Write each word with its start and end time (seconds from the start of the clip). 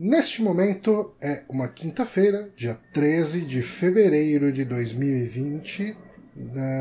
Neste 0.00 0.40
momento 0.40 1.12
é 1.20 1.42
uma 1.48 1.66
quinta-feira, 1.66 2.50
dia 2.56 2.78
13 2.92 3.40
de 3.40 3.62
fevereiro 3.62 4.52
de 4.52 4.64
2020, 4.64 5.96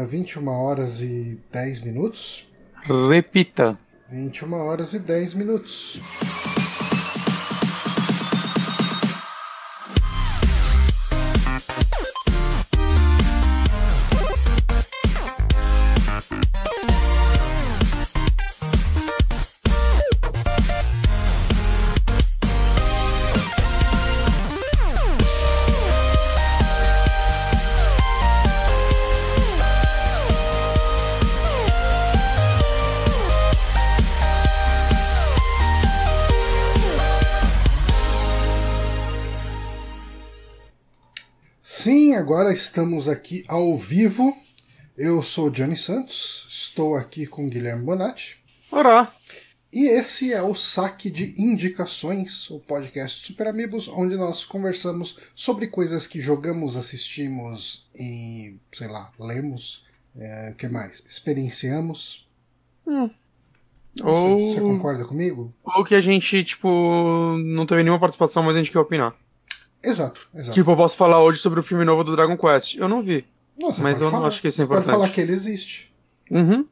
21 0.07 0.47
horas 0.47 1.01
e 1.01 1.39
10 1.51 1.79
minutos. 1.79 2.47
Repita. 3.09 3.75
21 4.11 4.53
horas 4.53 4.93
e 4.93 4.99
10 4.99 5.33
minutos. 5.33 5.99
Agora 42.47 42.53
estamos 42.53 43.09
aqui 43.09 43.43
ao 43.45 43.75
vivo. 43.75 44.33
Eu 44.97 45.21
sou 45.21 45.49
Johnny 45.49 45.75
Santos, 45.75 46.47
estou 46.49 46.95
aqui 46.95 47.25
com 47.25 47.49
Guilherme 47.49 47.83
Bonatti. 47.83 48.41
Ora! 48.71 49.11
E 49.71 49.89
esse 49.89 50.31
é 50.31 50.41
o 50.41 50.55
Saque 50.55 51.09
de 51.09 51.35
Indicações, 51.37 52.49
o 52.49 52.59
podcast 52.59 53.25
Super 53.25 53.47
Amigos, 53.47 53.89
onde 53.89 54.15
nós 54.15 54.45
conversamos 54.45 55.19
sobre 55.35 55.67
coisas 55.67 56.07
que 56.07 56.21
jogamos, 56.21 56.77
assistimos 56.77 57.89
e, 57.93 58.55
sei 58.71 58.87
lá, 58.87 59.11
lemos. 59.19 59.83
É, 60.17 60.51
o 60.51 60.55
que 60.55 60.69
mais? 60.69 61.03
Experienciamos. 61.05 62.29
Hum. 62.87 63.09
Você, 63.93 64.03
Ou, 64.05 64.53
você 64.53 64.61
concorda 64.61 65.03
comigo? 65.03 65.53
ou 65.65 65.83
que 65.83 65.95
a 65.95 65.99
gente, 65.99 66.45
tipo, 66.45 67.35
não 67.43 67.65
teve 67.65 67.83
nenhuma 67.83 67.99
participação, 67.99 68.41
mas 68.41 68.55
a 68.55 68.59
gente 68.59 68.71
quer 68.71 68.79
opinar. 68.79 69.13
Exato, 69.83 70.27
exato. 70.33 70.53
Tipo, 70.53 70.71
eu 70.71 70.75
posso 70.77 70.97
falar 70.97 71.23
hoje 71.23 71.39
sobre 71.39 71.59
o 71.59 71.63
filme 71.63 71.85
novo 71.85 72.03
do 72.03 72.15
Dragon 72.15 72.37
Quest. 72.37 72.75
Eu 72.75 72.87
não 72.87 73.01
vi. 73.01 73.25
Não, 73.59 73.73
você 73.73 73.81
mas 73.81 73.99
eu 73.99 74.05
não 74.05 74.11
falar. 74.11 74.27
acho 74.27 74.41
que 74.41 74.47
isso 74.47 74.61
é 74.61 74.65
Você 74.65 74.67
pode 74.67 74.81
importante. 74.81 75.01
falar 75.01 75.13
que 75.13 75.21
ele 75.21 75.31
existe. 75.33 75.93
Uhum. 76.29 76.65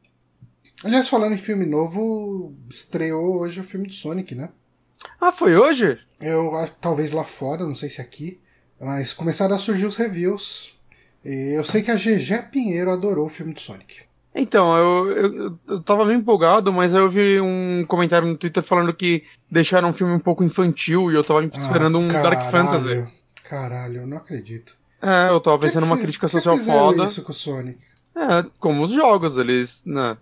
Aliás, 0.84 1.08
falando 1.08 1.32
em 1.32 1.38
filme 1.38 1.64
novo, 1.64 2.54
estreou 2.68 3.40
hoje 3.40 3.60
o 3.60 3.64
filme 3.64 3.86
do 3.86 3.92
Sonic, 3.92 4.34
né? 4.34 4.50
Ah, 5.20 5.32
foi 5.32 5.56
hoje? 5.56 5.98
Eu 6.20 6.54
acho 6.56 6.74
talvez 6.80 7.12
lá 7.12 7.24
fora, 7.24 7.64
não 7.64 7.74
sei 7.74 7.88
se 7.88 8.00
aqui, 8.00 8.40
mas 8.80 9.12
começaram 9.12 9.54
a 9.54 9.58
surgir 9.58 9.86
os 9.86 9.96
reviews. 9.96 10.76
E 11.24 11.54
eu 11.56 11.64
sei 11.64 11.82
que 11.82 11.90
a 11.90 11.96
GG 11.96 12.50
Pinheiro 12.52 12.90
adorou 12.90 13.26
o 13.26 13.30
filme 13.30 13.52
do 13.52 13.60
Sonic. 13.60 14.00
Então, 14.38 14.76
eu, 14.76 15.10
eu, 15.12 15.58
eu 15.66 15.80
tava 15.82 16.04
meio 16.04 16.18
empolgado, 16.18 16.70
mas 16.72 16.92
eu 16.92 17.08
vi 17.08 17.40
um 17.40 17.84
comentário 17.88 18.28
no 18.28 18.36
Twitter 18.36 18.62
falando 18.62 18.92
que 18.92 19.24
deixaram 19.50 19.88
um 19.88 19.92
filme 19.92 20.12
um 20.12 20.18
pouco 20.20 20.44
infantil 20.44 21.10
e 21.10 21.14
eu 21.14 21.24
tava 21.24 21.42
esperando 21.44 21.96
Ah, 21.96 22.00
um 22.02 22.08
Dark 22.08 22.50
Fantasy. 22.50 23.02
Caralho, 23.48 24.02
eu 24.02 24.06
não 24.06 24.18
acredito. 24.18 24.76
É, 25.00 25.30
eu 25.30 25.40
tava 25.40 25.58
pensando 25.60 25.82
que 25.84 25.88
numa 25.88 25.96
fi- 25.96 26.02
crítica 26.02 26.26
que 26.26 26.32
social 26.32 26.58
foda. 26.58 27.04
isso 27.04 27.22
com 27.22 27.32
o 27.32 27.34
Sonic? 27.34 27.78
É, 28.14 28.44
como 28.58 28.82
os 28.82 28.90
jogos, 28.90 29.38
eles, 29.38 29.82
né? 29.86 30.16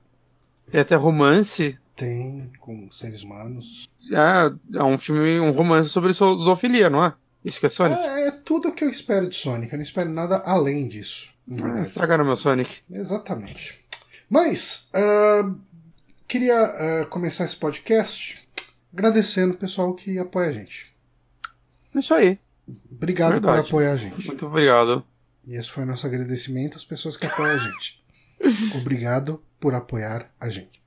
Tem 0.71 0.81
até 0.81 0.95
romance. 0.95 1.77
Tem, 1.97 2.51
com 2.61 2.89
seres 2.91 3.23
humanos. 3.23 3.89
É, 4.13 4.79
é 4.79 4.83
um 4.85 4.99
filme, 4.99 5.39
um 5.41 5.51
romance 5.53 5.89
sobre 5.91 6.13
zo- 6.13 6.37
zoofilia, 6.37 6.89
não 6.91 7.05
é? 7.05 7.13
Isso 7.45 7.59
que 7.61 7.67
é 7.67 7.69
Sonic. 7.69 8.01
É, 8.01 8.29
é 8.29 8.31
tudo 8.31 8.69
o 8.69 8.73
que 8.73 8.85
eu 8.85 8.91
espero 8.91 9.29
de 9.29 9.37
Sonic. 9.37 9.73
Eu 9.73 9.77
não 9.79 9.83
espero 9.85 10.11
nada 10.11 10.43
além 10.45 10.89
disso. 10.89 11.29
Ah, 11.63 11.81
estragaram 11.83 12.25
meu 12.25 12.37
Sonic. 12.37 12.79
Exatamente. 12.91 13.84
Mas, 14.35 14.91
ah, 14.93 15.55
queria 16.27 16.61
ah, 16.61 17.07
começar 17.07 17.45
esse 17.45 17.55
podcast 17.55 18.49
agradecendo 18.93 19.55
o 19.55 19.57
pessoal 19.57 19.95
que 19.95 20.19
apoia 20.19 20.49
a 20.49 20.53
gente. 20.53 20.93
Isso 21.95 22.13
aí. 22.13 22.41
Obrigado 22.91 23.35
Verdade. 23.35 23.63
por 23.63 23.69
apoiar 23.69 23.93
a 23.93 23.97
gente. 23.97 24.27
Muito 24.27 24.45
obrigado. 24.47 25.07
E 25.47 25.55
esse 25.55 25.71
foi 25.71 25.85
nosso 25.85 26.05
agradecimento 26.05 26.77
às 26.77 26.85
pessoas 26.85 27.17
que 27.17 27.27
apoiam 27.27 27.55
a 27.55 27.59
gente. 27.59 28.05
Obrigado 28.75 29.41
por 29.61 29.73
apoiar 29.73 30.29
a 30.41 30.49
gente. 30.49 30.83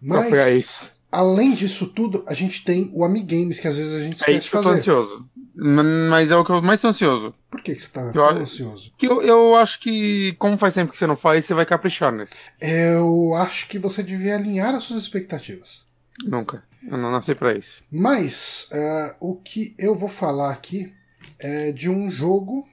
Mas, 0.00 0.26
apoiar 0.26 0.50
isso. 0.52 0.95
Além 1.18 1.54
disso 1.54 1.92
tudo, 1.92 2.24
a 2.26 2.34
gente 2.34 2.64
tem 2.64 2.90
o 2.94 3.04
Amigames, 3.04 3.58
que 3.58 3.66
às 3.68 3.76
vezes 3.76 3.94
a 3.94 4.00
gente 4.00 4.14
É 4.14 4.16
esquece 4.16 4.38
isso 4.38 4.44
de 4.46 4.50
que 4.50 4.56
eu 4.56 4.62
tô 4.62 4.68
fazer. 4.68 4.80
ansioso. 4.80 5.28
Mas 5.58 6.30
é 6.30 6.36
o 6.36 6.44
que 6.44 6.52
eu 6.52 6.60
mais 6.60 6.80
tô 6.80 6.88
ansioso. 6.88 7.32
Por 7.50 7.62
que, 7.62 7.74
que 7.74 7.80
você 7.80 7.90
tá 7.92 8.02
Eu 8.02 8.12
tão 8.12 8.38
ansioso? 8.38 8.92
Que 8.98 9.06
eu, 9.06 9.22
eu 9.22 9.54
acho 9.56 9.80
que, 9.80 10.34
como 10.38 10.58
faz 10.58 10.74
tempo 10.74 10.92
que 10.92 10.98
você 10.98 11.06
não 11.06 11.16
faz, 11.16 11.46
você 11.46 11.54
vai 11.54 11.64
caprichar 11.64 12.12
nesse. 12.12 12.34
Eu 12.60 13.32
acho 13.34 13.66
que 13.68 13.78
você 13.78 14.02
devia 14.02 14.34
alinhar 14.36 14.74
as 14.74 14.82
suas 14.82 15.00
expectativas. 15.00 15.86
Nunca. 16.24 16.62
Eu 16.86 16.98
não 16.98 17.10
nasci 17.10 17.34
pra 17.34 17.56
isso. 17.56 17.82
Mas 17.90 18.68
ah, 18.72 19.16
o 19.18 19.36
que 19.36 19.74
eu 19.78 19.94
vou 19.94 20.08
falar 20.10 20.52
aqui 20.52 20.92
é 21.38 21.72
de 21.72 21.88
um 21.88 22.10
jogo 22.10 22.66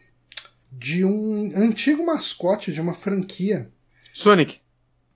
de 0.72 1.06
um 1.06 1.52
antigo 1.56 2.06
mascote 2.06 2.74
de 2.74 2.82
uma 2.82 2.94
franquia. 2.94 3.70
Sonic. 4.14 4.60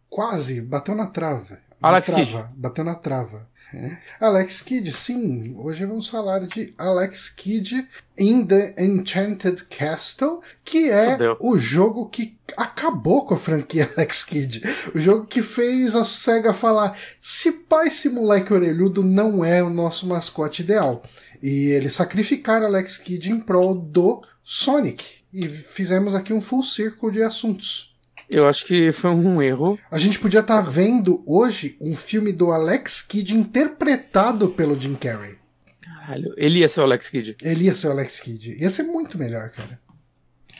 Quase 0.09 0.61
bateu 0.61 0.95
na 0.95 1.07
trava. 1.07 1.59
Na 1.81 1.89
Alex 1.89 2.07
trava, 2.07 2.49
Bateu 2.55 2.83
na 2.83 2.95
trava. 2.95 3.47
É. 3.73 3.97
Alex 4.21 4.61
Kidd, 4.61 4.91
sim. 4.93 5.53
Hoje 5.57 5.85
vamos 5.85 6.07
falar 6.07 6.39
de 6.47 6.73
Alex 6.77 7.27
Kidd 7.27 7.85
in 8.17 8.45
the 8.45 8.73
Enchanted 8.77 9.65
Castle, 9.65 10.39
que 10.63 10.89
é 10.89 11.17
o 11.41 11.57
jogo 11.57 12.07
que 12.07 12.37
acabou 12.55 13.25
com 13.25 13.33
a 13.33 13.37
franquia 13.37 13.91
Alex 13.97 14.23
Kidd. 14.23 14.61
O 14.95 14.99
jogo 14.99 15.25
que 15.25 15.43
fez 15.43 15.95
a 15.95 16.05
SEGA 16.05 16.53
falar: 16.53 16.97
se 17.19 17.51
pai 17.51 17.87
esse 17.87 18.09
moleque 18.09 18.53
orelhudo 18.53 19.03
não 19.03 19.43
é 19.43 19.61
o 19.61 19.69
nosso 19.69 20.07
mascote 20.07 20.61
ideal. 20.61 21.03
E 21.43 21.71
eles 21.71 21.93
sacrificaram 21.93 22.67
Alex 22.67 22.97
Kidd 22.97 23.29
em 23.29 23.39
prol 23.39 23.75
do 23.75 24.23
Sonic. 24.43 25.05
E 25.33 25.47
fizemos 25.47 26.16
aqui 26.16 26.31
um 26.33 26.41
full 26.41 26.63
circle 26.63 27.11
de 27.11 27.21
assuntos. 27.21 27.86
Eu 28.29 28.47
acho 28.47 28.65
que 28.65 28.91
foi 28.91 29.09
um 29.11 29.41
erro. 29.41 29.79
A 29.89 29.97
gente 29.97 30.19
podia 30.19 30.41
estar 30.41 30.61
vendo 30.61 31.23
hoje 31.25 31.77
um 31.79 31.95
filme 31.95 32.31
do 32.33 32.51
Alex 32.51 33.01
Kidd 33.01 33.33
interpretado 33.35 34.49
pelo 34.49 34.79
Jim 34.79 34.95
Carrey. 34.95 35.38
Caralho, 35.81 36.33
ele 36.37 36.59
ia 36.59 36.69
ser 36.69 36.81
o 36.81 36.83
Alex 36.83 37.09
Kidd. 37.09 37.37
Ele 37.41 37.66
ia 37.66 37.75
ser 37.75 37.87
o 37.87 37.91
Alex 37.91 38.19
Kidd. 38.19 38.57
Ia 38.61 38.69
ser 38.69 38.83
muito 38.83 39.17
melhor, 39.17 39.49
cara. 39.49 39.79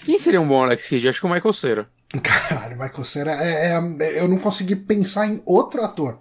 Quem 0.06 0.17
seria 0.19 0.39
um 0.39 0.47
bom 0.47 0.63
Alex 0.63 0.88
Kidd? 0.88 1.07
Acho 1.09 1.19
que 1.19 1.25
o 1.25 1.29
Michael 1.29 1.53
Cera. 1.53 1.89
Caralho, 2.23 2.79
Michael 2.79 3.06
Cera, 3.06 3.31
é, 3.44 3.73
é- 3.73 4.22
eu 4.22 4.27
não 4.27 4.38
consegui 4.39 4.75
pensar 4.75 5.27
em 5.27 5.41
outro 5.45 5.81
ator. 5.83 6.19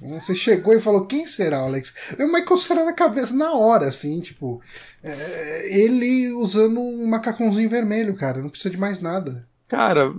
Você 0.00 0.34
chegou 0.34 0.74
e 0.74 0.80
falou, 0.80 1.06
quem 1.06 1.24
será 1.24 1.62
o 1.62 1.66
Alex? 1.66 1.94
O 2.18 2.26
Michael 2.32 2.58
Cera 2.58 2.84
na 2.84 2.92
cabeça, 2.92 3.32
na 3.34 3.52
hora, 3.52 3.86
assim, 3.86 4.20
tipo. 4.20 4.60
é, 5.04 5.78
ele 5.82 6.32
usando 6.32 6.80
um 6.80 7.06
macacãozinho 7.06 7.68
vermelho, 7.70 8.14
cara. 8.14 8.42
Não 8.42 8.48
precisa 8.48 8.70
de 8.70 8.76
mais 8.76 9.00
nada. 9.00 9.46
Cara, 9.68 10.12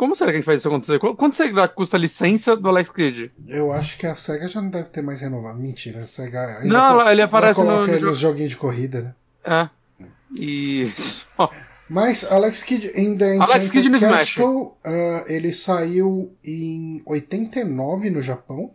como 0.00 0.16
será 0.16 0.30
que 0.30 0.36
a 0.36 0.40
gente 0.40 0.46
faz 0.46 0.60
isso 0.62 0.68
acontecer? 0.68 0.98
Qu- 0.98 1.14
Quanto 1.14 1.36
será 1.36 1.68
que 1.68 1.74
custa 1.74 1.98
a 1.98 2.00
licença 2.00 2.56
do 2.56 2.68
Alex 2.70 2.90
Kidd? 2.90 3.30
Eu 3.46 3.70
acho 3.70 3.98
que 3.98 4.06
a 4.06 4.16
SEGA 4.16 4.48
já 4.48 4.62
não 4.62 4.70
deve 4.70 4.88
ter 4.88 5.02
mais 5.02 5.20
renovado. 5.20 5.58
Mentira, 5.60 6.00
a 6.04 6.06
SEGA 6.06 6.40
ainda 6.62 6.66
Não, 6.72 7.00
ela- 7.02 7.12
ele 7.12 7.20
ela 7.20 7.28
aparece 7.28 7.60
no- 7.60 7.66
coloca 7.66 7.86
no 7.86 7.92
jogo. 7.98 8.06
nos 8.06 8.18
joguinhos 8.18 8.50
de 8.50 8.56
corrida, 8.56 9.02
né? 9.02 9.14
É. 9.44 10.06
E. 10.38 10.90
Mas 11.88 12.24
Alex 12.30 12.62
Kidd 12.62 12.92
in 12.98 13.18
the 13.18 13.36
Alex 13.38 13.70
Kidd 13.70 13.88
no 13.90 13.96
Smash. 13.96 14.34
Castle, 14.34 14.72
ah, 14.84 15.24
ele 15.26 15.52
saiu 15.52 16.34
em 16.44 17.02
89 17.04 18.08
no 18.10 18.22
Japão, 18.22 18.72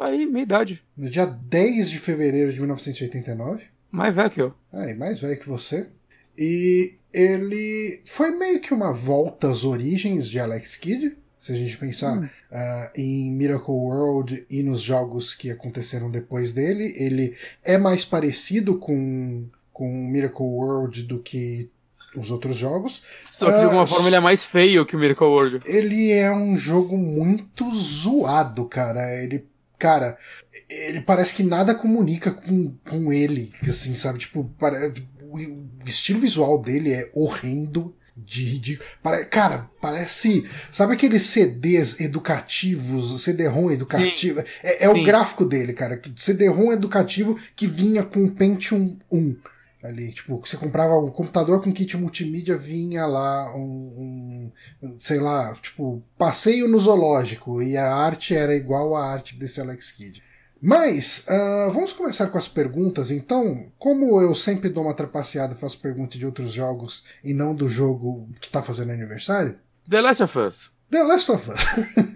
aí, 0.00 0.26
meia 0.26 0.42
idade. 0.44 0.82
no 0.96 1.08
dia 1.10 1.26
10 1.26 1.90
de 1.90 1.98
fevereiro 1.98 2.50
de 2.52 2.58
1989. 2.58 3.62
Mais 3.90 4.14
velho 4.14 4.30
que 4.30 4.40
eu. 4.42 4.54
Ah, 4.72 4.88
e 4.90 4.94
mais 4.94 5.20
velho 5.20 5.38
que 5.38 5.48
você. 5.48 5.88
E 6.36 6.94
ele 7.12 8.00
foi 8.06 8.30
meio 8.32 8.60
que 8.60 8.74
uma 8.74 8.92
volta 8.92 9.48
às 9.50 9.64
origens 9.64 10.28
de 10.28 10.38
Alex 10.40 10.76
Kidd. 10.76 11.16
Se 11.38 11.52
a 11.52 11.56
gente 11.56 11.76
pensar 11.76 12.16
Hum. 12.22 12.28
ah, 12.50 12.90
em 12.96 13.30
Miracle 13.30 13.74
World 13.74 14.46
e 14.48 14.62
nos 14.62 14.80
jogos 14.80 15.34
que 15.34 15.50
aconteceram 15.50 16.10
depois 16.10 16.54
dele, 16.54 16.94
ele 16.96 17.36
é 17.62 17.76
mais 17.76 18.02
parecido 18.04 18.78
com, 18.78 19.44
com 19.72 19.86
Miracle 20.08 20.42
World 20.46 21.02
do 21.02 21.18
que 21.18 21.68
os 22.16 22.30
outros 22.30 22.56
jogos. 22.56 23.02
Só 23.20 23.46
que 23.52 23.58
de 23.58 23.64
alguma 23.64 23.82
Ah, 23.82 23.86
forma 23.86 24.08
ele 24.08 24.16
é 24.16 24.20
mais 24.20 24.42
feio 24.42 24.86
que 24.86 24.96
o 24.96 24.98
Miracle 24.98 25.26
World. 25.26 25.60
Ele 25.66 26.12
é 26.12 26.32
um 26.32 26.56
jogo 26.56 26.96
muito 26.96 27.68
zoado, 27.74 28.64
cara. 28.64 29.14
Ele, 29.22 29.44
cara, 29.78 30.16
ele 30.68 31.02
parece 31.02 31.34
que 31.34 31.42
nada 31.42 31.74
comunica 31.74 32.30
com, 32.30 32.72
com 32.88 33.12
ele, 33.12 33.52
assim, 33.68 33.94
sabe? 33.94 34.20
Tipo, 34.20 34.44
para, 34.58 34.94
o, 35.34 35.88
estilo 35.88 36.20
visual 36.20 36.60
dele 36.60 36.92
é 36.92 37.10
horrendo. 37.14 37.94
de, 38.16 38.78
pare, 39.02 39.24
cara, 39.26 39.68
parece. 39.80 40.48
Sabe 40.70 40.94
aqueles 40.94 41.24
CDs 41.24 42.00
educativos, 42.00 43.22
CD-ROM 43.22 43.70
educativo? 43.70 44.40
Sim. 44.40 44.46
É, 44.62 44.84
é 44.84 44.88
o 44.88 45.02
gráfico 45.02 45.44
dele, 45.44 45.72
cara. 45.72 46.00
CD-ROM 46.16 46.72
educativo 46.72 47.38
que 47.56 47.66
vinha 47.66 48.02
com 48.02 48.28
Pentium 48.28 48.98
1 49.10 49.36
ali. 49.84 50.12
Tipo, 50.12 50.40
você 50.44 50.56
comprava 50.56 50.98
um 50.98 51.10
computador 51.10 51.62
com 51.62 51.72
kit 51.72 51.96
multimídia, 51.96 52.56
vinha 52.56 53.06
lá 53.06 53.54
um, 53.54 54.50
um, 54.82 54.98
sei 55.00 55.20
lá, 55.20 55.54
tipo, 55.54 56.02
passeio 56.16 56.66
no 56.66 56.78
zoológico 56.78 57.62
e 57.62 57.76
a 57.76 57.94
arte 57.94 58.34
era 58.34 58.56
igual 58.56 58.96
à 58.96 59.12
arte 59.12 59.36
desse 59.36 59.60
Alex 59.60 59.92
Kidd. 59.92 60.22
Mas, 60.66 61.26
uh, 61.28 61.70
vamos 61.72 61.92
começar 61.92 62.28
com 62.28 62.38
as 62.38 62.48
perguntas, 62.48 63.10
então. 63.10 63.66
Como 63.78 64.18
eu 64.22 64.34
sempre 64.34 64.70
dou 64.70 64.84
uma 64.84 64.94
trapaceada, 64.94 65.54
faço 65.54 65.78
pergunta 65.78 66.16
de 66.16 66.24
outros 66.24 66.54
jogos 66.54 67.04
e 67.22 67.34
não 67.34 67.54
do 67.54 67.68
jogo 67.68 68.26
que 68.40 68.46
está 68.46 68.62
fazendo 68.62 68.90
aniversário. 68.90 69.56
The 69.90 70.00
Last 70.00 70.22
of 70.22 70.38
Us. 70.38 70.72
The 70.90 71.02
Last 71.02 71.30
of 71.30 71.50
Us. 71.50 71.60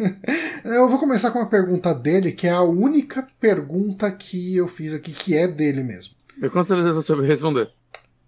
eu 0.65 0.89
vou 0.89 0.99
começar 0.99 1.31
com 1.31 1.41
uma 1.41 1.50
pergunta 1.50 1.93
dele, 1.93 2.33
que 2.33 2.47
é 2.47 2.50
a 2.50 2.62
única 2.62 3.29
pergunta 3.39 4.11
que 4.11 4.56
eu 4.56 4.67
fiz 4.67 4.94
aqui, 4.94 5.12
que 5.12 5.37
é 5.37 5.47
dele 5.47 5.83
mesmo. 5.83 6.15
Eu 6.41 6.51
com 6.51 6.62
certeza 6.62 6.94
você 6.94 7.15
vai 7.15 7.27
responder. 7.27 7.71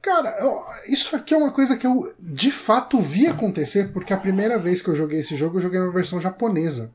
Cara, 0.02 0.36
isso 0.86 1.16
aqui 1.16 1.32
é 1.32 1.36
uma 1.38 1.50
coisa 1.50 1.78
que 1.78 1.86
eu 1.86 2.12
de 2.18 2.50
fato 2.50 3.00
vi 3.00 3.26
acontecer, 3.26 3.90
porque 3.90 4.12
a 4.12 4.18
primeira 4.18 4.58
vez 4.58 4.82
que 4.82 4.88
eu 4.88 4.94
joguei 4.94 5.20
esse 5.20 5.34
jogo, 5.34 5.56
eu 5.56 5.62
joguei 5.62 5.80
na 5.80 5.88
versão 5.88 6.20
japonesa. 6.20 6.92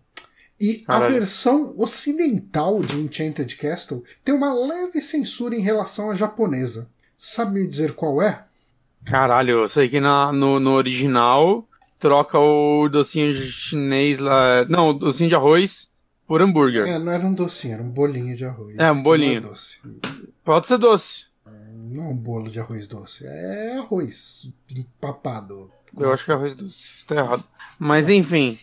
E 0.60 0.76
Caralho. 0.76 1.06
a 1.06 1.10
versão 1.20 1.76
ocidental 1.78 2.82
de 2.82 2.96
Enchanted 2.96 3.58
Castle 3.58 4.04
tem 4.24 4.34
uma 4.34 4.54
leve 4.54 5.02
censura 5.02 5.56
em 5.56 5.62
relação 5.62 6.10
à 6.10 6.16
japonesa. 6.16 6.90
Sabe 7.18 7.60
me 7.60 7.68
dizer 7.68 7.94
qual 7.94 8.22
é? 8.22 8.46
Caralho, 9.06 9.60
eu 9.60 9.68
sei 9.68 9.90
que 9.90 10.00
na, 10.00 10.32
no, 10.32 10.60
no 10.60 10.72
original 10.72 11.68
troca 12.00 12.40
o 12.40 12.88
docinho 12.90 13.34
chinês 13.34 14.20
lá. 14.20 14.66
Não, 14.66 14.90
o 14.90 14.94
docinho 14.94 15.30
de 15.30 15.36
arroz 15.36 15.90
por 16.28 16.42
hambúrguer. 16.42 16.88
É, 16.88 16.98
não 16.98 17.12
era 17.12 17.26
um 17.26 17.34
docinho, 17.34 17.74
era 17.76 17.84
um 17.84 17.90
bolinho 17.90 18.36
de 18.36 18.46
arroz. 18.46 18.76
É, 18.78 18.92
um 18.92 19.02
bolinho. 19.02 19.42
Não 19.42 19.50
é 19.50 19.52
doce. 19.52 19.78
Pode 20.44 20.68
ser 20.68 20.78
doce. 20.78 21.26
Não 21.92 22.06
é 22.06 22.08
um 22.08 22.16
bolo 22.16 22.50
de 22.50 22.60
arroz 22.60 22.88
doce, 22.88 23.26
é 23.28 23.78
arroz 23.78 24.50
empapado. 24.76 25.72
Eu 25.98 26.12
acho 26.12 26.26
que 26.26 26.32
é 26.32 26.34
arroz 26.34 26.56
doce, 26.56 26.90
tá 27.06 27.16
errado. 27.16 27.44
Mas 27.78 28.10
enfim, 28.10 28.58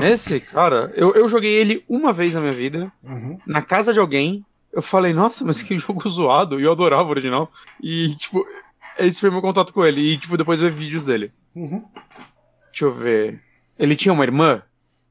esse, 0.00 0.40
cara, 0.40 0.92
eu, 0.94 1.14
eu 1.14 1.28
joguei 1.28 1.52
ele 1.52 1.84
uma 1.88 2.12
vez 2.12 2.32
na 2.32 2.40
minha 2.40 2.52
vida, 2.52 2.92
uhum. 3.02 3.38
na 3.46 3.62
casa 3.62 3.92
de 3.92 3.98
alguém. 3.98 4.44
Eu 4.72 4.80
falei, 4.80 5.12
nossa, 5.12 5.44
mas 5.44 5.62
que 5.62 5.76
jogo 5.78 6.08
zoado. 6.08 6.58
E 6.58 6.64
eu 6.64 6.72
adorava 6.72 7.04
o 7.04 7.10
original. 7.10 7.50
E, 7.82 8.14
tipo, 8.16 8.44
esse 8.98 9.20
foi 9.20 9.30
meu 9.30 9.42
contato 9.42 9.72
com 9.72 9.84
ele. 9.84 10.00
E, 10.00 10.18
tipo, 10.18 10.36
depois 10.36 10.60
eu 10.60 10.70
vi 10.70 10.84
vídeos 10.84 11.04
dele. 11.04 11.32
Uhum. 11.54 11.84
Deixa 12.70 12.86
eu 12.86 12.92
ver. 12.92 13.40
Ele 13.78 13.94
tinha 13.96 14.12
uma 14.12 14.24
irmã? 14.24 14.62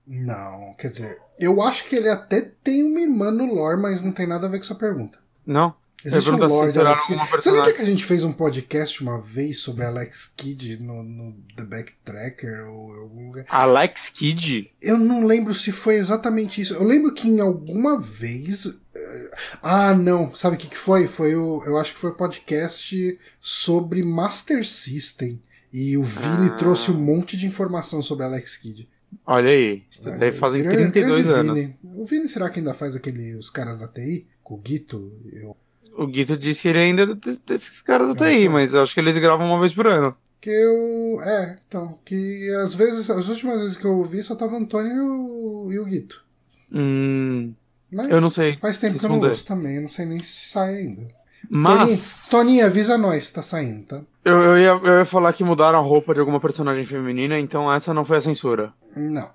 Não, 0.08 0.74
quer 0.78 0.90
dizer, 0.90 1.22
eu 1.40 1.62
acho 1.62 1.88
que 1.88 1.96
ele 1.96 2.10
até 2.10 2.42
tem 2.42 2.84
uma 2.84 3.00
irmã 3.00 3.32
no 3.32 3.46
lore, 3.46 3.80
mas 3.80 4.02
não 4.02 4.12
tem 4.12 4.28
nada 4.28 4.48
a 4.48 4.50
ver 4.50 4.58
com 4.58 4.66
essa 4.66 4.76
pergunta. 4.76 5.20
Não? 5.46 5.74
Existe 6.04 6.30
um 6.30 6.38
lore 6.38 6.72
de 6.72 6.80
Alex 6.80 7.06
Kidd. 7.06 7.22
Você 7.30 7.52
lembra 7.52 7.74
que 7.74 7.82
a 7.82 7.86
gente 7.86 8.04
fez 8.04 8.24
um 8.24 8.34
podcast 8.34 9.02
uma 9.02 9.20
vez 9.20 9.60
sobre 9.60 9.86
Alex 9.86 10.34
Kidd 10.36 10.82
no, 10.82 11.04
no 11.04 11.34
The 11.56 11.64
Backtracker 11.64 12.68
ou 12.68 12.94
algum 12.94 13.28
lugar? 13.28 13.46
Alex 13.48 14.10
Kidd? 14.10 14.72
Eu 14.82 14.98
não 14.98 15.26
lembro 15.26 15.54
se 15.54 15.72
foi 15.72 15.96
exatamente 15.96 16.60
isso. 16.60 16.74
Eu 16.74 16.84
lembro 16.84 17.14
que 17.14 17.28
em 17.28 17.40
alguma 17.40 18.00
vez. 18.00 18.66
Eh, 18.96 19.32
ah, 19.62 19.94
não. 19.94 20.34
Sabe 20.34 20.56
o 20.56 20.60
que, 20.60 20.68
que 20.68 20.78
foi? 20.78 21.06
Foi 21.06 21.36
o. 21.36 21.64
Eu 21.66 21.78
acho 21.78 21.94
que 21.94 22.00
foi 22.00 22.10
o 22.10 22.16
podcast 22.16 23.20
sobre 23.40 24.04
Master 24.04 24.66
System. 24.66 25.40
E 25.72 25.98
o 25.98 26.04
Vini 26.04 26.48
ah. 26.48 26.58
trouxe 26.58 26.92
um 26.92 27.00
monte 27.00 27.38
de 27.38 27.46
informação 27.46 28.02
sobre 28.02 28.26
Alex 28.26 28.58
Kidd. 28.58 28.90
Olha 29.26 29.50
aí, 29.50 29.84
isso 29.90 30.08
é, 30.08 30.18
deve 30.18 30.38
fazer 30.38 30.64
32 30.64 31.28
anos. 31.28 31.60
Vini. 31.60 31.78
O 31.84 32.06
Vini 32.06 32.28
será 32.28 32.50
que 32.50 32.60
ainda 32.60 32.74
faz 32.74 32.96
aquele 32.96 33.36
os 33.36 33.50
caras 33.50 33.78
da 33.78 33.88
TI? 33.88 34.26
Com 34.44 34.56
o 34.56 34.58
Guito? 34.58 35.12
Eu 35.32 35.56
o 35.98 36.08
Guito 36.08 36.38
disse 36.38 36.64
que 36.64 36.68
ele 36.70 36.80
ainda 36.80 37.04
é 37.04 37.36
desses 37.46 37.82
caras 37.82 38.14
da 38.14 38.26
TI, 38.26 38.50
mas 38.50 38.74
eu 38.74 38.82
acho 38.82 38.94
que 38.94 39.00
eles 39.00 39.18
gravam 39.18 39.48
uma 39.48 39.60
vez 39.60 39.74
por 39.74 39.88
ano. 39.88 40.16
Que 40.40 40.50
eu. 40.50 41.22
É, 41.22 41.58
então. 41.68 42.00
Que 42.04 42.50
às 42.64 42.74
vezes, 42.74 43.10
as 43.10 43.28
últimas 43.30 43.62
vezes 43.62 43.78
que 43.78 43.86
eu 43.86 43.98
ouvi 43.98 44.24
só 44.24 44.36
tava 44.36 44.54
o 44.54 44.58
Antônio 44.58 44.92
e 44.92 45.00
o, 45.00 45.72
e 45.74 45.80
o 45.80 45.86
Guito. 45.86 46.24
Hum. 46.72 47.54
Mas 47.92 48.10
eu 48.10 48.22
não 48.22 48.30
sei. 48.30 48.56
Faz 48.56 48.78
tempo 48.78 48.98
que 48.98 49.06
eu 49.06 49.10
não 49.10 49.20
ouço 49.20 49.46
também, 49.46 49.76
eu 49.76 49.82
não 49.84 49.90
sei 49.90 50.06
nem 50.06 50.22
se 50.22 50.50
sai 50.50 50.76
ainda. 50.76 51.08
Mas. 51.50 52.28
Toninho, 52.30 52.66
avisa 52.66 52.98
nós, 52.98 53.32
tá 53.32 53.42
saindo, 53.42 53.84
tá? 53.86 54.02
Eu, 54.24 54.42
eu, 54.42 54.58
ia, 54.58 54.70
eu 54.70 55.00
ia 55.00 55.06
falar 55.06 55.34
que 55.34 55.44
mudaram 55.44 55.80
a 55.80 55.82
roupa 55.82 56.14
de 56.14 56.20
alguma 56.20 56.40
personagem 56.40 56.84
feminina, 56.84 57.40
então 57.40 57.72
essa 57.72 57.94
não 57.94 58.06
foi 58.06 58.18
a 58.18 58.22
censura. 58.22 58.74
Não. 58.96 59.30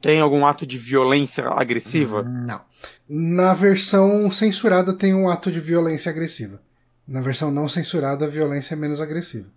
Tem 0.00 0.20
algum 0.20 0.44
ato 0.46 0.66
de 0.66 0.78
violência 0.78 1.48
agressiva? 1.48 2.22
Não. 2.22 2.60
Na 3.08 3.54
versão 3.54 4.30
censurada 4.30 4.92
tem 4.92 5.14
um 5.14 5.28
ato 5.28 5.50
de 5.50 5.60
violência 5.60 6.10
agressiva. 6.10 6.60
Na 7.06 7.20
versão 7.20 7.50
não 7.50 7.68
censurada, 7.68 8.24
a 8.24 8.28
violência 8.28 8.74
é 8.74 8.76
menos 8.76 9.00
agressiva. 9.00 9.48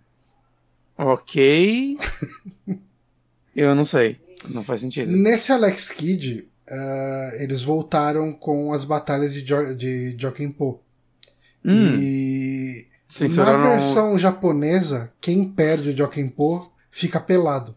Ok. 0.96 1.96
Eu 3.54 3.74
não 3.74 3.84
sei. 3.84 4.20
Não 4.48 4.64
faz 4.64 4.80
sentido. 4.80 5.10
Nesse 5.10 5.52
Alex 5.52 5.90
Kidd, 5.90 6.48
uh, 6.68 7.36
eles 7.36 7.62
voltaram 7.62 8.32
com 8.32 8.72
as 8.72 8.84
batalhas 8.84 9.34
de, 9.34 9.42
jo 9.42 9.74
de. 9.74 10.16
Hum. 11.64 11.96
E 12.00 12.86
Censuraram... 13.08 13.58
na 13.58 13.76
versão 13.76 14.18
japonesa, 14.18 15.12
quem 15.20 15.44
perde 15.44 15.90
o 15.90 15.96
Jokenpo 15.96 16.72
fica 16.90 17.18
pelado. 17.18 17.74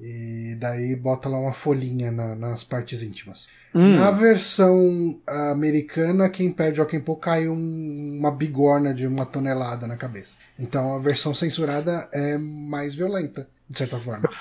E 0.00 0.56
daí 0.58 0.96
bota 0.96 1.28
lá 1.28 1.38
uma 1.38 1.52
folhinha 1.52 2.10
na, 2.10 2.34
nas 2.34 2.64
partes 2.64 3.02
íntimas. 3.02 3.46
Hum. 3.74 3.96
Na 3.96 4.10
versão 4.10 5.20
americana, 5.26 6.28
quem 6.28 6.50
perde 6.50 6.80
o 6.80 6.86
Kenpo 6.86 7.16
cai 7.16 7.48
um, 7.48 8.16
uma 8.18 8.30
bigorna 8.30 8.94
de 8.94 9.06
uma 9.06 9.26
tonelada 9.26 9.86
na 9.86 9.96
cabeça. 9.96 10.36
Então 10.58 10.94
a 10.94 10.98
versão 10.98 11.34
censurada 11.34 12.08
é 12.12 12.38
mais 12.38 12.94
violenta, 12.94 13.48
de 13.68 13.78
certa 13.78 13.98
forma. 13.98 14.28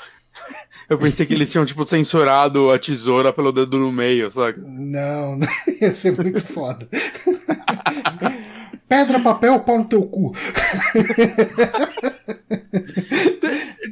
Eu 0.89 0.97
pensei 0.97 1.25
que 1.25 1.33
eles 1.33 1.51
tinham, 1.51 1.65
tipo, 1.65 1.85
censurado 1.85 2.71
a 2.71 2.77
tesoura 2.77 3.31
pelo 3.31 3.51
dedo 3.51 3.79
no 3.79 3.91
meio, 3.91 4.29
sabe? 4.29 4.59
Não, 4.59 5.39
ia 5.81 5.95
ser 5.95 6.15
muito 6.17 6.43
foda. 6.43 6.87
Pedra, 8.89 9.19
papel, 9.19 9.59
pau 9.61 9.79
no 9.79 9.85
teu 9.85 10.03
cu. 10.03 10.35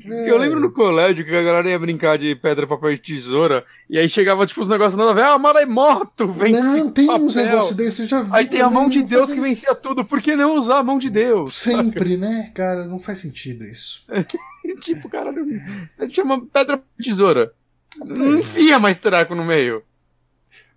Eu 0.06 0.38
lembro 0.38 0.60
no 0.60 0.72
colégio 0.72 1.26
que 1.26 1.36
a 1.36 1.42
galera 1.42 1.70
ia 1.70 1.80
brincar 1.80 2.18
de 2.18 2.36
pedra, 2.36 2.68
papel 2.68 2.94
e 2.94 2.98
tesoura, 2.98 3.66
e 3.90 3.98
aí 3.98 4.08
chegava, 4.08 4.46
tipo, 4.46 4.62
os 4.62 4.70
negócios 4.70 4.98
nada 4.98 5.12
a 5.12 5.14
ver. 5.14 5.24
Ah, 5.24 5.38
maremoto, 5.38 6.28
vence 6.28 6.60
Não, 6.60 6.92
tem 6.92 7.08
papel. 7.08 7.26
uns 7.26 7.36
negócios 7.36 7.76
desses, 7.76 8.10
já 8.10 8.22
vi. 8.22 8.30
Aí 8.34 8.48
tem 8.48 8.62
a 8.62 8.70
mão 8.70 8.90
de 8.90 9.04
Deus 9.04 9.32
que 9.32 9.40
vencia 9.40 9.76
tudo, 9.76 10.06
por 10.06 10.22
que 10.22 10.36
não 10.36 10.56
usar 10.56 10.80
a 10.80 10.84
mão 10.84 10.98
de 10.98 11.10
Deus? 11.10 11.58
Sempre, 11.58 12.18
né? 12.18 12.52
Cara, 12.54 12.86
não 12.86 13.00
faz 13.00 13.20
sentido 13.20 13.64
isso. 13.64 14.06
tipo, 14.82 15.10
cara, 15.10 15.32
a 15.32 16.04
gente 16.04 16.16
chama 16.16 16.46
pedra, 16.46 16.82
tesoura. 17.02 17.54
Não 17.98 18.38
enfia 18.40 18.80
mais 18.80 19.00
treco 19.00 19.36
no 19.36 19.44
meio. 19.44 19.84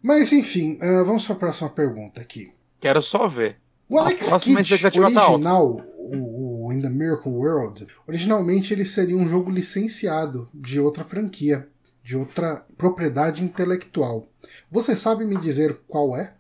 Mas, 0.03 0.33
enfim, 0.33 0.79
uh, 0.83 1.05
vamos 1.05 1.25
para 1.25 1.35
a 1.35 1.39
próxima 1.39 1.71
pergunta 1.71 2.21
aqui. 2.21 2.53
Quero 2.81 3.01
só 3.01 3.27
ver. 3.27 3.57
O 3.89 3.99
Alex 3.99 4.33
Kidd 4.39 4.79
tá 4.79 5.01
original, 5.01 5.81
o, 5.97 6.44
o 6.65 6.73
In 6.73 6.81
the 6.81 6.89
Miracle 6.89 7.31
World, 7.31 7.87
originalmente 8.07 8.73
ele 8.73 8.87
seria 8.87 9.17
um 9.17 9.29
jogo 9.29 9.51
licenciado 9.51 10.49
de 10.55 10.81
outra 10.81 11.05
franquia, 11.05 11.69
de 12.03 12.17
outra 12.17 12.65
propriedade 12.77 13.43
intelectual. 13.43 14.29
Você 14.71 14.97
sabe 14.97 15.25
me 15.25 15.37
dizer 15.37 15.79
qual 15.87 16.17
é? 16.17 16.35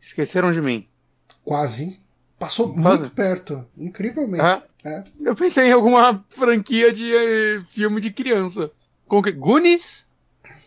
Esqueceram 0.00 0.52
de 0.52 0.60
mim. 0.60 0.86
Quase. 1.44 2.00
Passou 2.38 2.72
Quase. 2.72 3.00
muito 3.00 3.14
perto. 3.14 3.66
Incrivelmente. 3.76 4.44
É? 4.44 4.62
É. 4.84 5.04
Eu 5.20 5.34
pensei 5.34 5.66
em 5.68 5.72
alguma 5.72 6.24
franquia 6.28 6.92
de 6.92 7.12
eh, 7.12 7.60
filme 7.68 8.00
de 8.00 8.12
criança. 8.12 8.70
Com 9.06 9.20
que? 9.20 9.32
Goonies? 9.32 10.06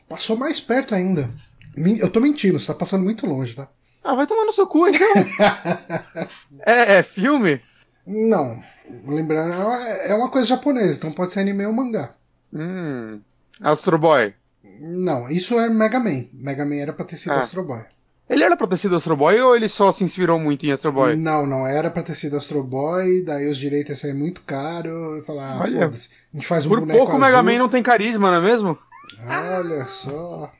Passou 0.07 0.35
mais 0.35 0.59
perto 0.59 0.93
ainda. 0.93 1.29
Eu 1.75 2.09
tô 2.09 2.19
mentindo, 2.19 2.59
você 2.59 2.67
tá 2.67 2.75
passando 2.75 3.03
muito 3.03 3.25
longe, 3.25 3.55
tá? 3.55 3.69
Ah, 4.03 4.15
vai 4.15 4.25
tomar 4.25 4.45
no 4.45 4.51
seu 4.51 4.65
cu, 4.65 4.87
então. 4.87 5.07
é, 6.65 6.97
é, 6.97 7.03
filme? 7.03 7.61
Não. 8.05 8.61
Lembrando, 9.05 9.53
é 9.53 10.13
uma 10.15 10.29
coisa 10.29 10.47
japonesa, 10.47 10.97
então 10.97 11.11
pode 11.11 11.31
ser 11.31 11.41
anime 11.41 11.65
ou 11.65 11.73
mangá. 11.73 12.13
Hum. 12.53 13.21
Astro 13.61 13.97
Boy. 13.97 14.33
Não, 14.79 15.29
isso 15.29 15.59
é 15.59 15.69
Mega 15.69 15.99
Man. 15.99 16.25
Mega 16.33 16.65
Man 16.65 16.75
era 16.75 16.93
pra 16.93 17.05
ter 17.05 17.17
sido 17.17 17.33
ah. 17.33 17.41
Astro 17.41 17.63
Boy. 17.63 17.83
Ele 18.27 18.43
era 18.43 18.57
pra 18.57 18.65
ter 18.65 18.77
sido 18.77 18.95
Astro 18.95 19.15
Boy 19.15 19.39
ou 19.41 19.55
ele 19.55 19.67
só 19.67 19.91
se 19.91 20.03
inspirou 20.03 20.39
muito 20.39 20.65
em 20.65 20.71
Astro 20.71 20.91
Boy? 20.91 21.15
Não, 21.15 21.45
não, 21.45 21.67
era 21.67 21.91
pra 21.91 22.01
ter 22.01 22.15
sido 22.15 22.37
Astro 22.37 22.63
Boy, 22.63 23.23
daí 23.23 23.49
os 23.49 23.57
direitos 23.57 23.89
iam 23.89 23.97
sair 23.97 24.13
muito 24.13 24.41
caro. 24.41 24.89
Eu 24.89 25.23
falar, 25.23 25.57
ah, 25.57 25.57
foda-se. 25.59 26.09
A 26.33 26.37
gente 26.37 26.47
faz 26.47 26.65
um 26.65 26.69
Por 26.69 26.79
boneco 26.79 26.97
pouco 26.97 27.15
o 27.15 27.19
Mega 27.19 27.43
Man 27.43 27.59
não 27.59 27.69
tem 27.69 27.83
carisma, 27.83 28.31
não 28.31 28.37
é 28.37 28.41
mesmo? 28.41 28.77
Olha 29.25 29.85
só. 29.87 30.51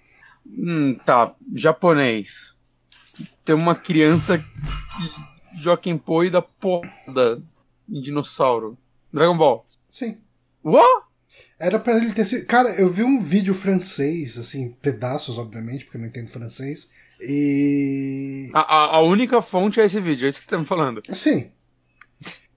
Hum, 0.46 0.98
tá. 1.06 1.34
Japonês 1.56 2.50
tem 3.44 3.56
uma 3.56 3.76
criança 3.76 4.38
que 4.38 5.62
Joaquim 5.62 5.98
Poi 5.98 6.30
da 6.30 6.42
porra 6.42 6.92
em 7.90 8.02
dinossauro. 8.02 8.78
Dragon 9.12 9.38
Ball. 9.38 9.66
Sim. 9.90 10.18
What? 10.64 11.06
Era 11.60 11.80
pra 11.80 11.98
ele 11.98 12.14
ter 12.14 12.26
sido. 12.26 12.46
Cara, 12.46 12.70
eu 12.80 12.90
vi 12.90 13.04
um 13.04 13.22
vídeo 13.22 13.54
francês, 13.54 14.38
assim, 14.38 14.76
pedaços, 14.82 15.38
obviamente, 15.38 15.86
porque 15.86 15.98
eu 15.98 16.02
não 16.02 16.08
entendo 16.08 16.30
francês. 16.30 16.90
E. 17.20 18.50
A, 18.54 18.60
a, 18.62 18.98
a 18.98 19.02
única 19.02 19.42
fonte 19.42 19.80
é 19.80 19.86
esse 19.86 20.00
vídeo, 20.00 20.26
é 20.26 20.30
isso 20.30 20.40
que 20.40 20.46
você 20.46 20.50
tá 20.50 20.58
me 20.58 20.66
falando. 20.66 21.02
Sim. 21.14 21.52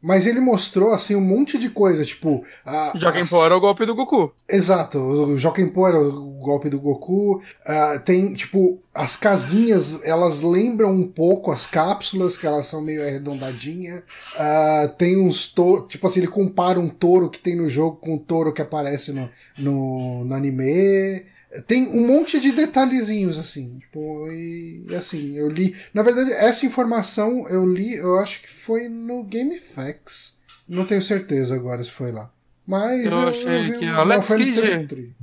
Mas 0.04 0.26
ele 0.26 0.38
mostrou, 0.38 0.92
assim, 0.92 1.16
um 1.16 1.20
monte 1.22 1.56
de 1.58 1.70
coisa, 1.70 2.04
tipo. 2.04 2.44
A, 2.62 2.92
Joaquim 2.94 3.20
as- 3.20 3.30
era 3.32 3.56
o 3.56 3.60
golpe 3.60 3.86
do 3.86 3.94
Goku. 3.94 4.30
Exato, 4.46 4.98
o 4.98 5.38
Pô 5.72 5.88
era 5.88 5.98
o 5.98 6.38
golpe 6.40 6.68
do 6.68 6.78
Goku. 6.78 7.40
Ah, 7.64 7.98
tem, 8.04 8.34
tipo, 8.34 8.78
as 8.94 9.16
casinhas, 9.16 10.04
elas 10.04 10.42
lembram 10.42 10.92
um 10.92 11.08
pouco 11.08 11.50
as 11.50 11.64
cápsulas, 11.64 12.36
que 12.36 12.46
elas 12.46 12.66
são 12.66 12.82
meio 12.82 13.02
arredondadinhas. 13.02 14.02
Ah, 14.36 14.92
tem 14.98 15.16
uns 15.18 15.50
touros, 15.50 15.88
tipo 15.88 16.06
assim, 16.06 16.20
ele 16.20 16.28
compara 16.28 16.78
um 16.78 16.90
touro 16.90 17.30
que 17.30 17.38
tem 17.40 17.56
no 17.56 17.66
jogo 17.66 17.96
com 17.96 18.16
o 18.16 18.18
touro 18.18 18.52
que 18.52 18.60
aparece 18.60 19.10
no, 19.10 19.30
no, 19.56 20.22
no 20.26 20.34
anime. 20.34 21.24
Tem 21.62 21.86
um 21.88 22.06
monte 22.06 22.40
de 22.40 22.50
detalhezinhos, 22.52 23.38
assim. 23.38 23.78
Tipo, 23.78 24.28
e, 24.30 24.86
e 24.88 24.94
assim, 24.94 25.36
eu 25.36 25.48
li. 25.48 25.74
Na 25.92 26.02
verdade, 26.02 26.32
essa 26.32 26.66
informação 26.66 27.48
eu 27.48 27.64
li, 27.66 27.94
eu 27.94 28.18
acho 28.18 28.42
que 28.42 28.48
foi 28.50 28.88
no 28.88 29.22
GameFAQs. 29.24 30.40
Não 30.68 30.84
tenho 30.84 31.02
certeza 31.02 31.54
agora 31.54 31.82
se 31.82 31.90
foi 31.90 32.10
lá. 32.10 32.30
Mas 32.66 33.04
Eu 33.06 33.28
achei 33.28 33.70
vi 33.72 33.78
que 33.78 33.84
um- 33.86 33.94
Alex 33.94 34.28
não, 34.28 34.36
Kidd-. 34.38 35.14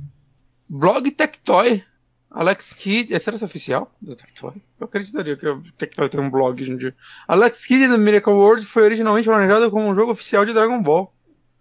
Blog 0.68 1.10
Tectoy. 1.10 1.82
Alex 2.30 2.72
Kidd. 2.72 3.12
Era 3.12 3.34
esse 3.36 3.44
oficial 3.44 3.92
do 4.00 4.16
Tectoy? 4.16 4.54
Eu 4.80 4.86
acreditaria 4.86 5.36
que 5.36 5.46
o 5.46 5.60
Tectoy 5.76 6.08
tem 6.08 6.20
um 6.20 6.30
blog 6.30 6.62
hoje 6.62 6.70
em 6.72 6.76
dia. 6.78 6.94
Alex 7.28 7.66
Kidd 7.66 7.88
The 7.88 7.98
Miracle 7.98 8.32
World 8.32 8.64
foi 8.64 8.84
originalmente 8.84 9.26
planejado 9.28 9.70
como 9.70 9.86
um 9.88 9.94
jogo 9.94 10.12
oficial 10.12 10.46
de 10.46 10.52
Dragon 10.54 10.80
Ball. 10.80 11.12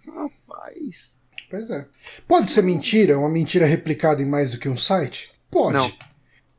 Rapaz. 0.07 1.17
Pois 1.51 1.69
é. 1.69 1.85
Pode 2.25 2.49
ser 2.49 2.63
mentira, 2.63 3.19
uma 3.19 3.29
mentira 3.29 3.65
replicada 3.65 4.21
em 4.21 4.25
mais 4.25 4.51
do 4.51 4.57
que 4.57 4.69
um 4.69 4.77
site? 4.77 5.33
Pode. 5.51 5.77
Não. 5.77 5.91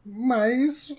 Mas, 0.05 0.93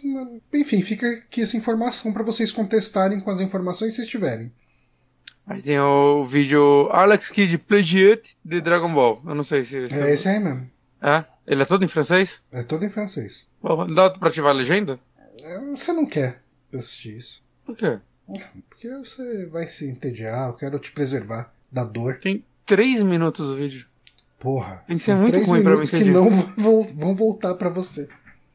enfim, 0.52 0.82
fica 0.82 1.08
aqui 1.08 1.42
essa 1.42 1.56
informação 1.56 2.12
para 2.12 2.24
vocês 2.24 2.52
contestarem 2.52 3.20
com 3.20 3.30
as 3.30 3.40
informações 3.40 3.96
se 3.96 4.08
tiverem. 4.08 4.52
Aí 5.46 5.62
tem 5.62 5.80
o 5.80 6.26
vídeo 6.26 6.90
Alex 6.90 7.30
Kidd 7.30 7.58
Plagiate 7.60 8.36
de 8.44 8.62
Dragon 8.62 8.92
Ball. 8.92 9.22
Eu 9.26 9.36
não 9.36 9.44
sei 9.44 9.62
se. 9.62 9.78
É, 9.78 10.10
é 10.10 10.14
esse 10.14 10.28
aí 10.28 10.40
mesmo. 10.40 10.72
É? 11.02 11.24
Ele 11.46 11.62
é 11.62 11.66
todo 11.66 11.86
em 11.86 11.88
francês? 11.90 12.42
É 12.52 12.64
todo 12.64 12.86
em 12.86 12.90
francês. 12.90 13.48
Bom, 13.62 13.86
dá 13.88 14.10
pra 14.10 14.30
ativar 14.30 14.52
a 14.52 14.58
legenda? 14.58 15.00
É, 15.42 15.60
você 15.60 15.92
não 15.94 16.06
quer 16.06 16.42
assistir 16.74 17.18
isso. 17.18 17.44
Por 17.66 17.76
quê? 17.76 18.00
Porque 18.70 18.90
você 18.98 19.46
vai 19.48 19.68
se 19.68 19.86
entediar, 19.88 20.48
eu 20.48 20.54
quero 20.54 20.80
te 20.80 20.92
preservar 20.92 21.54
da 21.70 21.84
dor. 21.84 22.20
Tem. 22.20 22.44
3 22.66 23.04
minutos 23.04 23.50
o 23.50 23.56
vídeo. 23.56 23.86
Porra. 24.40 24.84
Isso 24.90 25.10
é 25.10 25.16
muito 25.16 25.40
ruim 25.44 25.64
pra 25.64 25.78
mim. 25.78 25.86
que 25.86 26.04
não 26.04 26.30
vão 26.30 27.16
voltar 27.16 27.56
para 27.56 27.70
você. 27.70 28.10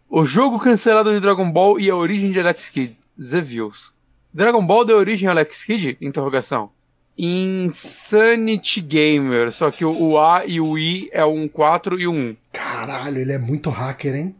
O 0.08 0.24
jogo 0.24 0.58
cancelado 0.58 1.12
de 1.12 1.20
Dragon 1.20 1.50
Ball 1.50 1.78
e 1.80 1.90
a 1.90 1.96
origem 1.96 2.32
de 2.32 2.40
Alex 2.40 2.68
Kidd. 2.68 2.96
Views. 3.16 3.92
Dragon 4.32 4.64
Ball 4.64 4.84
deu 4.84 4.96
origem 4.96 5.28
a 5.28 5.32
Alex 5.32 5.64
Kidd? 5.64 5.96
Interrogação. 6.00 6.70
Insanity 7.16 8.80
Gamer. 8.80 9.50
Só 9.50 9.70
que 9.70 9.84
o 9.84 10.18
A 10.18 10.46
e 10.46 10.60
o 10.60 10.78
I 10.78 11.08
é 11.12 11.24
um 11.24 11.48
4 11.48 11.98
e 11.98 12.06
um 12.06 12.30
1. 12.30 12.36
Caralho, 12.52 13.18
ele 13.18 13.32
é 13.32 13.38
muito 13.38 13.70
hacker, 13.70 14.14
hein? 14.14 14.36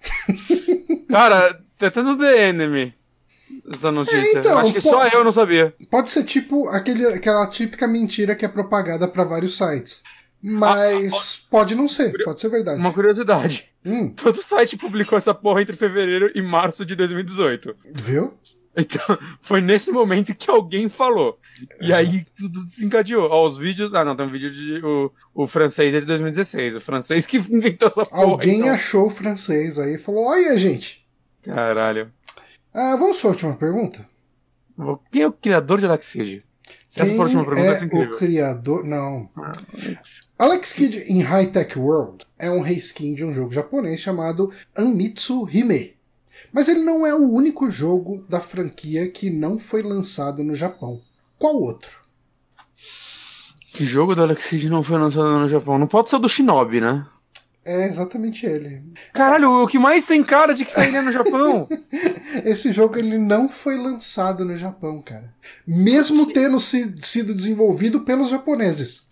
Cara, 1.08 1.60
tá 1.78 1.90
tendo 1.90 2.18
The 2.18 2.48
Enemy. 2.48 2.94
Essa 3.74 3.90
notícia. 3.92 4.16
É, 4.18 4.32
então, 4.38 4.58
Acho 4.58 4.72
que 4.72 4.82
pô- 4.82 4.90
só 4.90 5.06
eu 5.08 5.24
não 5.24 5.32
sabia. 5.32 5.74
Pode 5.90 6.10
ser 6.10 6.24
tipo 6.24 6.68
aquele, 6.68 7.06
aquela 7.06 7.46
típica 7.46 7.86
mentira 7.86 8.34
que 8.34 8.44
é 8.44 8.48
propagada 8.48 9.06
para 9.08 9.24
vários 9.24 9.56
sites. 9.56 10.02
Mas 10.40 11.46
pode 11.50 11.74
não 11.74 11.88
ser, 11.88 12.12
pode 12.24 12.40
ser 12.40 12.48
verdade. 12.48 12.78
Uma 12.78 12.92
curiosidade. 12.92 13.68
Hum, 13.84 14.10
Todo 14.14 14.40
site 14.42 14.76
publicou 14.76 15.18
essa 15.18 15.34
porra 15.34 15.62
entre 15.62 15.76
fevereiro 15.76 16.30
e 16.34 16.40
março 16.40 16.86
de 16.86 16.94
2018. 16.94 17.74
viu? 17.94 18.34
Então, 18.76 19.18
foi 19.42 19.60
nesse 19.60 19.90
momento 19.90 20.32
que 20.34 20.48
alguém 20.48 20.88
falou. 20.88 21.38
E 21.80 21.92
aí 21.92 22.24
tudo 22.36 22.64
desencadeou. 22.64 23.28
Ó, 23.28 23.44
os 23.44 23.56
vídeos. 23.58 23.92
Ah, 23.92 24.04
não, 24.04 24.14
tem 24.14 24.26
um 24.26 24.30
vídeo 24.30 24.50
de. 24.50 24.78
O, 24.84 25.10
o 25.34 25.46
francês 25.48 25.92
é 25.92 25.98
de 25.98 26.06
2016. 26.06 26.76
O 26.76 26.80
francês 26.80 27.26
que 27.26 27.38
inventou 27.50 27.88
essa 27.88 28.06
porra. 28.06 28.22
Alguém 28.22 28.60
então. 28.60 28.72
achou 28.72 29.06
o 29.06 29.10
francês 29.10 29.78
aí 29.78 29.94
e 29.94 29.98
falou: 29.98 30.26
Olha, 30.26 30.56
gente. 30.56 31.04
Caralho. 31.42 32.12
Ah, 32.72 32.96
vamos 32.96 33.18
para 33.20 33.30
a 33.30 33.32
última 33.32 33.54
pergunta? 33.54 34.08
Quem 35.10 35.22
é 35.22 35.26
o 35.26 35.32
criador 35.32 35.80
de 35.80 35.86
Alex 35.86 36.12
Kidd? 36.12 36.44
Essa 36.90 37.04
Quem 37.04 37.16
for 37.16 37.22
a 37.22 37.24
última 37.24 37.44
pergunta, 37.44 37.68
é 37.70 37.84
incrível. 37.84 38.14
o 38.14 38.18
criador. 38.18 38.84
Não. 38.84 39.28
Alex- 39.36 40.26
Alex 40.38 40.72
Kidd 40.72 41.04
in 41.12 41.22
High 41.22 41.46
Tech 41.50 41.78
World 41.78 42.24
é 42.38 42.50
um 42.50 42.60
reskin 42.60 43.14
de 43.14 43.24
um 43.24 43.32
jogo 43.32 43.52
japonês 43.52 44.00
chamado 44.00 44.52
Anmitsu 44.76 45.48
Hime. 45.50 45.96
Mas 46.52 46.68
ele 46.68 46.80
não 46.80 47.04
é 47.06 47.12
o 47.14 47.28
único 47.28 47.70
jogo 47.70 48.24
da 48.28 48.38
franquia 48.40 49.10
que 49.10 49.28
não 49.30 49.58
foi 49.58 49.82
lançado 49.82 50.44
no 50.44 50.54
Japão. 50.54 51.00
Qual 51.38 51.56
outro? 51.60 51.98
Que 53.72 53.84
jogo 53.84 54.14
do 54.14 54.22
Alex 54.22 54.46
Kidd 54.48 54.70
não 54.70 54.82
foi 54.82 54.98
lançado 54.98 55.38
no 55.38 55.48
Japão? 55.48 55.78
Não 55.78 55.86
pode 55.86 56.08
ser 56.10 56.16
o 56.16 56.20
do 56.20 56.28
Shinobi, 56.28 56.80
né? 56.80 57.04
É 57.70 57.84
exatamente 57.86 58.46
ele. 58.46 58.82
Caralho, 59.12 59.62
o 59.62 59.66
que 59.66 59.78
mais 59.78 60.06
tem 60.06 60.24
cara 60.24 60.54
de 60.54 60.64
que 60.64 60.72
sairia 60.72 61.02
no 61.02 61.12
Japão? 61.12 61.68
Esse 62.44 62.72
jogo 62.72 62.98
ele 62.98 63.18
não 63.18 63.46
foi 63.48 63.76
lançado 63.76 64.42
no 64.44 64.56
Japão, 64.56 65.02
cara. 65.02 65.34
Mesmo 65.66 66.32
tendo 66.32 66.58
si- 66.60 66.94
sido 67.02 67.34
desenvolvido 67.34 68.00
pelos 68.00 68.30
japoneses. 68.30 69.06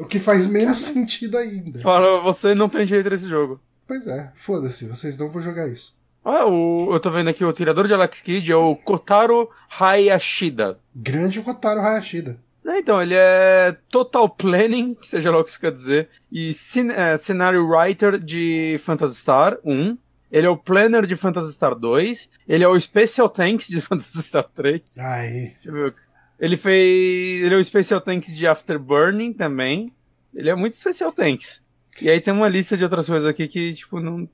O 0.00 0.04
que 0.04 0.18
faz 0.18 0.46
menos 0.46 0.80
sentido 0.80 1.38
ainda. 1.38 1.80
Fala, 1.80 2.20
você 2.22 2.54
não 2.56 2.68
tem 2.68 2.84
direito 2.84 3.08
desse 3.10 3.28
jogo. 3.28 3.60
Pois 3.86 4.04
é, 4.06 4.32
foda-se, 4.34 4.86
vocês 4.86 5.16
não 5.16 5.28
vão 5.28 5.40
jogar 5.42 5.68
isso. 5.68 5.94
Ah, 6.24 6.46
o, 6.46 6.92
eu 6.92 6.98
tô 7.00 7.10
vendo 7.10 7.28
aqui, 7.30 7.44
o 7.44 7.52
criador 7.52 7.86
de 7.86 7.94
Alex 7.94 8.20
Kidd 8.20 8.50
é 8.50 8.56
o 8.56 8.74
Kotaro 8.74 9.48
Hayashida. 9.78 10.78
Grande 10.94 11.40
Kotaro 11.40 11.80
Hayashida. 11.80 12.38
É, 12.70 12.78
Então, 12.78 13.02
ele 13.02 13.14
é 13.14 13.76
Total 13.88 14.28
Planning, 14.28 14.96
seja 15.02 15.30
lá 15.30 15.38
o 15.38 15.44
que 15.44 15.50
isso 15.50 15.60
quer 15.60 15.72
dizer, 15.72 16.08
e 16.30 16.52
cin 16.52 16.90
é, 16.90 17.16
Scenario 17.18 17.66
Writer 17.66 18.18
de 18.18 18.80
Phantasy 18.84 19.16
Star 19.16 19.58
1. 19.64 19.96
Ele 20.30 20.46
é 20.46 20.50
o 20.50 20.56
Planner 20.56 21.06
de 21.06 21.16
Phantasy 21.16 21.52
Star 21.52 21.74
2. 21.74 22.30
Ele 22.46 22.62
é 22.62 22.68
o 22.68 22.78
Special 22.80 23.28
Tanks 23.28 23.66
de 23.66 23.80
Phantasy 23.82 24.22
Star 24.22 24.48
3. 24.54 24.98
Aí. 24.98 25.54
Deixa 25.54 25.68
eu 25.68 25.72
ver. 25.72 25.94
Ele 26.38 26.56
fez. 26.56 27.42
Ele 27.42 27.54
é 27.54 27.58
o 27.58 27.64
Special 27.64 28.00
Tanks 28.00 28.36
de 28.36 28.46
Afterburning 28.46 29.32
também. 29.32 29.92
Ele 30.34 30.48
é 30.48 30.54
muito 30.54 30.76
Special 30.76 31.10
Tanks. 31.10 31.62
E 32.00 32.08
aí 32.08 32.20
tem 32.20 32.32
uma 32.32 32.48
lista 32.48 32.76
de 32.76 32.84
outras 32.84 33.08
coisas 33.08 33.28
aqui 33.28 33.48
que, 33.48 33.74
tipo, 33.74 34.00
não. 34.00 34.28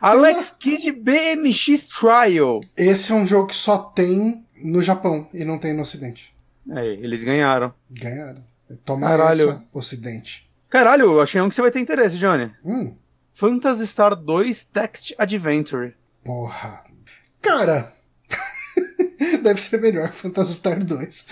Alex 0.00 0.54
Kidd 0.56 0.92
BMX 0.92 1.88
Trial. 1.88 2.60
Esse 2.76 3.10
é 3.10 3.14
um 3.14 3.26
jogo 3.26 3.48
que 3.48 3.56
só 3.56 3.78
tem 3.78 4.44
no 4.62 4.82
Japão 4.82 5.28
e 5.32 5.44
não 5.44 5.58
tem 5.58 5.74
no 5.74 5.82
Ocidente. 5.82 6.32
É, 6.70 6.86
eles 6.86 7.24
ganharam. 7.24 7.72
Ganharam. 7.90 8.42
Toma 8.84 9.06
Caralho. 9.08 9.50
essa, 9.50 9.64
Ocidente. 9.72 10.50
Caralho, 10.68 11.04
eu 11.04 11.20
achei 11.20 11.40
um 11.40 11.48
que 11.48 11.54
você 11.54 11.62
vai 11.62 11.70
ter 11.70 11.80
interesse, 11.80 12.18
Johnny. 12.18 12.52
Hum, 12.64 12.94
Phantasy 13.32 13.86
Star 13.86 14.14
2 14.14 14.64
Text 14.64 15.14
Adventure. 15.18 15.94
porra. 16.24 16.84
Cara. 17.40 17.92
Deve 19.42 19.60
ser 19.60 19.80
melhor 19.80 20.10
que 20.10 20.16
Phantasy 20.16 20.54
Star 20.54 20.84
2. 20.84 21.26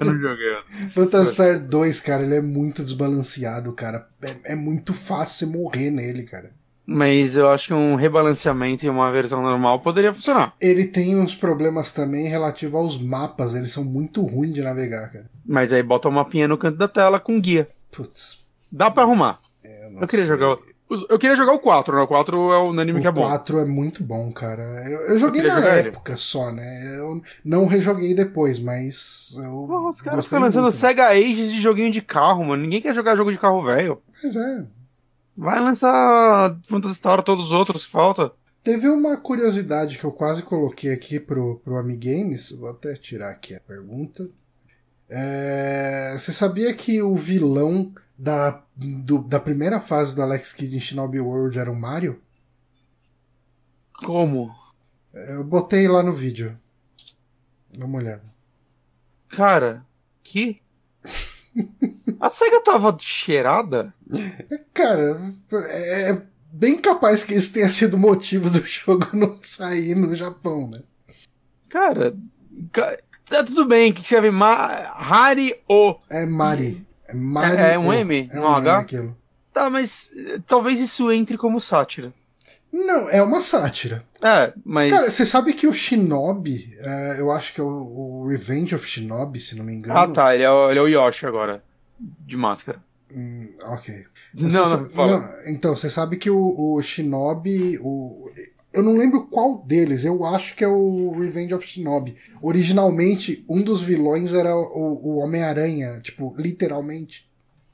Eu 0.00 0.06
não 0.06 0.18
joguei. 0.20 0.88
Phantasy 0.90 1.32
Star 1.32 1.58
2, 1.58 2.00
cara, 2.00 2.22
ele 2.22 2.36
é 2.36 2.40
muito 2.40 2.82
desbalanceado, 2.84 3.72
cara. 3.72 4.08
É, 4.22 4.52
é 4.52 4.54
muito 4.54 4.92
fácil 4.94 5.38
você 5.48 5.56
morrer 5.56 5.90
nele, 5.90 6.22
cara. 6.22 6.52
Mas 6.92 7.36
eu 7.36 7.48
acho 7.48 7.68
que 7.68 7.74
um 7.74 7.94
rebalanceamento 7.94 8.84
em 8.84 8.88
uma 8.88 9.12
versão 9.12 9.40
normal 9.40 9.78
poderia 9.78 10.12
funcionar. 10.12 10.52
Ele 10.60 10.84
tem 10.84 11.16
uns 11.16 11.36
problemas 11.36 11.92
também 11.92 12.26
relativo 12.26 12.76
aos 12.76 13.00
mapas, 13.00 13.54
eles 13.54 13.72
são 13.72 13.84
muito 13.84 14.22
ruins 14.22 14.52
de 14.54 14.60
navegar, 14.60 15.08
cara. 15.12 15.26
Mas 15.46 15.72
aí 15.72 15.84
bota 15.84 16.08
uma 16.08 16.24
mapinha 16.24 16.48
no 16.48 16.58
canto 16.58 16.76
da 16.76 16.88
tela 16.88 17.20
com 17.20 17.40
guia. 17.40 17.68
Putz. 17.92 18.40
Dá 18.72 18.90
pra 18.90 19.04
arrumar. 19.04 19.38
Eu, 19.64 19.90
não 19.92 20.00
Eu 20.02 20.08
queria 20.08 20.26
sei. 20.26 20.36
jogar. 20.36 20.54
o- 20.54 20.70
Eu 21.08 21.18
queria 21.20 21.36
jogar 21.36 21.52
o 21.52 21.60
4, 21.60 21.94
né? 21.94 22.02
O 22.02 22.08
4 22.08 22.52
é 22.52 22.58
o 22.58 22.70
unânime 22.70 23.00
que 23.00 23.06
é 23.06 23.10
O 23.10 23.12
bom. 23.12 23.22
4 23.22 23.60
é 23.60 23.64
muito 23.64 24.02
bom, 24.02 24.32
cara. 24.32 24.62
Eu, 24.90 25.00
eu 25.10 25.18
joguei 25.20 25.42
queria 25.42 25.54
na 25.54 25.60
jogar 25.60 25.78
ele. 25.78 25.88
época 25.90 26.16
só, 26.16 26.50
né? 26.50 26.96
Eu 26.98 27.22
não 27.44 27.66
rejoguei 27.66 28.12
depois, 28.16 28.58
mas 28.58 29.32
eu. 29.36 29.66
Porra, 29.68 29.88
os 29.90 30.02
caras 30.02 30.24
ficam 30.24 30.40
lançando 30.40 30.64
muito. 30.64 30.74
Sega 30.76 31.06
Ages 31.10 31.52
de 31.52 31.60
joguinho 31.60 31.92
de 31.92 32.02
carro, 32.02 32.44
mano. 32.44 32.60
Ninguém 32.64 32.82
quer 32.82 32.92
jogar 32.96 33.14
jogo 33.14 33.30
de 33.30 33.38
carro 33.38 33.62
velho. 33.62 34.02
Pois 34.20 34.34
é. 34.34 34.64
Vai 35.36 35.58
lançar 35.60 36.58
Phantasy 36.68 36.94
Star 36.96 37.22
todos 37.22 37.46
os 37.46 37.52
outros 37.52 37.86
que 37.86 37.92
falta. 37.92 38.32
Teve 38.62 38.88
uma 38.88 39.16
curiosidade 39.16 39.96
que 39.98 40.04
eu 40.04 40.12
quase 40.12 40.42
coloquei 40.42 40.92
aqui 40.92 41.18
pro, 41.18 41.56
pro 41.64 41.76
Amigames. 41.78 42.52
Vou 42.52 42.68
até 42.68 42.94
tirar 42.94 43.30
aqui 43.30 43.54
a 43.54 43.60
pergunta. 43.60 44.28
É, 45.08 46.14
você 46.18 46.32
sabia 46.32 46.74
que 46.74 47.00
o 47.02 47.16
vilão 47.16 47.92
da, 48.18 48.62
do- 48.76 49.22
da 49.22 49.40
primeira 49.40 49.80
fase 49.80 50.14
do 50.14 50.22
Alex 50.22 50.52
Kidd 50.52 50.76
em 50.76 50.80
Shinobi 50.80 51.20
World 51.20 51.58
era 51.58 51.70
o 51.72 51.74
Mario? 51.74 52.20
Como? 53.94 54.54
Eu 55.12 55.42
botei 55.42 55.88
lá 55.88 56.02
no 56.02 56.12
vídeo. 56.12 56.56
Dá 57.76 57.86
uma 57.86 57.98
olhada. 57.98 58.22
Cara, 59.28 59.84
que? 60.22 60.60
A 62.18 62.30
SEGA 62.30 62.60
tava 62.62 62.96
cheirada? 62.98 63.94
Cara, 64.74 65.32
é 65.52 66.22
bem 66.52 66.78
capaz 66.78 67.22
que 67.22 67.34
esse 67.34 67.52
tenha 67.52 67.70
sido 67.70 67.94
o 67.94 67.98
motivo 67.98 68.50
do 68.50 68.60
jogo 68.66 69.08
não 69.12 69.38
sair 69.42 69.94
no 69.94 70.14
Japão, 70.14 70.68
né? 70.68 70.82
Cara, 71.68 72.14
cara 72.72 72.98
tá 73.24 73.44
tudo 73.44 73.64
bem 73.64 73.92
que 73.92 74.02
escreve 74.02 74.30
Ma 74.30 74.92
Hari 74.94 75.54
O. 75.68 75.96
É 76.10 76.26
Mari. 76.26 76.84
É, 77.06 77.14
Mari 77.14 77.56
é, 77.56 77.74
é 77.74 77.78
um 77.78 77.92
M? 77.92 78.28
É 78.30 78.40
um, 78.40 78.42
um 78.42 78.48
H? 78.48 78.78
Aquilo. 78.78 79.16
Tá, 79.52 79.70
mas 79.70 80.10
eh, 80.16 80.40
talvez 80.46 80.80
isso 80.80 81.10
entre 81.10 81.36
como 81.38 81.60
sátira. 81.60 82.12
Não, 82.72 83.08
é 83.10 83.20
uma 83.22 83.40
sátira. 83.40 84.04
É, 84.22 84.52
mas. 84.64 84.92
Cara, 84.92 85.10
você 85.10 85.26
sabe 85.26 85.52
que 85.54 85.66
o 85.66 85.72
Shinobi, 85.72 86.76
é, 86.78 87.16
eu 87.20 87.30
acho 87.32 87.52
que 87.52 87.60
é 87.60 87.64
o, 87.64 87.66
o 88.22 88.28
Revenge 88.28 88.74
of 88.74 88.86
Shinobi, 88.86 89.40
se 89.40 89.56
não 89.56 89.64
me 89.64 89.74
engano. 89.74 89.98
Ah, 89.98 90.06
tá, 90.08 90.34
ele 90.34 90.44
é, 90.44 90.50
o, 90.50 90.70
ele 90.70 90.78
é 90.78 90.82
o 90.82 90.86
Yoshi 90.88 91.26
agora. 91.26 91.62
De 91.98 92.36
máscara. 92.36 92.78
Hum, 93.12 93.48
ok. 93.62 94.04
Não, 94.34 94.48
não, 94.48 94.66
sabe- 94.66 94.94
não, 94.94 95.24
Então, 95.48 95.74
você 95.76 95.90
sabe 95.90 96.16
que 96.16 96.30
o, 96.30 96.54
o 96.76 96.80
Shinobi. 96.80 97.78
O, 97.82 98.30
eu 98.72 98.84
não 98.84 98.96
lembro 98.96 99.26
qual 99.26 99.58
deles, 99.66 100.04
eu 100.04 100.24
acho 100.24 100.54
que 100.54 100.62
é 100.62 100.68
o 100.68 101.10
Revenge 101.18 101.52
of 101.52 101.66
Shinobi. 101.66 102.14
Originalmente, 102.40 103.44
um 103.48 103.60
dos 103.62 103.82
vilões 103.82 104.32
era 104.32 104.54
o, 104.54 105.00
o 105.02 105.16
Homem-Aranha, 105.18 105.98
tipo, 106.00 106.32
literalmente. 106.38 107.28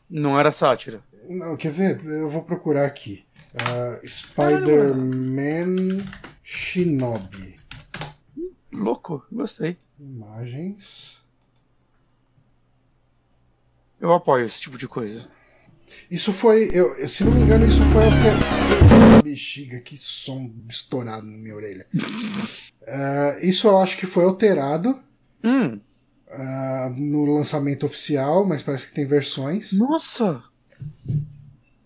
Não 0.09 0.39
era 0.41 0.51
sátira. 0.53 1.01
Não, 1.29 1.55
quer 1.57 1.71
ver? 1.73 2.01
Eu 2.03 2.31
vou 2.31 2.43
procurar 2.43 2.87
aqui. 2.87 3.25
Ah, 3.59 4.01
Spider-Man 4.07 6.05
Shinobi. 6.43 7.57
Louco, 8.73 9.25
gostei. 9.33 9.77
Imagens. 9.99 11.21
Eu 14.01 14.13
apoio 14.13 14.45
esse 14.45 14.61
tipo 14.61 14.77
de 14.77 14.87
coisa. 14.87 15.27
Isso 16.11 16.33
foi, 16.33 16.69
eu, 16.73 16.95
eu- 16.99 17.09
se 17.09 17.25
não 17.25 17.33
me 17.33 17.41
engano, 17.41 17.65
isso 17.65 17.81
foi 17.87 18.05
alter... 18.05 19.23
Bexiga, 19.23 19.81
que 19.81 19.97
som 19.97 20.53
estourado 20.69 21.27
na 21.27 21.37
minha 21.39 21.55
orelha. 21.55 21.87
Ah, 22.87 23.39
isso 23.41 23.67
eu 23.67 23.79
acho 23.79 23.97
que 23.97 24.07
foi 24.07 24.25
alterado 24.25 25.01
Hum, 25.43 25.81
ah, 26.31 26.93
no 26.97 27.25
lançamento 27.37 27.87
oficial, 27.87 28.45
mas 28.47 28.63
parece 28.63 28.89
que 28.89 28.95
tem 28.95 29.07
versões. 29.07 29.73
nossa! 29.73 30.43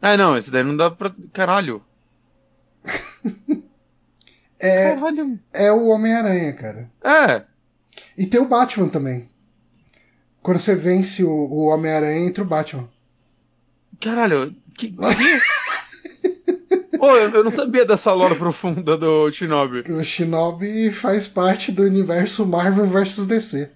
Ah, 0.02 0.16
não, 0.16 0.36
esse 0.36 0.50
daí 0.50 0.62
não 0.64 0.76
dá 0.76 0.90
pra. 0.90 1.12
Caralho. 1.32 1.82
É, 4.62 4.94
Caralho. 4.94 5.40
é 5.54 5.72
o 5.72 5.86
Homem-Aranha, 5.86 6.52
cara. 6.52 6.90
É. 7.02 7.44
E 8.14 8.26
tem 8.26 8.38
o 8.38 8.44
Batman 8.44 8.88
também. 8.90 9.26
Quando 10.42 10.58
você 10.58 10.74
vence 10.74 11.24
o, 11.24 11.30
o 11.30 11.64
Homem-Aranha, 11.68 12.26
entra 12.26 12.44
o 12.44 12.46
Batman. 12.46 12.86
Caralho. 13.98 14.54
Que. 14.76 14.94
Pô, 16.98 17.16
eu, 17.16 17.30
eu 17.30 17.42
não 17.42 17.50
sabia 17.50 17.86
dessa 17.86 18.12
lore 18.12 18.34
profunda 18.34 18.98
do 18.98 19.30
Shinobi. 19.30 19.90
O 19.90 20.04
Shinobi 20.04 20.92
faz 20.92 21.26
parte 21.26 21.72
do 21.72 21.82
universo 21.82 22.44
Marvel 22.44 22.84
vs 22.84 23.26
DC. 23.26 23.70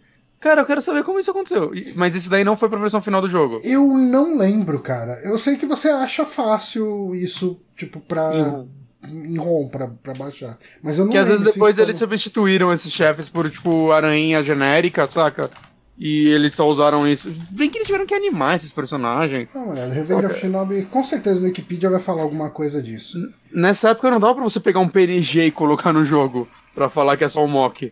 Cara, 0.44 0.60
eu 0.60 0.66
quero 0.66 0.82
saber 0.82 1.02
como 1.04 1.18
isso 1.18 1.30
aconteceu. 1.30 1.72
Mas 1.94 2.14
esse 2.14 2.28
daí 2.28 2.44
não 2.44 2.54
foi 2.54 2.68
pra 2.68 2.78
versão 2.78 3.00
final 3.00 3.22
do 3.22 3.30
jogo. 3.30 3.62
Eu 3.64 3.88
não 3.96 4.36
lembro, 4.36 4.78
cara. 4.78 5.18
Eu 5.24 5.38
sei 5.38 5.56
que 5.56 5.64
você 5.64 5.88
acha 5.88 6.26
fácil 6.26 7.14
isso, 7.14 7.58
tipo, 7.74 7.98
pra. 7.98 8.30
Uhum. 8.30 8.68
em 9.10 9.38
ROM 9.38 9.68
pra, 9.68 9.88
pra 9.88 10.12
baixar. 10.12 10.58
Mas 10.82 10.98
eu 10.98 11.06
não 11.06 11.12
Que 11.12 11.16
às 11.16 11.30
vezes 11.30 11.42
depois 11.42 11.72
isso 11.72 11.80
eles 11.80 11.98
substituíram 11.98 12.70
esses 12.74 12.92
chefes 12.92 13.26
por, 13.26 13.50
tipo, 13.50 13.90
aranha 13.90 14.42
genérica, 14.42 15.06
saca? 15.06 15.50
E 15.96 16.28
eles 16.28 16.52
só 16.52 16.68
usaram 16.68 17.08
isso. 17.08 17.32
Bem 17.50 17.70
que 17.70 17.78
eles 17.78 17.86
tiveram 17.86 18.04
que 18.04 18.14
animar 18.14 18.54
esses 18.54 18.70
personagens. 18.70 19.54
Uma 19.54 19.70
olhada. 19.70 19.94
Revenge 19.94 20.26
of 20.26 20.40
Shinobi, 20.40 20.82
com 20.90 21.02
certeza 21.02 21.40
no 21.40 21.46
Wikipedia 21.46 21.88
vai 21.88 22.00
falar 22.00 22.20
alguma 22.20 22.50
coisa 22.50 22.82
disso. 22.82 23.16
Nessa 23.50 23.90
época 23.90 24.10
não 24.10 24.20
dava 24.20 24.34
pra 24.34 24.44
você 24.44 24.60
pegar 24.60 24.80
um 24.80 24.88
PNG 24.90 25.46
e 25.46 25.50
colocar 25.50 25.90
no 25.90 26.04
jogo 26.04 26.46
pra 26.74 26.90
falar 26.90 27.16
que 27.16 27.24
é 27.24 27.28
só 27.28 27.42
um 27.42 27.48
mock. 27.48 27.90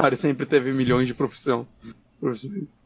Cara, 0.00 0.16
sempre 0.16 0.46
teve 0.46 0.72
milhões 0.72 1.06
de 1.06 1.12
profissão. 1.12 1.68
profissões. 2.18 2.78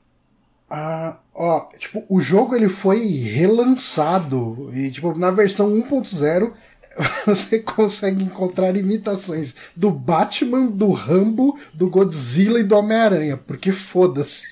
Ah, 0.68 1.18
ó, 1.32 1.68
tipo, 1.78 2.04
o 2.08 2.20
jogo 2.20 2.56
ele 2.56 2.68
foi 2.68 3.06
relançado 3.06 4.68
e 4.72 4.90
tipo 4.90 5.16
na 5.16 5.30
versão 5.30 5.70
1.0 5.70 6.52
você 7.24 7.60
consegue 7.60 8.24
encontrar 8.24 8.74
imitações 8.74 9.54
do 9.76 9.92
Batman, 9.92 10.66
do 10.66 10.90
Rambo, 10.90 11.56
do 11.72 11.88
Godzilla 11.88 12.58
e 12.58 12.64
do 12.64 12.76
Homem-Aranha, 12.76 13.36
porque 13.36 13.70
foda-se. 13.70 14.46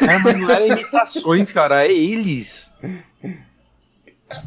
É, 0.00 0.18
mas 0.18 0.40
não 0.40 0.50
era 0.50 0.66
imitações, 0.66 1.52
cara, 1.52 1.86
é 1.86 1.92
eles. 1.92 2.70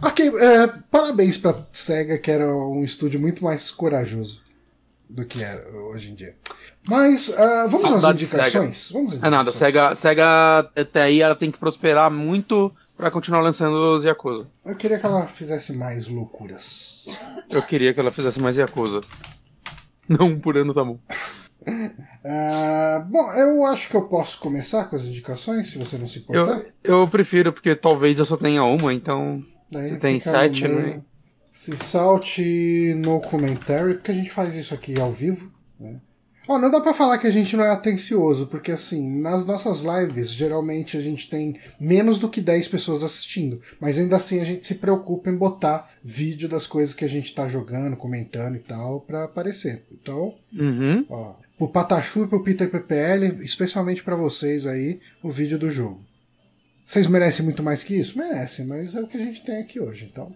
Ok, 0.02 0.32
é, 0.36 0.68
parabéns 0.90 1.38
pra 1.38 1.68
SEGA, 1.72 2.18
que 2.18 2.32
era 2.32 2.48
um 2.56 2.84
estúdio 2.84 3.20
muito 3.20 3.44
mais 3.44 3.70
corajoso 3.70 4.41
do 5.12 5.26
que 5.26 5.44
era 5.44 5.70
hoje 5.72 6.12
em 6.12 6.16
dia. 6.16 6.36
Mas 6.88 7.38
ah, 7.38 7.68
vamos 7.68 8.04
às 8.04 8.14
indicações? 8.16 8.90
Vamos 8.92 9.14
às 9.14 9.24
É 9.24 9.30
nada, 9.30 9.50
indicações. 9.50 9.56
Sega, 9.74 9.96
Sega 9.96 10.72
até 10.76 11.02
aí 11.04 11.22
ela 11.22 11.36
tem 11.36 11.52
que 11.52 11.60
prosperar 11.60 12.10
muito 12.10 12.74
pra 12.98 13.12
continuar 13.12 13.42
lançando 13.42 13.76
os 13.96 14.04
Yakuza. 14.04 14.48
Eu 14.66 14.76
queria 14.76 15.00
que 15.00 15.06
ela 15.06 15.28
fizesse 15.28 15.74
mais 15.74 16.08
loucuras. 16.08 17.06
Eu 17.50 17.62
queria 17.62 17.94
que 17.94 18.00
ela 18.00 18.12
fizesse 18.12 18.40
mais 18.40 18.58
Yakuza. 18.58 19.02
Não 20.08 20.28
um 20.28 20.40
por 20.40 20.58
ano 20.58 20.74
tá 20.74 20.84
bom. 20.84 21.00
Ah, 22.24 23.06
bom, 23.08 23.32
eu 23.34 23.66
acho 23.66 23.90
que 23.90 23.96
eu 23.96 24.04
posso 24.08 24.40
começar 24.40 24.86
com 24.86 24.96
as 24.96 25.06
indicações, 25.06 25.68
se 25.68 25.78
você 25.78 25.98
não 25.98 26.08
se 26.08 26.20
importar. 26.20 26.64
Eu, 26.84 27.02
eu 27.02 27.08
prefiro, 27.08 27.52
porque 27.54 27.76
talvez 27.76 28.20
eu 28.20 28.26
só 28.26 28.36
tenha 28.38 28.64
uma, 28.64 28.94
então. 28.94 29.44
Daí 29.72 29.90
Você 29.90 29.98
tem 29.98 30.20
sete, 30.20 30.68
meio. 30.68 30.76
né? 30.80 31.02
Se 31.62 31.78
salte 31.78 32.96
no 32.98 33.22
comentário, 33.22 33.94
porque 33.94 34.10
a 34.10 34.16
gente 34.16 34.32
faz 34.32 34.56
isso 34.56 34.74
aqui 34.74 35.00
ao 35.00 35.14
vivo, 35.14 35.52
né? 35.80 36.02
Ó, 36.48 36.58
não 36.58 36.72
dá 36.72 36.82
pra 36.82 36.92
falar 36.92 37.20
que 37.20 37.28
a 37.28 37.32
gente 37.32 37.56
não 37.56 37.64
é 37.64 37.70
atencioso, 37.70 38.48
porque 38.48 38.72
assim, 38.72 39.22
nas 39.22 39.46
nossas 39.46 39.82
lives, 39.84 40.32
geralmente 40.32 40.98
a 40.98 41.02
gente 41.02 41.30
tem 41.30 41.60
menos 41.80 42.18
do 42.18 42.28
que 42.28 42.42
10 42.42 42.68
pessoas 42.68 43.04
assistindo, 43.04 43.62
mas 43.80 44.00
ainda 44.00 44.18
assim 44.18 44.40
a 44.40 44.44
gente 44.44 44.66
se 44.66 44.74
preocupa 44.74 45.30
em 45.30 45.36
botar 45.38 45.88
vídeo 46.04 46.50
das 46.50 46.66
coisas 46.66 46.96
que 46.96 47.06
a 47.06 47.08
gente 47.08 47.32
tá 47.36 47.48
jogando, 47.48 47.96
comentando 47.96 48.56
e 48.56 48.60
tal, 48.60 49.02
pra 49.02 49.26
aparecer. 49.26 49.86
Então, 49.92 50.34
Uhum. 50.52 51.06
ó, 51.12 51.36
pro 51.60 51.68
Patachu 51.68 52.24
e 52.24 52.28
pro 52.28 52.44
Peter 52.44 52.72
PPL, 52.72 53.46
especialmente 53.46 54.02
pra 54.02 54.16
vocês 54.16 54.66
aí, 54.66 55.00
o 55.22 55.30
vídeo 55.30 55.60
do 55.60 55.70
jogo. 55.70 56.02
Vocês 56.92 57.08
merecem 57.08 57.46
muito 57.46 57.64
mais 57.64 57.84
que 57.84 57.96
isso? 57.96 58.18
Merecem, 58.18 58.66
mas 58.66 58.94
é 58.94 59.00
o 59.00 59.08
que 59.08 59.16
a 59.16 59.20
gente 59.22 59.42
tem 59.46 59.62
aqui 59.62 59.80
hoje, 59.80 60.10
então. 60.12 60.36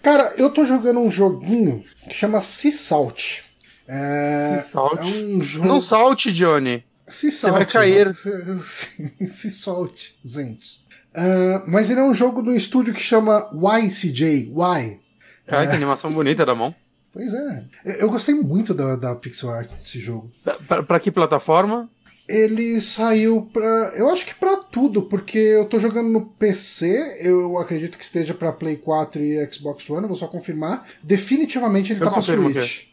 Cara, 0.00 0.32
eu 0.38 0.48
tô 0.48 0.64
jogando 0.64 1.00
um 1.00 1.10
joguinho 1.10 1.84
que 2.08 2.14
chama 2.14 2.40
Sea 2.40 2.70
Salt. 2.70 3.40
É, 3.88 4.64
Salt. 4.70 5.00
é 5.00 5.02
um 5.02 5.42
jogo. 5.42 5.66
Não 5.66 5.80
salte, 5.80 6.32
Johnny. 6.32 6.84
Se 7.08 7.32
Você 7.32 7.50
vai 7.50 7.62
salte, 7.62 7.72
cair. 7.72 8.06
né? 8.06 8.14
Se, 8.62 9.26
se 9.28 9.50
solte, 9.50 10.16
gente. 10.24 10.86
Ah, 11.12 11.64
mas 11.66 11.90
ele 11.90 11.98
é 11.98 12.04
um 12.04 12.14
jogo 12.14 12.42
do 12.42 12.54
estúdio 12.54 12.94
que 12.94 13.00
chama 13.02 13.50
YCJ. 13.52 14.52
Y. 14.54 15.00
Cara, 15.48 15.66
que 15.66 15.74
animação 15.74 16.12
bonita 16.12 16.46
da 16.46 16.54
mão. 16.54 16.72
Pois 17.12 17.34
é. 17.34 17.64
Eu- 17.98 18.08
gostei 18.08 18.36
muito 18.36 18.72
da, 18.72 18.94
da 18.94 19.16
pixel 19.16 19.50
art 19.50 19.68
desse 19.72 19.98
jogo. 19.98 20.30
Pra- 20.68 20.82
pra 20.84 21.00
que 21.00 21.10
plataforma? 21.10 21.90
Ele 22.34 22.80
saiu 22.80 23.42
pra. 23.52 23.92
Eu 23.96 24.08
acho 24.08 24.24
que 24.24 24.34
pra 24.34 24.56
tudo, 24.56 25.02
porque 25.02 25.36
eu 25.38 25.66
tô 25.66 25.78
jogando 25.78 26.08
no 26.08 26.24
PC, 26.26 27.18
eu 27.20 27.58
acredito 27.58 27.98
que 27.98 28.04
esteja 28.04 28.32
pra 28.32 28.52
Play 28.52 28.76
4 28.76 29.22
e 29.22 29.52
Xbox 29.52 29.88
One, 29.90 30.02
eu 30.02 30.08
vou 30.08 30.16
só 30.16 30.26
confirmar. 30.26 30.86
Definitivamente 31.02 31.92
ele 31.92 32.00
Eu 32.00 32.04
tá 32.06 32.10
pra 32.12 32.22
Switch. 32.22 32.86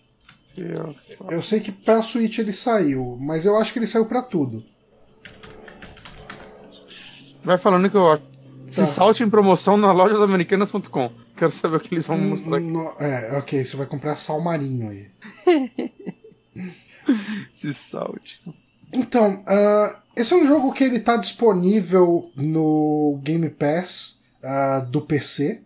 Deus. 0.58 1.18
Eu 1.32 1.42
sei 1.42 1.62
que 1.62 1.72
pra 1.72 2.02
Switch 2.02 2.38
ele 2.40 2.52
saiu, 2.52 3.18
mas 3.22 3.46
eu 3.46 3.56
acho 3.56 3.72
que 3.72 3.80
ele 3.80 3.88
saiu 3.88 4.06
pra 4.06 4.22
tudo. 4.22 4.62
Vai 7.44 7.58
falando 7.58 7.90
que 7.90 7.96
eu 7.96 8.12
acho. 8.12 8.24
Tá. 8.76 8.86
Se 8.86 8.94
salte 8.94 9.24
em 9.24 9.30
promoção 9.30 9.78
na 9.78 9.92
lojasamericanas.com. 9.92 11.12
Quero 11.38 11.52
saber 11.52 11.78
o 11.78 11.80
que 11.80 11.94
eles 11.94 12.06
vão 12.06 12.18
mostrar 12.18 12.58
aqui. 12.58 12.66
No- 12.66 12.94
é, 13.00 13.38
ok, 13.38 13.64
você 13.64 13.78
vai 13.78 13.86
comprar 13.86 14.16
sal 14.18 14.42
marinho 14.42 14.90
aí. 14.90 15.08
Se 17.54 17.74
salte. 17.74 18.42
Então, 18.94 19.44
ah, 19.48 20.02
esse 20.16 20.34
é 20.34 20.38
um 20.38 20.46
jogo 20.48 20.74
que 20.74 20.84
ele 20.84 21.00
tá 21.00 21.16
disponível 21.18 22.30
no 22.36 23.20
Game 23.24 23.50
Pass 23.50 24.20
ah, 24.44 24.80
do 24.80 25.02
PC. 25.02 25.62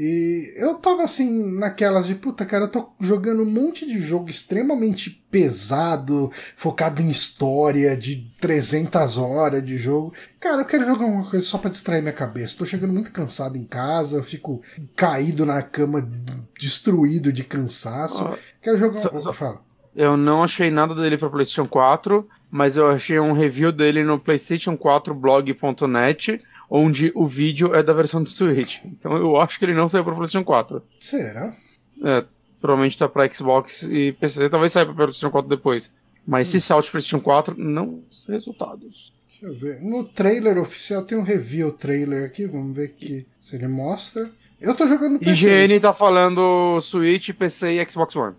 E 0.00 0.54
eu 0.56 0.76
tava 0.76 1.02
assim, 1.02 1.58
naquelas 1.58 2.06
de 2.06 2.14
puta, 2.14 2.46
cara, 2.46 2.66
eu 2.66 2.70
tô 2.70 2.88
jogando 3.00 3.42
um 3.42 3.50
monte 3.50 3.84
de 3.84 4.00
jogo 4.00 4.30
extremamente 4.30 5.10
pesado, 5.28 6.30
focado 6.54 7.02
em 7.02 7.08
história, 7.10 7.96
de 7.96 8.28
300 8.40 9.18
horas 9.18 9.60
de 9.66 9.76
jogo. 9.76 10.14
Cara, 10.38 10.62
eu 10.62 10.64
quero 10.66 10.86
jogar 10.86 11.04
uma 11.04 11.28
coisa 11.28 11.44
só 11.44 11.58
pra 11.58 11.68
distrair 11.68 12.00
minha 12.00 12.12
cabeça. 12.12 12.54
Tô 12.56 12.64
chegando 12.64 12.92
muito 12.92 13.10
cansado 13.10 13.56
em 13.58 13.64
casa, 13.64 14.18
eu 14.18 14.22
fico 14.22 14.62
caído 14.94 15.44
na 15.44 15.62
cama, 15.62 16.08
destruído 16.56 17.32
de 17.32 17.42
cansaço. 17.42 18.36
Quero 18.62 18.78
jogar 18.78 19.00
uma 19.00 19.20
só- 19.20 19.32
Fala. 19.32 19.62
Eu 19.96 20.16
não 20.16 20.44
achei 20.44 20.70
nada 20.70 20.94
dele 20.94 21.18
para 21.18 21.28
PlayStation 21.28 21.66
4, 21.68 22.28
mas 22.50 22.76
eu 22.76 22.88
achei 22.88 23.20
um 23.20 23.32
review 23.32 23.70
dele 23.70 24.02
no 24.02 24.18
PlayStation4blog.net, 24.18 26.40
onde 26.70 27.12
o 27.14 27.26
vídeo 27.26 27.74
é 27.74 27.82
da 27.82 27.92
versão 27.92 28.22
de 28.22 28.30
Switch. 28.30 28.78
Então 28.84 29.16
eu 29.16 29.40
acho 29.40 29.58
que 29.58 29.64
ele 29.64 29.74
não 29.74 29.88
saiu 29.88 30.04
para 30.04 30.14
PlayStation 30.14 30.44
4. 30.44 30.82
Será? 31.00 31.56
É, 32.04 32.24
provavelmente 32.60 32.98
tá 32.98 33.08
para 33.08 33.28
Xbox 33.30 33.82
e 33.82 34.12
PC. 34.12 34.48
Talvez 34.48 34.72
saia 34.72 34.86
para 34.86 34.94
PlayStation 34.94 35.30
4 35.30 35.48
depois. 35.48 35.90
Mas 36.26 36.48
hum. 36.48 36.52
se 36.52 36.60
salte 36.60 36.90
PlayStation 36.90 37.22
4, 37.22 37.54
não 37.58 38.02
resultados. 38.28 39.12
Deixa 39.28 39.46
eu 39.46 39.54
ver. 39.54 39.82
No 39.82 40.04
trailer 40.04 40.58
oficial 40.58 41.04
tem 41.04 41.16
um 41.16 41.22
review 41.22 41.72
trailer 41.72 42.24
aqui. 42.24 42.46
Vamos 42.46 42.76
ver 42.76 42.86
aqui 42.86 43.26
se 43.40 43.56
ele 43.56 43.68
mostra. 43.68 44.30
Eu 44.60 44.74
tô 44.74 44.88
jogando 44.88 45.18
PC. 45.18 45.30
IGN 45.30 45.80
tá 45.80 45.92
falando 45.92 46.80
Switch, 46.80 47.30
PC 47.30 47.80
e 47.80 47.90
Xbox 47.90 48.16
One. 48.16 48.34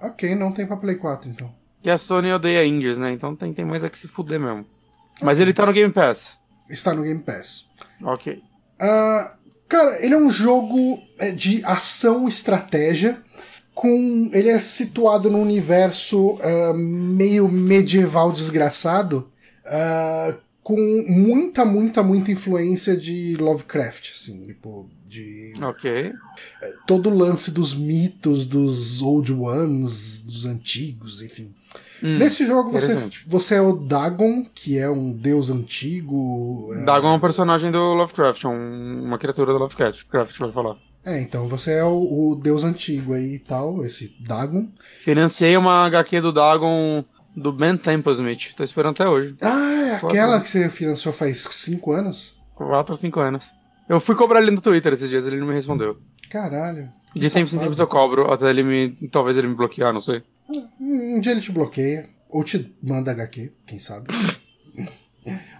Ok, 0.00 0.34
não 0.34 0.52
tem 0.52 0.66
pra 0.66 0.76
Play 0.76 0.96
4 0.96 1.30
então. 1.30 1.63
Que 1.84 1.90
a 1.90 1.98
Sony 1.98 2.32
odeia 2.32 2.64
indies, 2.64 2.96
né? 2.96 3.12
Então 3.12 3.36
tem, 3.36 3.52
tem 3.52 3.62
mais 3.62 3.84
é 3.84 3.90
que 3.90 3.98
se 3.98 4.08
fuder 4.08 4.40
mesmo. 4.40 4.64
Mas 5.20 5.38
ele 5.38 5.52
tá 5.52 5.66
no 5.66 5.72
Game 5.74 5.92
Pass. 5.92 6.38
Está 6.70 6.94
no 6.94 7.02
Game 7.02 7.20
Pass. 7.20 7.66
Ok. 8.02 8.42
Uh, 8.80 9.36
cara, 9.68 10.02
ele 10.02 10.14
é 10.14 10.16
um 10.16 10.30
jogo 10.30 10.98
é, 11.18 11.30
de 11.30 11.62
ação 11.62 12.26
estratégia. 12.26 13.22
Com, 13.74 14.30
ele 14.32 14.48
é 14.48 14.58
situado 14.58 15.30
num 15.30 15.42
universo 15.42 16.36
uh, 16.36 16.72
meio 16.74 17.50
medieval 17.50 18.32
desgraçado. 18.32 19.30
Uh, 19.66 20.38
com 20.62 21.04
muita, 21.06 21.66
muita, 21.66 22.02
muita 22.02 22.32
influência 22.32 22.96
de 22.96 23.36
Lovecraft, 23.36 24.12
assim, 24.12 24.46
tipo, 24.46 24.88
de... 25.06 25.52
Ok. 25.60 26.14
É, 26.62 26.74
todo 26.86 27.10
o 27.10 27.14
lance 27.14 27.50
dos 27.50 27.74
mitos, 27.74 28.46
dos 28.46 29.02
Old 29.02 29.34
Ones, 29.34 30.22
dos 30.22 30.46
antigos, 30.46 31.20
enfim. 31.20 31.54
Hum, 32.04 32.18
Nesse 32.18 32.46
jogo 32.46 32.70
você, 32.70 32.94
você 33.26 33.54
é 33.54 33.62
o 33.62 33.72
Dagon, 33.72 34.44
que 34.54 34.78
é 34.78 34.90
um 34.90 35.10
deus 35.10 35.48
antigo. 35.48 36.70
É... 36.74 36.84
Dagon 36.84 37.08
é 37.08 37.16
um 37.16 37.20
personagem 37.20 37.70
do 37.70 37.94
Lovecraft, 37.94 38.44
é 38.44 38.48
um, 38.48 39.04
uma 39.06 39.18
criatura 39.18 39.54
do 39.54 39.58
Lovecraft, 39.58 40.04
Craft 40.10 40.38
vai 40.38 40.52
falar. 40.52 40.76
É, 41.02 41.18
então 41.22 41.48
você 41.48 41.72
é 41.72 41.84
o, 41.84 41.96
o, 41.96 42.34
deus 42.34 42.62
antigo 42.62 43.14
aí 43.14 43.36
e 43.36 43.38
tal, 43.38 43.82
esse 43.86 44.14
Dagon. 44.20 44.68
Financiei 45.00 45.56
uma 45.56 45.86
HQ 45.86 46.20
do 46.20 46.30
Dagon 46.30 47.02
do 47.34 47.50
Ben 47.50 47.74
Templesmith. 47.78 48.52
Tô 48.54 48.62
esperando 48.62 48.92
até 48.92 49.08
hoje. 49.08 49.34
Ah, 49.40 49.72
é 49.72 49.94
aquela 49.96 50.40
que 50.40 50.48
você 50.50 50.68
financiou 50.68 51.14
faz 51.14 51.48
5 51.50 51.90
anos? 51.90 52.36
4 52.54 52.92
ou 52.92 52.96
5 52.98 53.20
anos. 53.20 53.50
Eu 53.88 53.98
fui 53.98 54.14
cobrar 54.14 54.42
ele 54.42 54.50
no 54.50 54.60
Twitter 54.60 54.92
esses 54.92 55.08
dias, 55.08 55.26
ele 55.26 55.38
não 55.38 55.46
me 55.46 55.54
respondeu. 55.54 55.98
Caralho. 56.28 56.90
De 57.14 57.30
tempo 57.30 57.54
em 57.54 57.58
tempo 57.58 57.80
eu 57.80 57.86
cobro, 57.86 58.32
até 58.32 58.50
ele 58.50 58.62
me. 58.62 59.08
Talvez 59.08 59.36
ele 59.36 59.48
me 59.48 59.54
bloquear, 59.54 59.92
não 59.92 60.00
sei. 60.00 60.22
Um 60.80 61.20
dia 61.20 61.32
ele 61.32 61.40
te 61.40 61.52
bloqueia, 61.52 62.08
ou 62.28 62.42
te 62.44 62.74
manda 62.82 63.10
HQ, 63.10 63.52
quem 63.66 63.78
sabe. 63.78 64.08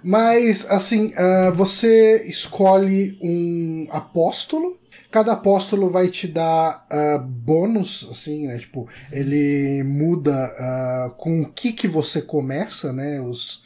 Mas, 0.02 0.70
assim, 0.70 1.14
uh, 1.14 1.54
você 1.54 2.28
escolhe 2.28 3.18
um 3.22 3.86
apóstolo 3.90 4.78
Cada 5.14 5.34
apóstolo 5.34 5.90
vai 5.90 6.08
te 6.08 6.26
dar 6.26 6.88
uh, 6.90 7.24
bônus, 7.24 8.08
assim, 8.10 8.48
né? 8.48 8.58
Tipo, 8.58 8.88
ele 9.12 9.84
muda 9.84 10.32
uh, 10.34 11.10
com 11.14 11.42
o 11.42 11.52
que 11.52 11.72
que 11.72 11.86
você 11.86 12.20
começa, 12.20 12.92
né? 12.92 13.20
Os, 13.20 13.62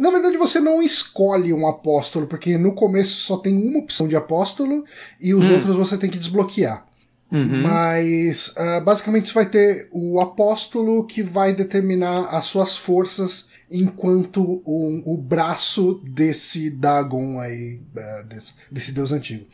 na 0.00 0.10
verdade, 0.10 0.38
você 0.38 0.58
não 0.58 0.82
escolhe 0.82 1.52
um 1.52 1.68
apóstolo, 1.68 2.26
porque 2.26 2.56
no 2.56 2.74
começo 2.74 3.18
só 3.18 3.36
tem 3.36 3.54
uma 3.62 3.80
opção 3.80 4.08
de 4.08 4.16
apóstolo 4.16 4.86
e 5.20 5.34
os 5.34 5.50
hum. 5.50 5.56
outros 5.56 5.76
você 5.76 5.98
tem 5.98 6.08
que 6.08 6.16
desbloquear. 6.16 6.85
Uhum. 7.30 7.62
Mas 7.62 8.48
uh, 8.56 8.84
basicamente 8.84 9.34
vai 9.34 9.46
ter 9.46 9.88
o 9.90 10.20
apóstolo 10.20 11.04
que 11.04 11.22
vai 11.22 11.52
determinar 11.52 12.28
as 12.28 12.44
suas 12.44 12.76
forças 12.76 13.48
enquanto 13.68 14.62
o, 14.64 15.14
o 15.14 15.16
braço 15.16 16.00
desse 16.04 16.70
Dagon 16.70 17.40
aí, 17.40 17.80
uh, 17.96 18.28
desse, 18.28 18.52
desse 18.70 18.92
deus 18.92 19.10
antigo. 19.10 19.44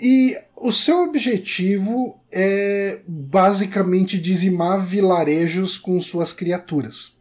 E 0.00 0.36
o 0.56 0.72
seu 0.72 1.04
objetivo 1.04 2.20
é 2.32 3.00
basicamente 3.06 4.18
dizimar 4.18 4.84
vilarejos 4.84 5.78
com 5.78 6.00
suas 6.00 6.32
criaturas. 6.32 7.12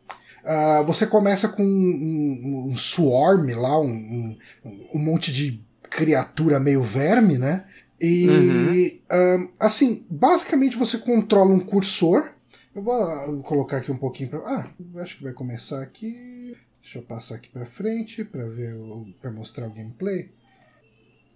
Uh, 0.43 0.83
você 0.85 1.05
começa 1.05 1.47
com 1.47 1.63
um, 1.63 1.67
um, 1.67 2.71
um 2.71 2.75
swarm 2.75 3.51
lá, 3.51 3.79
um, 3.79 4.35
um, 4.65 4.99
monte 4.99 5.31
de 5.31 5.63
criatura 5.83 6.59
meio 6.59 6.81
verme, 6.81 7.37
né? 7.37 7.65
E 8.01 8.27
uhum. 8.27 9.45
uh, 9.45 9.51
assim, 9.59 10.03
basicamente 10.09 10.75
você 10.75 10.97
controla 10.97 11.53
um 11.53 11.59
cursor. 11.59 12.31
Eu 12.75 12.81
vou 12.81 13.43
colocar 13.43 13.77
aqui 13.77 13.91
um 13.91 13.97
pouquinho 13.97 14.29
para. 14.29 14.39
Ah, 14.39 14.67
acho 15.01 15.17
que 15.17 15.23
vai 15.23 15.33
começar 15.33 15.83
aqui. 15.83 16.57
Deixa 16.81 16.97
eu 16.97 17.03
passar 17.03 17.35
aqui 17.35 17.49
para 17.49 17.65
frente 17.65 18.23
para 18.23 18.43
ver, 18.45 18.75
para 19.21 19.29
mostrar 19.29 19.67
o 19.67 19.71
gameplay. 19.71 20.31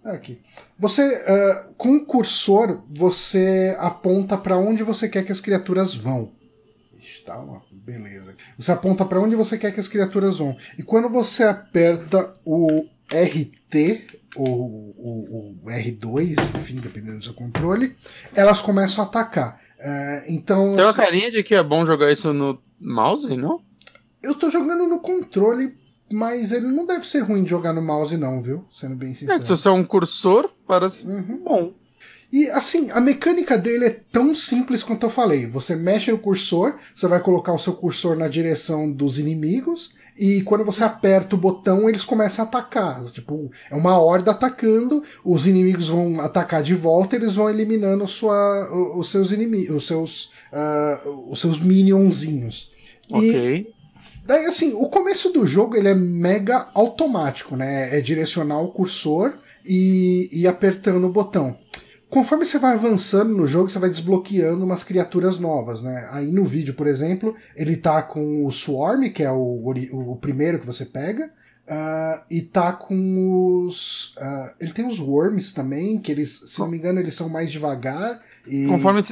Aqui. 0.02 0.40
Você, 0.78 1.02
uh, 1.02 1.74
com 1.74 1.96
o 1.96 2.04
cursor, 2.04 2.82
você 2.90 3.76
aponta 3.78 4.36
para 4.36 4.56
onde 4.56 4.82
você 4.82 5.08
quer 5.08 5.24
que 5.24 5.32
as 5.32 5.40
criaturas 5.40 5.94
vão. 5.94 6.32
Está 6.98 7.38
uma 7.38 7.62
beleza. 7.70 8.34
Você 8.58 8.72
aponta 8.72 9.04
para 9.04 9.20
onde 9.20 9.36
você 9.36 9.56
quer 9.56 9.72
que 9.72 9.80
as 9.80 9.88
criaturas 9.88 10.38
vão. 10.38 10.56
E 10.76 10.82
quando 10.82 11.08
você 11.08 11.44
aperta 11.44 12.34
o 12.44 12.86
RT 13.08 14.15
ou 14.36 14.94
o, 14.96 15.56
o, 15.64 15.70
R2, 15.70 16.36
enfim, 16.58 16.76
dependendo 16.76 17.18
do 17.18 17.24
seu 17.24 17.34
controle, 17.34 17.94
elas 18.34 18.60
começam 18.60 19.04
a 19.04 19.06
atacar. 19.06 19.60
Uh, 19.78 20.24
então. 20.28 20.74
Tem 20.74 20.84
uma 20.84 20.94
carinha 20.94 21.30
de 21.30 21.42
que 21.42 21.54
é 21.54 21.62
bom 21.62 21.84
jogar 21.84 22.12
isso 22.12 22.32
no 22.32 22.60
mouse, 22.80 23.36
não? 23.36 23.60
Eu 24.22 24.34
tô 24.34 24.50
jogando 24.50 24.86
no 24.86 25.00
controle 25.00 25.74
mas 26.12 26.52
ele 26.52 26.68
não 26.68 26.86
deve 26.86 27.06
ser 27.06 27.20
ruim 27.20 27.42
de 27.42 27.50
jogar 27.50 27.72
no 27.72 27.82
mouse, 27.82 28.16
não, 28.16 28.40
viu? 28.40 28.64
Sendo 28.70 28.94
bem 28.94 29.12
sincero. 29.12 29.42
É, 29.42 29.44
se 29.44 29.48
você 29.48 29.68
é 29.68 29.72
um 29.72 29.84
cursor, 29.84 30.48
parece 30.66 31.06
uhum. 31.06 31.40
bom. 31.44 31.74
E 32.32 32.48
assim, 32.50 32.90
a 32.90 33.00
mecânica 33.00 33.56
dele 33.56 33.86
é 33.86 34.00
tão 34.12 34.34
simples 34.34 34.82
quanto 34.82 35.06
eu 35.06 35.10
falei. 35.10 35.46
Você 35.46 35.74
mexe 35.74 36.10
no 36.10 36.18
cursor, 36.18 36.74
você 36.94 37.06
vai 37.06 37.20
colocar 37.20 37.52
o 37.52 37.58
seu 37.58 37.72
cursor 37.72 38.16
na 38.16 38.28
direção 38.28 38.90
dos 38.90 39.18
inimigos, 39.18 39.94
e 40.18 40.42
quando 40.42 40.64
você 40.64 40.82
aperta 40.84 41.34
o 41.34 41.38
botão, 41.38 41.88
eles 41.88 42.04
começam 42.04 42.44
a 42.44 42.48
atacar. 42.48 43.04
Tipo, 43.06 43.50
é 43.70 43.74
uma 43.74 43.98
horda 43.98 44.30
atacando, 44.30 45.02
os 45.24 45.46
inimigos 45.46 45.88
vão 45.88 46.20
atacar 46.20 46.62
de 46.62 46.74
volta, 46.74 47.16
eles 47.16 47.34
vão 47.34 47.50
eliminando 47.50 48.06
sua, 48.08 48.68
os 48.96 49.10
seus 49.10 49.32
inimigos, 49.32 49.76
os 49.76 49.86
seus, 49.86 50.24
uh, 50.52 51.30
os 51.30 51.40
seus 51.40 51.60
minionzinhos. 51.60 52.72
Ok. 53.10 53.56
E 53.72 53.76
Daí, 54.26 54.44
assim, 54.46 54.72
o 54.74 54.88
começo 54.88 55.30
do 55.30 55.46
jogo 55.46 55.76
ele 55.76 55.88
é 55.88 55.94
mega 55.94 56.68
automático, 56.74 57.54
né? 57.54 57.96
É 57.96 58.00
direcionar 58.00 58.60
o 58.60 58.72
cursor 58.72 59.34
e, 59.64 60.28
e 60.32 60.48
apertando 60.48 61.04
o 61.04 61.12
botão. 61.12 61.56
Conforme 62.16 62.46
você 62.46 62.58
vai 62.58 62.72
avançando 62.72 63.36
no 63.36 63.46
jogo, 63.46 63.68
você 63.68 63.78
vai 63.78 63.90
desbloqueando 63.90 64.64
umas 64.64 64.82
criaturas 64.82 65.38
novas, 65.38 65.82
né? 65.82 66.08
Aí 66.10 66.32
no 66.32 66.46
vídeo, 66.46 66.72
por 66.72 66.86
exemplo, 66.86 67.34
ele 67.54 67.76
tá 67.76 68.00
com 68.00 68.46
o 68.46 68.50
Swarm, 68.50 69.10
que 69.10 69.22
é 69.22 69.30
o, 69.30 69.62
o, 69.92 70.16
primeiro 70.16 70.58
que 70.58 70.64
você 70.64 70.86
pega, 70.86 71.26
uh, 71.26 72.24
e 72.30 72.40
tá 72.40 72.72
com 72.72 73.66
os. 73.66 74.14
Uh, 74.16 74.54
ele 74.58 74.72
tem 74.72 74.86
os 74.86 74.98
Worms 74.98 75.52
também, 75.52 75.98
que 75.98 76.10
eles, 76.10 76.30
se 76.46 76.58
não 76.58 76.68
me 76.68 76.78
engano, 76.78 77.00
eles 77.00 77.14
são 77.14 77.28
mais 77.28 77.52
devagar. 77.52 78.22
E... 78.46 78.66
Conforme, 78.66 79.02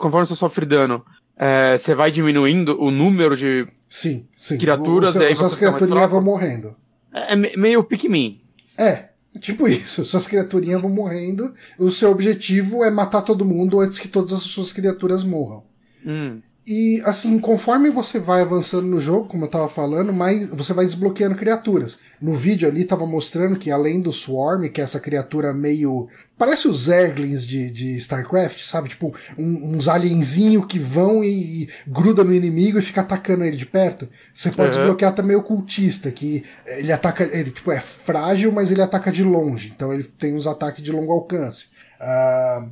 conforme 0.00 0.24
você 0.24 0.34
sofre 0.34 0.64
dano, 0.64 1.04
é, 1.36 1.76
você 1.76 1.94
vai 1.94 2.10
diminuindo 2.10 2.80
o 2.80 2.90
número 2.90 3.36
de 3.36 3.68
sim, 3.90 4.26
sim. 4.34 4.56
criaturas. 4.56 5.14
O, 5.16 5.18
o, 5.18 5.22
e 5.22 5.26
aí 5.26 5.36
suas 5.36 5.54
criaturinhas 5.54 6.10
vão 6.10 6.22
morrendo. 6.22 6.74
É, 7.12 7.34
é 7.34 7.36
meio 7.36 7.84
Pikmin. 7.84 8.40
É, 8.78 9.09
tipo 9.38 9.68
isso. 9.68 10.04
Suas 10.04 10.26
criaturinhas 10.26 10.80
vão 10.80 10.90
morrendo. 10.90 11.54
O 11.78 11.90
seu 11.90 12.10
objetivo 12.10 12.82
é 12.84 12.90
matar 12.90 13.22
todo 13.22 13.44
mundo 13.44 13.80
antes 13.80 13.98
que 13.98 14.08
todas 14.08 14.32
as 14.32 14.42
suas 14.42 14.72
criaturas 14.72 15.22
morram. 15.22 15.62
Hum. 16.04 16.40
E 16.66 17.00
assim, 17.06 17.38
conforme 17.38 17.88
você 17.88 18.18
vai 18.18 18.42
avançando 18.42 18.86
no 18.86 19.00
jogo, 19.00 19.26
como 19.26 19.44
eu 19.44 19.48
tava 19.48 19.68
falando, 19.68 20.12
mais 20.12 20.48
você 20.50 20.74
vai 20.74 20.84
desbloqueando 20.84 21.34
criaturas. 21.34 21.98
No 22.20 22.34
vídeo 22.34 22.68
ali 22.68 22.84
tava 22.84 23.06
mostrando 23.06 23.58
que 23.58 23.70
além 23.70 24.00
do 24.00 24.12
Swarm, 24.12 24.68
que 24.68 24.80
é 24.80 24.84
essa 24.84 25.00
criatura 25.00 25.54
meio. 25.54 26.08
Parece 26.36 26.68
os 26.68 26.84
Zerglings 26.84 27.46
de, 27.46 27.70
de 27.70 27.96
StarCraft, 27.96 28.62
sabe? 28.62 28.90
Tipo, 28.90 29.14
um, 29.38 29.74
uns 29.74 29.88
alienzinhos 29.88 30.66
que 30.66 30.78
vão 30.78 31.24
e, 31.24 31.62
e 31.62 31.68
gruda 31.86 32.22
no 32.22 32.34
inimigo 32.34 32.78
e 32.78 32.82
fica 32.82 33.00
atacando 33.00 33.44
ele 33.44 33.56
de 33.56 33.66
perto. 33.66 34.06
Você 34.34 34.50
pode 34.50 34.70
uhum. 34.70 34.76
desbloquear 34.76 35.14
também 35.14 35.36
o 35.36 35.42
cultista, 35.42 36.10
que 36.10 36.44
ele 36.66 36.92
ataca. 36.92 37.24
Ele 37.24 37.50
tipo, 37.50 37.72
é 37.72 37.80
frágil, 37.80 38.52
mas 38.52 38.70
ele 38.70 38.82
ataca 38.82 39.10
de 39.10 39.24
longe. 39.24 39.72
Então 39.74 39.92
ele 39.92 40.04
tem 40.04 40.34
uns 40.34 40.46
ataques 40.46 40.84
de 40.84 40.92
longo 40.92 41.10
alcance. 41.10 41.68
Uh, 42.00 42.70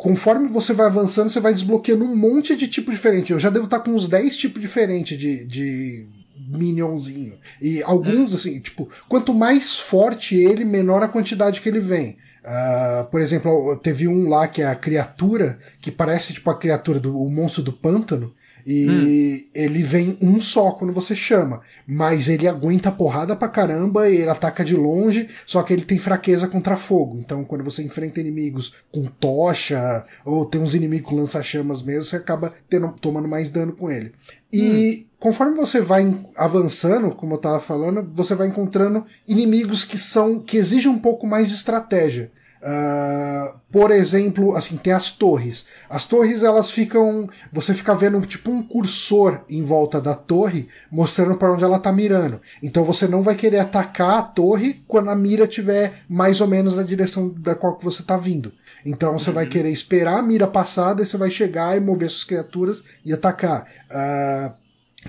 conforme 0.00 0.48
você 0.48 0.72
vai 0.72 0.86
avançando, 0.86 1.28
você 1.28 1.40
vai 1.40 1.52
desbloqueando 1.52 2.06
um 2.06 2.16
monte 2.16 2.56
de 2.56 2.66
tipo 2.66 2.90
diferente. 2.90 3.32
Eu 3.32 3.38
já 3.38 3.50
devo 3.50 3.66
estar 3.66 3.80
com 3.80 3.90
uns 3.90 4.08
10 4.08 4.34
tipos 4.34 4.58
diferentes 4.58 5.18
de, 5.18 5.44
de 5.44 6.06
minionzinho. 6.38 7.38
E 7.60 7.82
alguns, 7.82 8.32
hum. 8.32 8.34
assim, 8.34 8.60
tipo, 8.60 8.88
quanto 9.06 9.34
mais 9.34 9.78
forte 9.78 10.34
ele, 10.34 10.64
menor 10.64 11.02
a 11.02 11.08
quantidade 11.08 11.60
que 11.60 11.68
ele 11.68 11.80
vem. 11.80 12.16
Uh, 12.42 13.04
por 13.10 13.20
exemplo, 13.20 13.76
teve 13.76 14.08
um 14.08 14.26
lá 14.26 14.48
que 14.48 14.62
é 14.62 14.68
a 14.68 14.74
criatura, 14.74 15.58
que 15.82 15.90
parece 15.90 16.32
tipo 16.32 16.48
a 16.48 16.58
criatura 16.58 16.98
do 16.98 17.12
monstro 17.28 17.62
do 17.62 17.72
pântano. 17.72 18.32
E 18.66 18.88
hum. 18.88 19.50
ele 19.54 19.82
vem 19.82 20.18
um 20.20 20.40
só 20.40 20.72
quando 20.72 20.92
você 20.92 21.14
chama. 21.14 21.60
Mas 21.86 22.28
ele 22.28 22.48
aguenta 22.48 22.90
porrada 22.90 23.34
pra 23.36 23.48
caramba 23.48 24.08
e 24.08 24.16
ele 24.16 24.30
ataca 24.30 24.64
de 24.64 24.74
longe, 24.76 25.28
só 25.46 25.62
que 25.62 25.72
ele 25.72 25.84
tem 25.84 25.98
fraqueza 25.98 26.48
contra 26.48 26.76
fogo. 26.76 27.18
Então, 27.18 27.44
quando 27.44 27.64
você 27.64 27.82
enfrenta 27.82 28.20
inimigos 28.20 28.74
com 28.92 29.04
tocha, 29.06 30.04
ou 30.24 30.44
tem 30.44 30.60
uns 30.60 30.74
inimigos 30.74 31.12
lança-chamas 31.12 31.82
mesmo, 31.82 32.04
você 32.04 32.16
acaba 32.16 32.52
tendo, 32.68 32.92
tomando 32.92 33.28
mais 33.28 33.50
dano 33.50 33.72
com 33.72 33.90
ele. 33.90 34.12
E 34.52 35.06
hum. 35.06 35.10
conforme 35.18 35.56
você 35.56 35.80
vai 35.80 36.12
avançando, 36.36 37.10
como 37.14 37.34
eu 37.34 37.38
tava 37.38 37.60
falando, 37.60 38.10
você 38.14 38.34
vai 38.34 38.48
encontrando 38.48 39.04
inimigos 39.26 39.84
que 39.84 39.98
são. 39.98 40.40
que 40.40 40.56
exigem 40.56 40.90
um 40.90 40.98
pouco 40.98 41.26
mais 41.26 41.48
de 41.48 41.54
estratégia. 41.54 42.30
Uh, 42.62 43.58
por 43.72 43.90
exemplo, 43.90 44.54
assim, 44.54 44.76
tem 44.76 44.92
as 44.92 45.10
torres. 45.10 45.66
As 45.88 46.04
torres 46.04 46.42
elas 46.42 46.70
ficam. 46.70 47.28
Você 47.52 47.72
fica 47.72 47.94
vendo 47.94 48.20
tipo 48.26 48.50
um 48.50 48.62
cursor 48.62 49.40
em 49.48 49.62
volta 49.62 50.00
da 50.00 50.14
torre, 50.14 50.68
mostrando 50.90 51.36
para 51.36 51.52
onde 51.52 51.64
ela 51.64 51.78
tá 51.78 51.90
mirando. 51.90 52.40
Então 52.62 52.84
você 52.84 53.08
não 53.08 53.22
vai 53.22 53.34
querer 53.34 53.60
atacar 53.60 54.18
a 54.18 54.22
torre 54.22 54.82
quando 54.86 55.08
a 55.08 55.16
mira 55.16 55.44
estiver 55.44 56.02
mais 56.08 56.40
ou 56.40 56.46
menos 56.46 56.76
na 56.76 56.82
direção 56.82 57.28
da 57.30 57.54
qual 57.54 57.76
que 57.76 57.84
você 57.84 58.02
tá 58.02 58.16
vindo. 58.16 58.52
Então 58.84 59.18
você 59.18 59.30
uhum. 59.30 59.36
vai 59.36 59.46
querer 59.46 59.70
esperar 59.70 60.18
a 60.18 60.22
mira 60.22 60.46
passada 60.46 61.02
e 61.02 61.06
você 61.06 61.16
vai 61.16 61.30
chegar 61.30 61.76
e 61.76 61.80
mover 61.80 62.10
suas 62.10 62.24
criaturas 62.24 62.84
e 63.04 63.12
atacar. 63.12 63.66
Uh, 63.90 64.52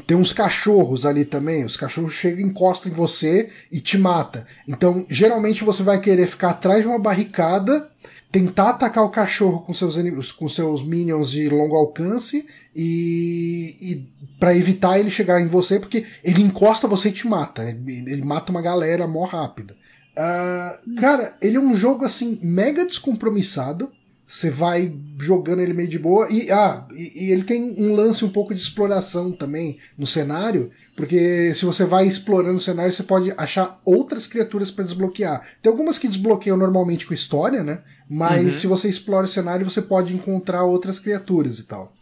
tem 0.08 0.16
uns 0.16 0.32
cachorros 0.32 1.06
ali 1.06 1.26
também, 1.26 1.66
os 1.66 1.76
cachorros 1.76 2.14
chegam, 2.14 2.46
encostam 2.46 2.92
em 2.92 2.96
você 2.96 3.50
e 3.72 3.80
te 3.80 3.98
mata. 3.98 4.48
Então, 4.68 5.06
geralmente 5.10 5.64
você 5.64 5.84
vai 5.84 6.00
querer 6.00 6.28
ficar 6.28 6.52
atrás 6.52 6.82
de 6.82 6.88
uma 6.88 6.98
barricada, 6.98 7.90
tentar 8.32 8.70
atacar 8.70 9.04
o 9.04 9.10
cachorro 9.10 9.60
com 9.60 9.74
seus 9.74 9.98
com 10.32 10.48
seus 10.48 10.82
minions 10.82 11.32
de 11.32 11.50
longo 11.50 11.76
alcance 11.76 12.48
e, 12.74 13.76
e 13.82 14.10
para 14.40 14.56
evitar 14.56 14.98
ele 14.98 15.12
chegar 15.12 15.42
em 15.42 15.48
você, 15.48 15.78
porque 15.78 16.06
ele 16.24 16.42
encosta 16.42 16.88
você 16.88 17.10
e 17.10 17.14
te 17.14 17.28
mata. 17.28 17.64
Ele, 17.64 18.10
ele 18.10 18.24
mata 18.24 18.52
uma 18.52 18.62
galera 18.62 19.06
mó 19.06 19.26
rápida. 19.26 19.76
Uh, 20.12 20.96
cara, 20.96 21.36
ele 21.42 21.58
é 21.58 21.60
um 21.60 21.76
jogo 21.76 22.06
assim 22.06 22.40
mega 22.42 22.86
descompromissado. 22.86 23.92
Você 24.32 24.50
vai 24.50 24.96
jogando 25.20 25.62
ele 25.62 25.74
meio 25.74 25.90
de 25.90 26.00
boa. 26.00 26.26
E, 26.32 26.50
ah, 26.50 26.88
e, 26.94 27.26
e, 27.26 27.32
ele 27.34 27.44
tem 27.44 27.76
um 27.78 27.94
lance 27.94 28.24
um 28.24 28.30
pouco 28.30 28.56
de 28.56 28.62
exploração 28.62 29.30
também 29.30 29.78
no 29.98 30.08
cenário. 30.08 30.72
Porque 30.96 31.54
se 31.54 31.66
você 31.66 31.84
vai 31.84 32.08
explorando 32.08 32.56
o 32.56 32.62
cenário, 32.62 32.94
você 32.94 33.04
pode 33.04 33.34
achar 33.36 33.82
outras 33.84 34.28
criaturas 34.28 34.72
para 34.72 34.86
desbloquear. 34.86 35.46
Tem 35.62 35.70
algumas 35.70 36.00
que 36.00 36.08
desbloqueiam 36.08 36.56
normalmente 36.56 37.06
com 37.06 37.14
história, 37.14 37.62
né? 37.62 37.82
Mas 38.10 38.46
uhum. 38.46 38.52
se 38.54 38.68
você 38.68 38.88
explora 38.88 39.26
o 39.26 39.30
cenário, 39.30 39.70
você 39.70 39.82
pode 39.82 40.14
encontrar 40.14 40.64
outras 40.64 40.98
criaturas 40.98 41.60
e 41.60 41.64
tal. 41.64 41.94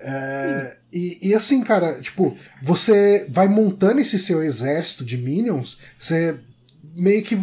É, 0.00 0.76
e, 0.92 1.18
e, 1.22 1.34
assim, 1.36 1.62
cara, 1.62 2.00
tipo, 2.00 2.36
você 2.64 3.28
vai 3.30 3.46
montando 3.46 4.00
esse 4.00 4.18
seu 4.18 4.42
exército 4.42 5.04
de 5.04 5.16
minions, 5.16 5.78
você 5.96 6.40
meio 6.96 7.22
que 7.22 7.38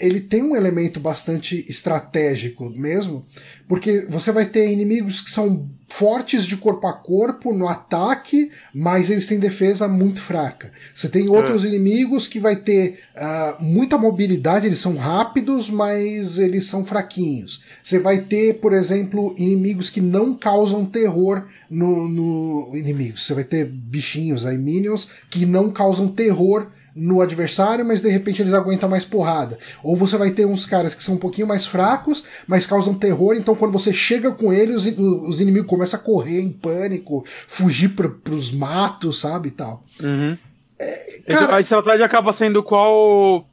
ele 0.00 0.20
tem 0.20 0.42
um 0.42 0.56
elemento 0.56 0.98
bastante 0.98 1.64
estratégico 1.68 2.68
mesmo, 2.70 3.24
porque 3.68 4.06
você 4.10 4.32
vai 4.32 4.46
ter 4.46 4.70
inimigos 4.70 5.22
que 5.22 5.30
são 5.30 5.70
fortes 5.88 6.44
de 6.44 6.56
corpo 6.56 6.86
a 6.88 6.92
corpo 6.92 7.54
no 7.54 7.68
ataque, 7.68 8.50
mas 8.74 9.08
eles 9.08 9.26
têm 9.26 9.38
defesa 9.38 9.86
muito 9.86 10.20
fraca. 10.20 10.72
Você 10.92 11.08
tem 11.08 11.28
outros 11.28 11.64
é. 11.64 11.68
inimigos 11.68 12.26
que 12.26 12.40
vai 12.40 12.56
ter 12.56 12.98
uh, 13.16 13.62
muita 13.62 13.96
mobilidade, 13.96 14.66
eles 14.66 14.80
são 14.80 14.96
rápidos, 14.96 15.70
mas 15.70 16.38
eles 16.38 16.64
são 16.64 16.84
fraquinhos. 16.84 17.62
Você 17.80 18.00
vai 18.00 18.18
ter, 18.18 18.54
por 18.54 18.72
exemplo, 18.72 19.34
inimigos 19.38 19.88
que 19.88 20.00
não 20.00 20.34
causam 20.34 20.84
terror 20.84 21.44
no, 21.70 22.08
no 22.08 22.70
inimigos. 22.74 23.24
Você 23.24 23.34
vai 23.34 23.44
ter 23.44 23.66
bichinhos 23.66 24.44
aí, 24.44 24.58
minions, 24.58 25.08
que 25.30 25.46
não 25.46 25.70
causam 25.70 26.08
terror 26.08 26.68
no 26.96 27.20
adversário, 27.20 27.84
mas 27.84 28.00
de 28.00 28.08
repente 28.08 28.40
eles 28.40 28.54
aguentam 28.54 28.88
mais 28.88 29.04
porrada. 29.04 29.58
Ou 29.82 29.94
você 29.94 30.16
vai 30.16 30.30
ter 30.30 30.46
uns 30.46 30.64
caras 30.64 30.94
que 30.94 31.04
são 31.04 31.16
um 31.16 31.18
pouquinho 31.18 31.46
mais 31.46 31.66
fracos, 31.66 32.24
mas 32.48 32.66
causam 32.66 32.94
terror, 32.94 33.34
então 33.36 33.54
quando 33.54 33.72
você 33.72 33.92
chega 33.92 34.32
com 34.32 34.50
eles, 34.50 34.86
os, 34.86 34.98
os 35.28 35.40
inimigos 35.40 35.68
começam 35.68 36.00
a 36.00 36.02
correr 36.02 36.40
em 36.40 36.50
pânico, 36.50 37.24
fugir 37.46 37.90
pra, 37.90 38.08
pros 38.08 38.50
matos, 38.50 39.20
sabe, 39.20 39.48
e 39.48 39.52
tal. 39.52 39.84
Uhum. 40.02 40.38
É, 40.78 41.20
então, 41.20 41.38
cara... 41.38 41.56
a 41.56 41.60
estratégia 41.60 42.06
acaba 42.06 42.32
sendo 42.32 42.62
qual 42.62 43.46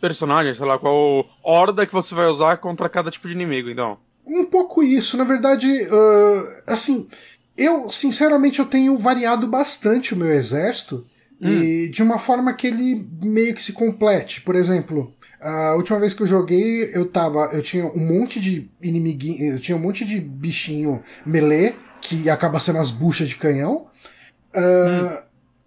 personagem, 0.00 0.54
sei 0.54 0.66
lá, 0.66 0.78
qual 0.78 1.26
horda 1.42 1.86
que 1.86 1.92
você 1.92 2.14
vai 2.14 2.28
usar 2.28 2.58
contra 2.58 2.88
cada 2.88 3.10
tipo 3.10 3.26
de 3.26 3.34
inimigo, 3.34 3.68
então. 3.68 3.92
Um 4.24 4.44
pouco 4.44 4.82
isso, 4.82 5.16
na 5.16 5.24
verdade, 5.24 5.66
uh, 5.66 6.62
assim, 6.66 7.08
eu, 7.56 7.90
sinceramente, 7.90 8.58
eu 8.58 8.66
tenho 8.66 8.96
variado 8.96 9.46
bastante 9.46 10.14
o 10.14 10.16
meu 10.16 10.30
exército, 10.30 11.06
Hum. 11.40 11.62
E 11.62 11.88
de 11.88 12.02
uma 12.02 12.18
forma 12.18 12.52
que 12.54 12.66
ele 12.66 13.06
meio 13.22 13.54
que 13.54 13.62
se 13.62 13.72
complete. 13.72 14.40
Por 14.40 14.54
exemplo, 14.54 15.14
a 15.40 15.74
última 15.74 15.98
vez 15.98 16.14
que 16.14 16.22
eu 16.22 16.26
joguei, 16.26 16.90
eu 16.94 17.06
tava. 17.06 17.50
Eu 17.52 17.62
tinha 17.62 17.86
um 17.86 18.00
monte 18.00 18.40
de 18.40 18.70
inimiguinho. 18.82 19.54
Eu 19.54 19.60
tinha 19.60 19.76
um 19.76 19.80
monte 19.80 20.04
de 20.04 20.20
bichinho 20.20 21.02
melee, 21.24 21.74
que 22.00 22.28
acaba 22.30 22.60
sendo 22.60 22.78
as 22.78 22.90
buchas 22.90 23.28
de 23.28 23.36
canhão. 23.36 23.86
Uh, 24.54 25.14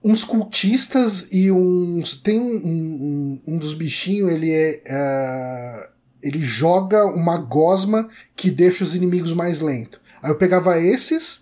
hum. 0.04 0.12
Uns 0.12 0.24
cultistas 0.24 1.28
e 1.32 1.52
uns. 1.52 2.22
Tem 2.22 2.40
um, 2.40 2.56
um, 2.56 3.42
um 3.46 3.58
dos 3.58 3.74
bichinhos, 3.74 4.32
ele 4.32 4.52
é. 4.52 4.82
Uh, 4.88 6.00
ele 6.22 6.42
joga 6.42 7.06
uma 7.06 7.38
gosma 7.38 8.10
que 8.36 8.50
deixa 8.50 8.84
os 8.84 8.96
inimigos 8.96 9.34
mais 9.34 9.60
lentos. 9.60 10.00
Aí 10.22 10.32
eu 10.32 10.36
pegava 10.36 10.80
esses, 10.82 11.42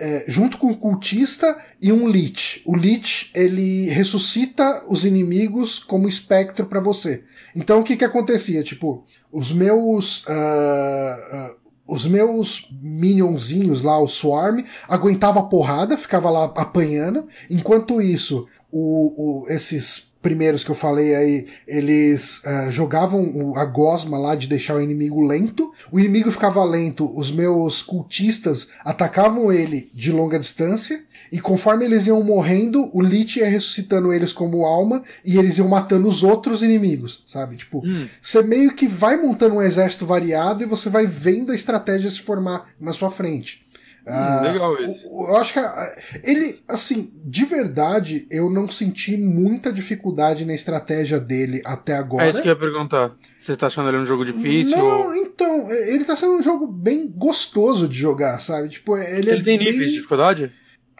é, 0.00 0.24
junto 0.26 0.56
com 0.56 0.68
o 0.70 0.76
cultista 0.76 1.56
e 1.80 1.92
um 1.92 2.08
Lich. 2.08 2.62
O 2.64 2.74
Lich 2.74 3.30
ele 3.34 3.88
ressuscita 3.90 4.84
os 4.88 5.04
inimigos 5.04 5.78
como 5.78 6.08
espectro 6.08 6.66
para 6.66 6.80
você. 6.80 7.22
Então 7.54 7.80
o 7.80 7.84
que 7.84 7.96
que 7.96 8.04
acontecia? 8.04 8.62
Tipo, 8.62 9.04
os 9.30 9.52
meus 9.52 10.24
uh, 10.24 10.30
uh, 10.30 11.60
os 11.86 12.06
meus 12.06 12.68
minionzinhos 12.80 13.82
lá, 13.82 13.98
o 13.98 14.06
Swarm, 14.06 14.64
aguentava 14.88 15.40
a 15.40 15.44
porrada, 15.44 15.98
ficava 15.98 16.30
lá 16.30 16.44
apanhando. 16.44 17.26
Enquanto 17.50 18.00
isso, 18.00 18.46
o, 18.70 19.42
o 19.42 19.48
esses 19.50 20.09
primeiros 20.22 20.62
que 20.62 20.70
eu 20.70 20.74
falei 20.74 21.14
aí, 21.14 21.46
eles 21.66 22.42
uh, 22.44 22.70
jogavam 22.70 23.54
a 23.56 23.64
gosma 23.64 24.18
lá 24.18 24.34
de 24.34 24.46
deixar 24.46 24.76
o 24.76 24.80
inimigo 24.80 25.20
lento. 25.22 25.72
O 25.90 25.98
inimigo 25.98 26.30
ficava 26.30 26.62
lento, 26.64 27.10
os 27.18 27.30
meus 27.30 27.82
cultistas 27.82 28.68
atacavam 28.84 29.52
ele 29.52 29.90
de 29.94 30.12
longa 30.12 30.38
distância. 30.38 31.02
E 31.32 31.40
conforme 31.40 31.84
eles 31.84 32.06
iam 32.06 32.22
morrendo, 32.24 32.90
o 32.92 33.00
Lich 33.00 33.38
ia 33.38 33.48
ressuscitando 33.48 34.12
eles 34.12 34.32
como 34.32 34.64
alma 34.64 35.02
e 35.24 35.38
eles 35.38 35.58
iam 35.58 35.68
matando 35.68 36.08
os 36.08 36.24
outros 36.24 36.60
inimigos, 36.62 37.22
sabe? 37.26 37.56
Tipo, 37.56 37.78
hum. 37.86 38.06
você 38.20 38.42
meio 38.42 38.74
que 38.74 38.86
vai 38.86 39.16
montando 39.16 39.54
um 39.54 39.62
exército 39.62 40.04
variado 40.04 40.62
e 40.62 40.66
você 40.66 40.88
vai 40.88 41.06
vendo 41.06 41.52
a 41.52 41.54
estratégia 41.54 42.10
se 42.10 42.20
formar 42.20 42.68
na 42.80 42.92
sua 42.92 43.10
frente. 43.10 43.64
Hum, 44.06 44.12
ah, 44.12 44.40
legal 44.42 44.80
isso. 44.80 45.06
Eu 45.06 45.36
acho 45.36 45.52
que 45.52 45.58
ah, 45.58 45.96
ele, 46.24 46.60
assim, 46.66 47.12
de 47.24 47.44
verdade, 47.44 48.26
eu 48.30 48.50
não 48.50 48.68
senti 48.68 49.16
muita 49.16 49.72
dificuldade 49.72 50.44
na 50.44 50.54
estratégia 50.54 51.20
dele 51.20 51.62
até 51.64 51.96
agora. 51.96 52.26
É 52.26 52.30
isso 52.30 52.42
que 52.42 52.48
eu 52.48 52.52
ia 52.52 52.58
perguntar. 52.58 53.12
Você 53.40 53.56
tá 53.56 53.66
achando 53.66 53.88
ele 53.88 53.98
um 53.98 54.06
jogo 54.06 54.24
difícil? 54.24 54.76
Não, 54.76 55.06
ou... 55.06 55.14
então, 55.14 55.70
ele 55.70 56.04
tá 56.04 56.16
sendo 56.16 56.34
um 56.34 56.42
jogo 56.42 56.66
bem 56.66 57.08
gostoso 57.08 57.86
de 57.86 57.98
jogar, 57.98 58.40
sabe? 58.40 58.68
Tipo, 58.68 58.96
ele, 58.96 59.30
ele 59.30 59.40
é 59.40 59.44
tem 59.44 59.58
bem... 59.58 59.58
níveis 59.58 59.90
de 59.90 59.96
dificuldade? 59.96 60.52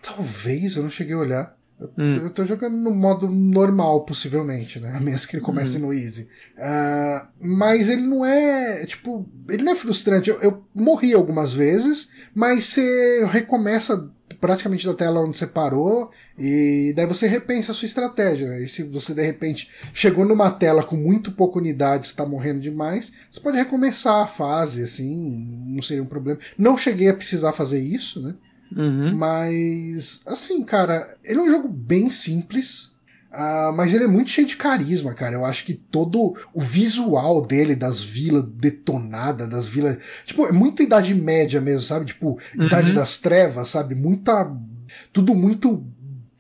Talvez, 0.03 0.77
eu 0.77 0.83
não 0.83 0.91
cheguei 0.91 1.15
a 1.15 1.19
olhar. 1.19 1.60
Hum. 1.97 2.17
Eu 2.17 2.31
tô 2.31 2.45
jogando 2.45 2.77
no 2.77 2.91
modo 2.91 3.29
normal, 3.29 4.05
possivelmente, 4.05 4.79
né? 4.79 4.93
A 4.95 5.01
menos 5.01 5.25
que 5.25 5.37
ele 5.37 5.45
comece 5.45 5.79
hum. 5.79 5.81
no 5.81 5.93
easy. 5.93 6.29
Uh, 6.57 7.27
mas 7.41 7.89
ele 7.89 8.03
não 8.03 8.25
é. 8.25 8.85
Tipo, 8.87 9.27
ele 9.49 9.63
não 9.63 9.73
é 9.73 9.77
frustrante. 9.77 10.29
Eu, 10.29 10.41
eu 10.41 10.63
morri 10.75 11.15
algumas 11.15 11.53
vezes, 11.53 12.11
mas 12.35 12.65
você 12.67 13.25
recomeça 13.31 14.11
praticamente 14.41 14.87
da 14.87 14.95
tela 14.95 15.21
onde 15.21 15.37
você 15.37 15.47
parou, 15.47 16.11
e 16.39 16.95
daí 16.97 17.05
você 17.05 17.27
repensa 17.27 17.73
a 17.73 17.75
sua 17.75 17.85
estratégia. 17.85 18.49
Né? 18.49 18.63
E 18.63 18.69
se 18.69 18.83
você 18.83 19.13
de 19.13 19.23
repente 19.23 19.69
chegou 19.93 20.25
numa 20.25 20.51
tela 20.51 20.83
com 20.83 20.97
muito 20.97 21.33
pouca 21.33 21.59
unidade, 21.59 22.07
está 22.07 22.25
morrendo 22.25 22.61
demais, 22.61 23.13
você 23.31 23.39
pode 23.39 23.59
recomeçar 23.59 24.23
a 24.23 24.27
fase, 24.27 24.83
assim, 24.83 25.67
não 25.69 25.83
seria 25.83 26.03
um 26.03 26.07
problema. 26.07 26.41
Não 26.57 26.77
cheguei 26.77 27.09
a 27.11 27.15
precisar 27.15 27.53
fazer 27.53 27.81
isso, 27.81 28.21
né? 28.23 28.35
Uhum. 28.77 29.17
Mas, 29.17 30.23
assim, 30.27 30.63
cara, 30.63 31.17
ele 31.25 31.39
é 31.39 31.43
um 31.43 31.51
jogo 31.51 31.69
bem 31.69 32.11
simples. 32.11 32.91
Uh, 33.33 33.73
mas 33.77 33.95
ele 33.95 34.03
é 34.03 34.09
muito 34.09 34.31
cheio 34.31 34.47
de 34.47 34.57
carisma, 34.57 35.15
cara. 35.15 35.37
Eu 35.37 35.45
acho 35.45 35.65
que 35.65 35.75
todo 35.75 36.35
o 36.53 36.61
visual 36.61 37.47
dele, 37.47 37.77
das 37.77 38.03
vilas 38.03 38.45
detonadas, 38.45 39.49
das 39.49 39.69
vilas. 39.69 39.99
Tipo, 40.25 40.47
é 40.47 40.53
muita 40.53 40.83
idade 40.83 41.15
média 41.15 41.61
mesmo, 41.61 41.83
sabe? 41.83 42.07
Tipo, 42.07 42.39
uhum. 42.57 42.67
idade 42.67 42.93
das 42.93 43.19
trevas, 43.19 43.69
sabe? 43.69 43.95
Muita. 43.95 44.53
Tudo 45.13 45.33
muito 45.33 45.87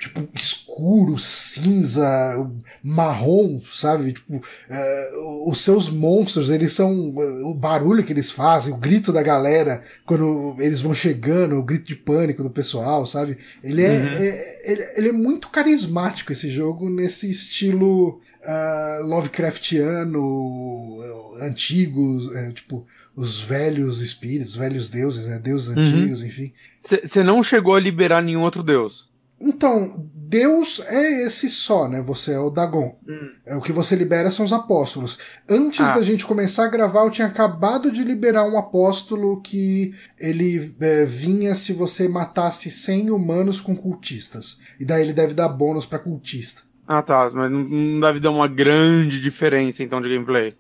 tipo, 0.01 0.27
escuro, 0.35 1.19
cinza, 1.19 2.51
marrom, 2.83 3.61
sabe? 3.71 4.15
Tipo, 4.15 4.37
uh, 4.37 5.51
os 5.51 5.61
seus 5.61 5.91
monstros, 5.91 6.49
eles 6.49 6.73
são. 6.73 7.11
Uh, 7.11 7.51
o 7.51 7.55
barulho 7.55 8.03
que 8.03 8.13
eles 8.13 8.31
fazem, 8.31 8.73
o 8.73 8.79
grito 8.79 9.13
da 9.13 9.23
galera 9.23 9.85
quando 10.07 10.57
eles 10.59 10.81
vão 10.81 10.95
chegando, 10.95 11.59
o 11.59 11.63
grito 11.63 11.85
de 11.85 11.95
pânico 11.95 12.43
do 12.43 12.49
pessoal, 12.49 13.07
sabe? 13.07 13.37
Ele 13.63 13.83
é, 13.83 13.91
uhum. 13.91 14.07
é 14.07 14.61
ele, 14.73 14.89
ele, 14.97 15.09
é 15.11 15.13
muito 15.13 15.51
carismático 15.51 16.33
esse 16.33 16.51
jogo 16.51 16.89
nesse 16.89 17.31
estilo 17.31 18.21
uh, 18.43 19.07
Lovecraftiano, 19.07 20.99
antigos, 21.43 22.35
é, 22.35 22.51
tipo 22.53 22.87
os 23.15 23.43
velhos 23.43 24.01
espíritos, 24.01 24.57
velhos 24.57 24.89
deuses, 24.89 25.27
né? 25.27 25.39
Deuses 25.39 25.69
uhum. 25.69 25.83
antigos, 25.83 26.23
enfim. 26.23 26.55
Você 26.81 27.23
não 27.23 27.43
chegou 27.43 27.75
a 27.75 27.81
liberar 27.81 28.23
nenhum 28.23 28.41
outro 28.41 28.63
deus? 28.63 29.10
Então, 29.41 30.11
Deus 30.15 30.81
é 30.87 31.27
esse 31.27 31.49
só, 31.49 31.89
né? 31.89 32.03
Você 32.03 32.35
é 32.35 32.39
o 32.39 32.51
Dagon. 32.51 32.97
Hum. 33.09 33.31
É 33.47 33.57
o 33.57 33.61
que 33.63 33.73
você 33.73 33.97
libera 33.97 34.31
são 34.31 34.45
os 34.45 34.53
apóstolos. 34.53 35.19
Antes 35.49 35.81
ah. 35.81 35.95
da 35.95 36.03
gente 36.03 36.27
começar 36.27 36.67
a 36.67 36.71
gravar, 36.71 37.05
eu 37.05 37.11
tinha 37.11 37.27
acabado 37.27 37.91
de 37.91 38.05
liberar 38.05 38.45
um 38.45 38.59
apóstolo 38.59 39.41
que 39.41 39.95
ele 40.19 40.73
é, 40.79 41.05
vinha 41.05 41.55
se 41.55 41.73
você 41.73 42.07
matasse 42.07 42.71
100 42.71 43.11
humanos 43.11 43.61
com 43.61 43.75
cultistas. 43.75 44.61
E 44.79 44.85
daí 44.85 45.03
ele 45.03 45.13
deve 45.15 45.35
dar 45.35 45.49
bônus 45.49 45.87
para 45.87 45.99
cultista. 45.99 46.63
Ah, 46.87 47.03
tá. 47.03 47.31
Mas 47.35 47.51
não 47.51 47.99
deve 47.99 48.21
dar 48.21 48.31
uma 48.31 48.47
grande 48.47 49.21
diferença 49.21 49.83
então 49.83 50.01
de 50.01 50.09
gameplay. 50.09 50.55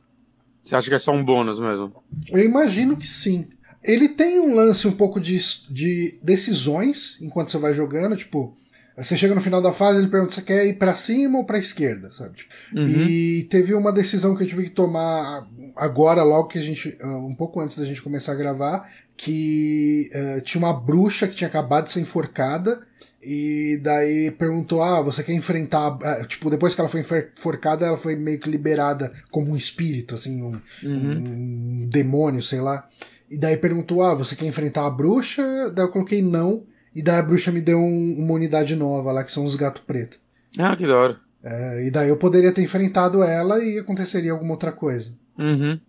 Você 0.64 0.74
acha 0.74 0.88
que 0.88 0.94
é 0.94 0.98
só 0.98 1.12
um 1.12 1.24
bônus 1.24 1.60
mesmo? 1.60 1.92
Eu 2.28 2.44
imagino 2.44 2.96
que 2.96 3.06
sim. 3.06 3.46
Ele 3.82 4.08
tem 4.08 4.40
um 4.40 4.54
lance 4.54 4.86
um 4.88 4.92
pouco 4.92 5.20
de, 5.20 5.38
de 5.70 6.18
decisões 6.22 7.18
enquanto 7.20 7.50
você 7.50 7.58
vai 7.58 7.72
jogando, 7.72 8.16
tipo, 8.16 8.56
você 9.02 9.16
chega 9.16 9.34
no 9.34 9.40
final 9.40 9.62
da 9.62 9.72
fase, 9.72 9.98
ele 9.98 10.08
pergunta 10.08 10.34
se 10.34 10.42
quer 10.42 10.66
ir 10.66 10.74
para 10.74 10.94
cima 10.94 11.38
ou 11.38 11.44
para 11.44 11.58
esquerda, 11.58 12.12
sabe? 12.12 12.36
Tipo, 12.36 12.52
uhum. 12.74 12.82
E 12.82 13.44
teve 13.50 13.74
uma 13.74 13.92
decisão 13.92 14.36
que 14.36 14.44
eu 14.44 14.48
tive 14.48 14.64
que 14.64 14.70
tomar 14.70 15.48
agora, 15.76 16.22
logo 16.22 16.48
que 16.48 16.58
a 16.58 16.62
gente, 16.62 16.96
ah, 17.00 17.16
um 17.18 17.34
pouco 17.34 17.60
antes 17.60 17.78
da 17.78 17.86
gente 17.86 18.02
começar 18.02 18.32
a 18.32 18.36
gravar, 18.36 18.90
que 19.16 20.10
uh, 20.14 20.40
tinha 20.42 20.64
uma 20.64 20.72
bruxa 20.72 21.28
que 21.28 21.34
tinha 21.34 21.48
acabado 21.48 21.84
de 21.84 21.92
ser 21.92 22.00
enforcada 22.00 22.80
e 23.22 23.78
daí 23.82 24.30
perguntou: 24.30 24.82
Ah, 24.82 25.02
você 25.02 25.22
quer 25.22 25.34
enfrentar. 25.34 25.90
Uh, 25.90 26.26
tipo, 26.26 26.48
depois 26.48 26.74
que 26.74 26.80
ela 26.80 26.88
foi 26.88 27.00
enforcada, 27.00 27.86
ela 27.86 27.98
foi 27.98 28.16
meio 28.16 28.40
que 28.40 28.48
liberada 28.50 29.12
como 29.30 29.50
um 29.50 29.56
espírito, 29.56 30.14
assim, 30.14 30.42
um, 30.42 30.58
uhum. 30.82 31.82
um 31.82 31.88
demônio, 31.90 32.42
sei 32.42 32.60
lá. 32.60 32.88
E 33.30 33.36
daí 33.36 33.56
perguntou: 33.58 34.02
Ah, 34.02 34.14
você 34.14 34.34
quer 34.34 34.46
enfrentar 34.46 34.86
a 34.86 34.90
bruxa? 34.90 35.70
Daí 35.70 35.84
eu 35.84 35.90
coloquei 35.90 36.22
não. 36.22 36.64
E 37.00 37.02
daí 37.02 37.18
a 37.18 37.22
bruxa 37.22 37.50
me 37.50 37.62
deu 37.62 37.78
um, 37.78 38.14
uma 38.18 38.34
unidade 38.34 38.76
nova 38.76 39.10
lá, 39.10 39.24
que 39.24 39.32
são 39.32 39.42
os 39.42 39.56
gatos 39.56 39.82
pretos. 39.86 40.18
Ah, 40.58 40.76
que 40.76 40.86
da 40.86 40.98
hora. 40.98 41.20
É, 41.42 41.86
e 41.86 41.90
daí 41.90 42.10
eu 42.10 42.16
poderia 42.18 42.52
ter 42.52 42.60
enfrentado 42.62 43.22
ela 43.22 43.58
e 43.64 43.78
aconteceria 43.78 44.32
alguma 44.32 44.52
outra 44.52 44.70
coisa. 44.70 45.10
Uhum. 45.38 45.80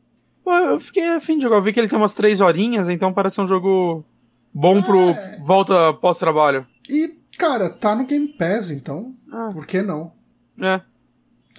Pô, 0.42 0.54
eu 0.54 0.80
fiquei 0.80 1.06
afim 1.06 1.36
de 1.36 1.44
jogar. 1.44 1.58
Eu 1.58 1.64
vi 1.64 1.74
que 1.74 1.82
ele 1.82 1.90
tem 1.90 1.98
umas 1.98 2.14
três 2.14 2.40
horinhas, 2.40 2.88
então 2.88 3.12
parece 3.12 3.42
um 3.42 3.48
jogo 3.48 4.06
bom 4.54 4.80
é... 4.80 4.82
pro 4.82 5.14
volta 5.46 5.92
pós-trabalho. 5.96 6.66
E, 6.90 7.14
cara, 7.38 7.70
tá 7.70 7.94
no 7.94 8.06
Game 8.06 8.30
Pass, 8.30 8.72
então. 8.72 9.14
Ah. 9.30 9.50
Por 9.54 9.68
que 9.68 9.82
não? 9.82 10.14
É. 10.62 10.80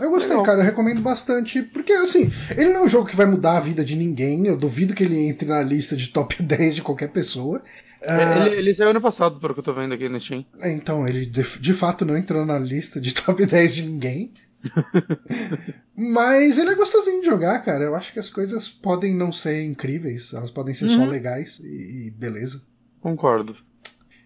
Eu 0.00 0.08
gostei, 0.08 0.30
Legal. 0.30 0.44
cara, 0.44 0.60
eu 0.60 0.64
recomendo 0.64 1.02
bastante, 1.02 1.60
porque 1.60 1.92
assim, 1.92 2.32
ele 2.56 2.72
não 2.72 2.80
é 2.80 2.84
um 2.84 2.88
jogo 2.88 3.06
que 3.06 3.14
vai 3.14 3.26
mudar 3.26 3.58
a 3.58 3.60
vida 3.60 3.84
de 3.84 3.96
ninguém, 3.96 4.46
eu 4.46 4.56
duvido 4.56 4.94
que 4.94 5.04
ele 5.04 5.28
entre 5.28 5.46
na 5.46 5.62
lista 5.62 5.94
de 5.94 6.08
top 6.08 6.40
10 6.42 6.76
de 6.76 6.82
qualquer 6.82 7.10
pessoa, 7.10 7.62
Uh, 8.04 8.46
ele, 8.46 8.56
ele, 8.56 8.74
saiu 8.74 8.90
ano 8.90 9.00
passado, 9.00 9.38
pelo 9.38 9.54
que 9.54 9.60
eu 9.60 9.64
tô 9.64 9.72
vendo 9.72 9.94
aqui 9.94 10.08
no 10.08 10.18
Steam. 10.18 10.44
É, 10.60 10.72
então, 10.72 11.06
ele 11.06 11.24
de, 11.24 11.42
de, 11.42 11.72
fato 11.72 12.04
não 12.04 12.16
entrou 12.16 12.44
na 12.44 12.58
lista 12.58 13.00
de 13.00 13.14
top 13.14 13.46
10 13.46 13.74
de 13.74 13.82
ninguém. 13.84 14.32
Mas 15.96 16.58
ele 16.58 16.70
é 16.70 16.74
gostosinho 16.74 17.20
de 17.20 17.26
jogar, 17.26 17.60
cara. 17.60 17.84
Eu 17.84 17.94
acho 17.94 18.12
que 18.12 18.18
as 18.18 18.30
coisas 18.30 18.68
podem 18.68 19.14
não 19.14 19.32
ser 19.32 19.62
incríveis, 19.62 20.32
elas 20.32 20.50
podem 20.50 20.74
ser 20.74 20.86
uhum. 20.86 20.98
só 20.98 21.04
legais 21.04 21.60
e, 21.60 22.06
e, 22.06 22.10
beleza. 22.10 22.62
Concordo. 23.00 23.56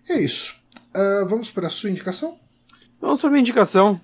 É 0.08 0.18
isso. 0.18 0.56
Uh, 0.94 1.26
vamos 1.28 1.50
para 1.50 1.66
a 1.66 1.70
sua 1.70 1.90
indicação? 1.90 2.38
Vamos 3.00 3.20
para 3.20 3.30
minha 3.30 3.40
indicação, 3.40 4.00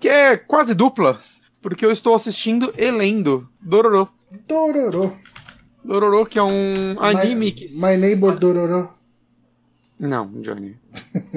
que 0.00 0.08
é 0.08 0.36
quase 0.36 0.74
dupla, 0.74 1.20
porque 1.62 1.84
eu 1.84 1.90
estou 1.90 2.14
assistindo 2.14 2.74
e 2.76 2.90
lendo 2.90 3.48
Dororo. 3.60 4.08
Dororo. 4.48 5.16
Dororo, 5.84 6.26
que 6.26 6.38
é 6.38 6.42
um 6.42 6.96
anime 6.98 7.46
my, 7.46 7.52
que. 7.52 7.74
My 7.74 7.96
Neighbor 7.96 8.38
Dororo. 8.38 8.93
Não, 9.98 10.26
Johnny. 10.40 10.76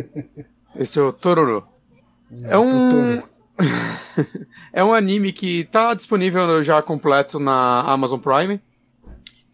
Esse 0.75 0.99
é 0.99 1.01
o 1.01 1.11
Tororo. 1.11 1.67
Não, 2.29 2.51
é 2.51 2.57
um. 2.57 3.23
é 4.73 4.83
um 4.83 4.93
anime 4.93 5.31
que 5.31 5.63
tá 5.65 5.93
disponível 5.93 6.61
já 6.61 6.81
completo 6.81 7.39
na 7.39 7.81
Amazon 7.81 8.19
Prime. 8.19 8.61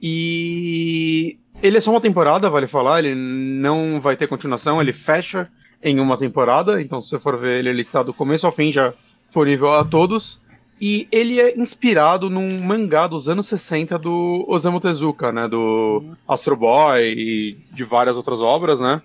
E 0.02 1.40
ele 1.62 1.78
é 1.78 1.82
só 1.82 1.92
uma 1.92 2.02
temporada, 2.02 2.50
vale 2.50 2.68
falar, 2.68 3.00
ele 3.00 3.16
não 3.16 4.02
vai 4.02 4.18
ter 4.18 4.28
continuação, 4.28 4.82
ele 4.82 4.92
fecha 4.92 5.50
em 5.82 6.00
uma 6.00 6.18
temporada, 6.18 6.82
então 6.82 7.02
se 7.02 7.10
você 7.10 7.20
for 7.20 7.38
ver 7.38 7.60
ele, 7.60 7.70
ele 7.70 7.82
está 7.82 8.04
do 8.04 8.14
começo 8.14 8.46
ao 8.46 8.52
fim 8.52 8.72
já 8.72 8.94
disponível 9.26 9.72
a 9.72 9.86
todos. 9.86 10.42
E 10.82 11.08
ele 11.12 11.40
é 11.40 11.58
inspirado 11.58 12.30
num 12.30 12.62
mangá 12.62 13.08
dos 13.08 13.30
anos 13.30 13.48
60 13.48 13.98
do 13.98 14.46
Osamu 14.48 14.80
Tezuka, 14.80 15.32
né? 15.32 15.48
Do 15.48 16.04
Astro 16.28 16.56
Boy 16.56 17.14
e 17.16 17.58
de 17.72 17.84
várias 17.84 18.18
outras 18.18 18.42
obras, 18.42 18.80
né? 18.80 19.02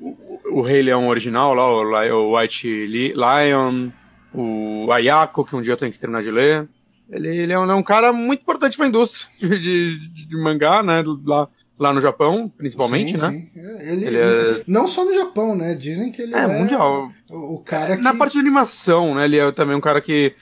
O, 0.00 0.38
o 0.50 0.60
Rei 0.60 0.82
Leão 0.82 1.08
original 1.08 1.54
lá, 1.54 1.66
o, 2.14 2.36
White 2.36 2.66
Lion, 3.14 3.90
o 4.34 4.90
Ayako, 4.92 5.44
que 5.44 5.56
um 5.56 5.62
dia 5.62 5.72
eu 5.72 5.76
tenho 5.76 5.92
que 5.92 5.98
terminar 5.98 6.22
de 6.22 6.30
ler. 6.30 6.68
Ele, 7.10 7.28
ele 7.28 7.52
é, 7.52 7.58
um, 7.58 7.70
é, 7.70 7.74
um, 7.74 7.82
cara 7.82 8.12
muito 8.12 8.40
importante 8.40 8.76
para 8.76 8.86
a 8.86 8.88
indústria 8.88 9.28
de, 9.38 9.98
de, 9.98 10.26
de, 10.26 10.36
mangá, 10.36 10.82
né? 10.82 11.02
Lá, 11.24 11.48
lá 11.78 11.92
no 11.92 12.00
Japão, 12.00 12.50
principalmente, 12.56 13.12
sim, 13.12 13.18
né? 13.18 13.28
Sim. 13.30 13.50
Ele, 13.54 14.06
ele 14.06 14.18
é... 14.18 14.62
Não 14.66 14.88
só 14.88 15.04
no 15.04 15.14
Japão, 15.14 15.54
né? 15.54 15.74
Dizem 15.74 16.10
que 16.10 16.22
ele 16.22 16.34
é, 16.34 16.38
é 16.38 16.46
mundial. 16.46 17.10
O, 17.28 17.56
o 17.56 17.58
cara 17.62 17.96
que... 17.96 18.02
Na 18.02 18.14
parte 18.14 18.34
de 18.34 18.38
animação, 18.38 19.14
né? 19.14 19.26
Ele 19.26 19.38
é 19.38 19.52
também 19.52 19.76
um 19.76 19.80
cara 19.80 20.00
que 20.00 20.34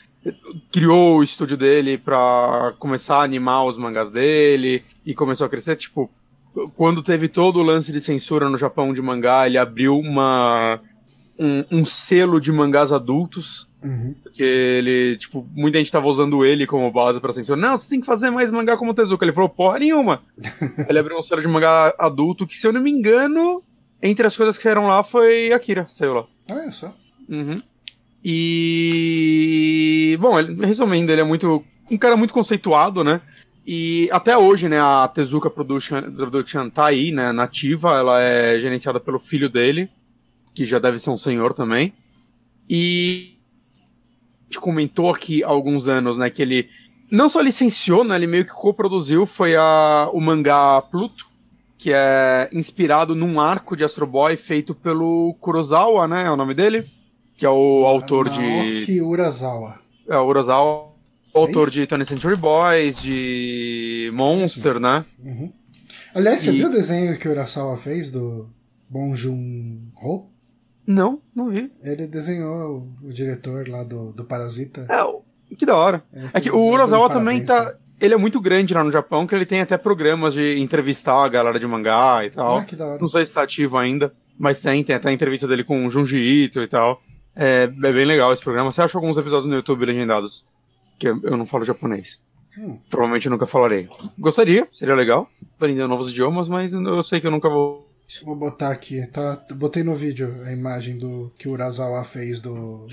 criou 0.71 1.19
o 1.19 1.23
estúdio 1.23 1.57
dele 1.57 1.97
para 1.97 2.75
começar 2.79 3.19
a 3.19 3.25
animar 3.25 3.65
os 3.65 3.79
mangás 3.79 4.11
dele 4.11 4.85
e 5.05 5.15
começou 5.15 5.47
a 5.47 5.51
crescer, 5.51 5.77
tipo, 5.77 6.11
quando 6.75 7.03
teve 7.03 7.29
todo 7.29 7.59
o 7.59 7.63
lance 7.63 7.93
de 7.93 8.01
censura 8.01 8.49
no 8.49 8.59
Japão 8.59 8.93
de 8.93 9.01
mangá, 9.01 9.47
ele 9.47 9.59
abriu 9.59 9.99
uma 9.99 10.81
um, 11.39 11.65
um 11.71 11.85
selo 11.85 12.41
de 12.41 12.53
mangás 12.53 12.93
adultos. 12.93 13.69
Uhum. 13.83 14.15
Porque 14.23 14.43
ele, 14.43 15.17
tipo, 15.17 15.49
muita 15.55 15.79
gente 15.79 15.91
tava 15.91 16.07
usando 16.07 16.45
ele 16.45 16.67
como 16.67 16.93
base 16.93 17.19
pra 17.19 17.33
censura. 17.33 17.59
Não, 17.59 17.79
você 17.79 17.89
tem 17.89 18.01
que 18.01 18.07
fazer 18.07 18.31
mais 18.31 18.53
mangá 18.53 18.77
como 18.77 18.93
Tezuka. 18.93 19.25
Ele 19.25 19.33
falou, 19.33 19.49
porra 19.49 19.79
nenhuma. 19.79 20.23
ele 20.87 20.99
abriu 20.99 21.17
um 21.17 21.23
selo 21.23 21.41
de 21.41 21.49
mangá 21.49 21.95
adulto 21.99 22.47
que, 22.47 22.57
se 22.57 22.67
eu 22.67 22.75
não 22.75 22.83
me 22.83 22.91
engano, 22.91 23.63
entre 24.03 24.27
as 24.27 24.37
coisas 24.37 24.57
que 24.57 24.63
saíram 24.63 24.87
lá 24.87 25.03
foi 25.03 25.51
Akira, 25.53 25.87
saiu 25.89 26.13
lá. 26.13 26.27
Ah, 26.51 26.67
é 26.67 26.73
só. 26.73 26.95
Uhum. 27.27 27.63
E. 28.25 30.17
Bom, 30.21 30.39
ele, 30.39 30.67
resumindo, 30.67 31.11
ele 31.11 31.23
é 31.23 31.25
muito. 31.25 31.65
Um 31.91 31.99
cara 31.99 32.17
muito 32.17 32.33
conceituado, 32.33 33.03
né? 33.03 33.21
E 33.67 34.09
até 34.11 34.37
hoje, 34.37 34.69
né, 34.69 34.81
a 34.81 35.07
Tezuka 35.09 35.51
Production, 35.51 36.03
Production 36.13 36.71
tá 36.71 36.87
aí, 36.87 37.13
né, 37.13 37.31
nativa, 37.31 37.91
ela 37.99 38.21
é 38.21 38.59
gerenciada 38.59 38.99
pelo 38.99 39.19
filho 39.19 39.49
dele, 39.49 39.89
que 40.55 40.65
já 40.65 40.79
deve 40.79 40.99
ser 40.99 41.11
um 41.11 41.17
senhor 41.17 41.53
também. 41.53 41.93
E 42.69 43.37
a 44.41 44.45
gente 44.47 44.61
comentou 44.61 45.11
aqui 45.11 45.45
há 45.45 45.49
alguns 45.49 45.89
anos, 45.89 46.19
né, 46.19 46.31
que 46.31 46.43
ele 46.43 46.69
não 47.11 47.29
só 47.29 47.41
licenciou, 47.41 48.03
né, 48.03 48.17
ele 48.17 48.27
meio 48.27 48.45
que 48.45 48.53
coproduziu, 48.53 49.27
foi 49.27 49.55
a, 49.57 50.09
o 50.13 50.21
mangá 50.21 50.81
Pluto, 50.83 51.29
que 51.77 51.93
é 51.93 52.49
inspirado 52.53 53.15
num 53.15 53.41
arco 53.41 53.77
de 53.77 53.85
Astro 53.85 54.07
Boy 54.07 54.37
feito 54.37 54.75
pelo 54.75 55.35
Kurosawa, 55.35 56.09
né, 56.09 56.25
é 56.27 56.31
o 56.31 56.37
nome 56.37 56.55
dele? 56.55 56.85
Que 57.41 57.47
é 57.47 57.49
o 57.49 57.87
autor 57.87 58.27
Naoki 58.27 58.85
de. 58.85 59.01
Urasawa. 59.01 59.81
É, 60.07 60.15
o 60.15 60.27
Urasawa, 60.27 60.93
é 61.35 61.39
autor 61.39 61.71
de 61.71 61.87
Tony 61.87 62.05
Century 62.05 62.37
Boys, 62.37 63.01
de 63.01 64.11
Monster, 64.13 64.75
Sim. 64.75 64.81
né? 64.81 65.05
Uhum. 65.25 65.51
Aliás, 66.15 66.43
você 66.43 66.51
e... 66.51 66.57
viu 66.59 66.69
o 66.69 66.71
desenho 66.71 67.19
que 67.19 67.27
o 67.27 67.31
Urasawa 67.31 67.79
fez 67.79 68.11
do 68.11 68.47
Bong 68.91 69.17
Joon-ho? 69.17 70.31
Não, 70.87 71.23
não 71.35 71.49
vi. 71.49 71.73
Ele 71.83 72.07
desenhou 72.07 72.87
o, 73.03 73.11
diretor 73.11 73.67
lá 73.67 73.85
do, 73.85 74.13
do 74.13 74.23
Parasita. 74.23 74.87
É, 74.91 75.55
que 75.57 75.65
da 75.65 75.77
hora. 75.77 76.05
É, 76.13 76.29
é 76.35 76.41
que 76.43 76.51
o 76.51 76.63
Urasawa 76.63 77.09
também 77.09 77.43
tá. 77.43 77.65
Né? 77.65 77.73
Ele 78.03 78.13
é 78.13 78.19
muito 78.19 78.39
grande 78.39 78.75
lá 78.75 78.85
no 78.85 78.93
Japão, 78.93 79.27
que 79.27 79.35
ele 79.35 79.47
tem 79.47 79.63
até 79.63 79.79
programas 79.79 80.35
de 80.35 80.61
entrevistar 80.61 81.25
a 81.25 81.29
galera 81.29 81.59
de 81.59 81.67
mangá 81.67 82.23
e 82.23 82.29
tal. 82.29 82.59
Ah, 82.59 82.65
que 82.65 82.77
da 82.77 82.87
hora. 82.87 83.01
Não 83.01 83.09
sei 83.09 83.25
se 83.25 83.33
tá 83.33 83.43
ativo 83.43 83.79
ainda, 83.79 84.13
mas 84.39 84.61
tem, 84.61 84.85
tem 84.85 84.95
até 84.95 85.09
a 85.09 85.13
entrevista 85.13 85.49
dele 85.49 85.65
com 85.65 85.87
o 85.87 85.91
Junji 85.91 86.19
Ito 86.19 86.61
e 86.61 86.69
tal. 86.69 87.01
É, 87.35 87.65
é 87.65 87.93
bem 87.93 88.05
legal 88.05 88.33
esse 88.33 88.43
programa. 88.43 88.71
Você 88.71 88.83
acha 88.83 88.97
alguns 88.97 89.17
episódios 89.17 89.47
no 89.47 89.55
YouTube 89.55 89.87
legendados? 89.87 90.45
Que 90.99 91.09
eu, 91.09 91.37
não 91.37 91.47
falo 91.47 91.65
japonês. 91.65 92.21
Hum. 92.59 92.79
Provavelmente 92.91 93.29
nunca 93.29 93.47
falarei. 93.47 93.89
Gostaria, 94.19 94.67
seria 94.73 94.95
legal. 94.95 95.31
Aprender 95.57 95.87
novos 95.87 96.11
idiomas, 96.11 96.49
mas 96.49 96.73
eu 96.73 97.03
sei 97.03 97.21
que 97.21 97.27
eu 97.27 97.31
nunca 97.31 97.49
vou 97.49 97.89
Vou 98.25 98.35
botar 98.35 98.71
aqui, 98.71 99.07
tá? 99.07 99.41
Botei 99.53 99.85
no 99.85 99.95
vídeo 99.95 100.43
a 100.45 100.53
imagem 100.53 100.99
do 100.99 101.31
que 101.39 101.49
o 101.49 101.53
Urasawa 101.53 102.05
fez 102.05 102.41
do, 102.41 102.89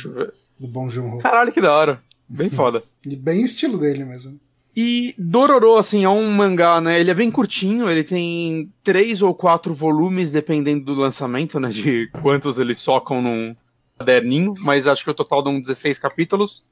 do 0.60 0.68
Bom 0.68 0.90
Joon-ho. 0.90 1.18
Caralho, 1.20 1.52
que 1.52 1.60
da 1.60 1.74
hora. 1.74 2.02
Bem 2.30 2.50
foda. 2.52 2.84
E 3.04 3.16
bem 3.16 3.44
estilo 3.44 3.80
dele 3.80 4.06
mesmo. 4.06 4.40
E 4.76 5.16
Dororo, 5.18 5.76
assim, 5.78 6.04
é 6.04 6.10
um 6.10 6.30
mangá, 6.30 6.80
né? 6.80 7.00
Ele 7.00 7.10
é 7.10 7.16
bem 7.16 7.32
curtinho, 7.32 7.90
ele 7.90 8.04
tem 8.04 8.72
três 8.84 9.24
ou 9.24 9.34
quatro 9.34 9.74
volumes, 9.74 10.32
dependendo 10.32 10.86
do 10.86 11.02
lançamento, 11.02 11.60
né? 11.60 11.70
De 11.70 12.12
quantos 12.22 12.60
eles 12.60 12.78
socam 12.78 13.20
num 13.20 13.56
caderninho, 13.98 14.54
mas 14.60 14.88
acho 14.88 15.04
que 15.04 15.10
o 15.10 15.14
total 15.14 15.42
dão 15.42 15.60
16 15.60 16.00
capítulos. 16.00 16.66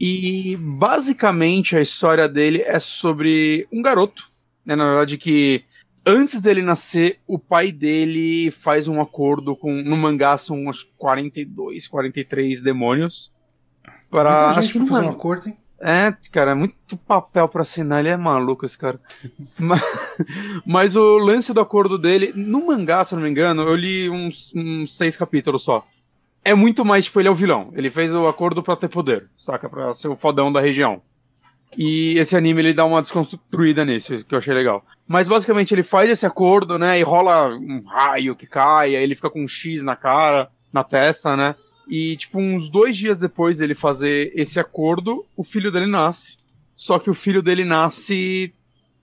E 0.00 0.56
basicamente 0.56 1.76
a 1.76 1.80
história 1.80 2.28
dele 2.28 2.62
é 2.62 2.80
sobre 2.80 3.66
um 3.72 3.80
garoto, 3.80 4.28
né? 4.64 4.74
Na 4.74 4.86
verdade, 4.86 5.16
que 5.16 5.64
antes 6.04 6.40
dele 6.40 6.62
nascer, 6.62 7.20
o 7.26 7.38
pai 7.38 7.72
dele 7.72 8.50
faz 8.50 8.88
um 8.88 9.00
acordo 9.00 9.56
com. 9.56 9.72
No 9.72 9.96
mangá 9.96 10.36
são 10.36 10.66
uns 10.66 10.82
42, 10.98 11.88
43 11.88 12.60
demônios. 12.60 13.32
Para. 14.10 14.60
Gente 14.60 14.78
pra 14.78 14.86
fazer 14.86 15.06
um 15.06 15.10
acordo, 15.10 15.48
hein? 15.48 15.56
É, 15.86 16.14
cara, 16.32 16.52
é 16.52 16.54
muito 16.54 16.96
papel 16.96 17.46
pra 17.46 17.60
assinar, 17.60 18.00
ele 18.00 18.08
é 18.08 18.16
maluco 18.16 18.64
esse 18.64 18.78
cara. 18.78 18.98
mas, 19.58 19.82
mas, 20.64 20.96
o 20.96 21.18
lance 21.18 21.52
do 21.52 21.60
acordo 21.60 21.98
dele, 21.98 22.32
no 22.34 22.66
mangá, 22.66 23.04
se 23.04 23.12
eu 23.12 23.16
não 23.16 23.24
me 23.24 23.30
engano, 23.30 23.62
eu 23.62 23.74
li 23.74 24.08
uns, 24.08 24.50
uns, 24.54 24.96
seis 24.96 25.14
capítulos 25.14 25.62
só. 25.62 25.86
É 26.44 26.54
muito 26.54 26.84
mais, 26.84 27.06
tipo, 27.06 27.20
ele 27.20 27.28
é 27.28 27.30
o 27.30 27.34
vilão. 27.34 27.72
Ele 27.74 27.90
fez 27.90 28.14
o 28.14 28.26
acordo 28.26 28.62
pra 28.62 28.76
ter 28.76 28.88
poder, 28.88 29.28
saca? 29.36 29.68
Pra 29.68 29.94
ser 29.94 30.08
o 30.08 30.16
fodão 30.16 30.52
da 30.52 30.60
região. 30.60 31.00
E 31.76 32.18
esse 32.18 32.36
anime 32.36 32.60
ele 32.60 32.74
dá 32.74 32.84
uma 32.84 33.00
desconstruída 33.00 33.84
nisso, 33.84 34.24
que 34.24 34.34
eu 34.34 34.38
achei 34.38 34.54
legal. 34.54 34.84
Mas 35.08 35.28
basicamente 35.28 35.74
ele 35.74 35.82
faz 35.82 36.10
esse 36.10 36.26
acordo, 36.26 36.78
né? 36.78 36.98
E 36.98 37.02
rola 37.02 37.54
um 37.56 37.82
raio 37.84 38.36
que 38.36 38.46
cai, 38.46 38.94
aí 38.94 39.02
ele 39.02 39.14
fica 39.14 39.30
com 39.30 39.42
um 39.42 39.48
X 39.48 39.82
na 39.82 39.96
cara, 39.96 40.48
na 40.72 40.84
testa, 40.84 41.36
né? 41.36 41.56
E, 41.88 42.16
tipo, 42.16 42.38
uns 42.38 42.68
dois 42.70 42.96
dias 42.96 43.18
depois 43.18 43.58
dele 43.58 43.74
fazer 43.74 44.32
esse 44.34 44.60
acordo, 44.60 45.24
o 45.36 45.42
filho 45.42 45.70
dele 45.70 45.86
nasce. 45.86 46.36
Só 46.76 46.98
que 46.98 47.10
o 47.10 47.14
filho 47.14 47.42
dele 47.42 47.64
nasce 47.64 48.52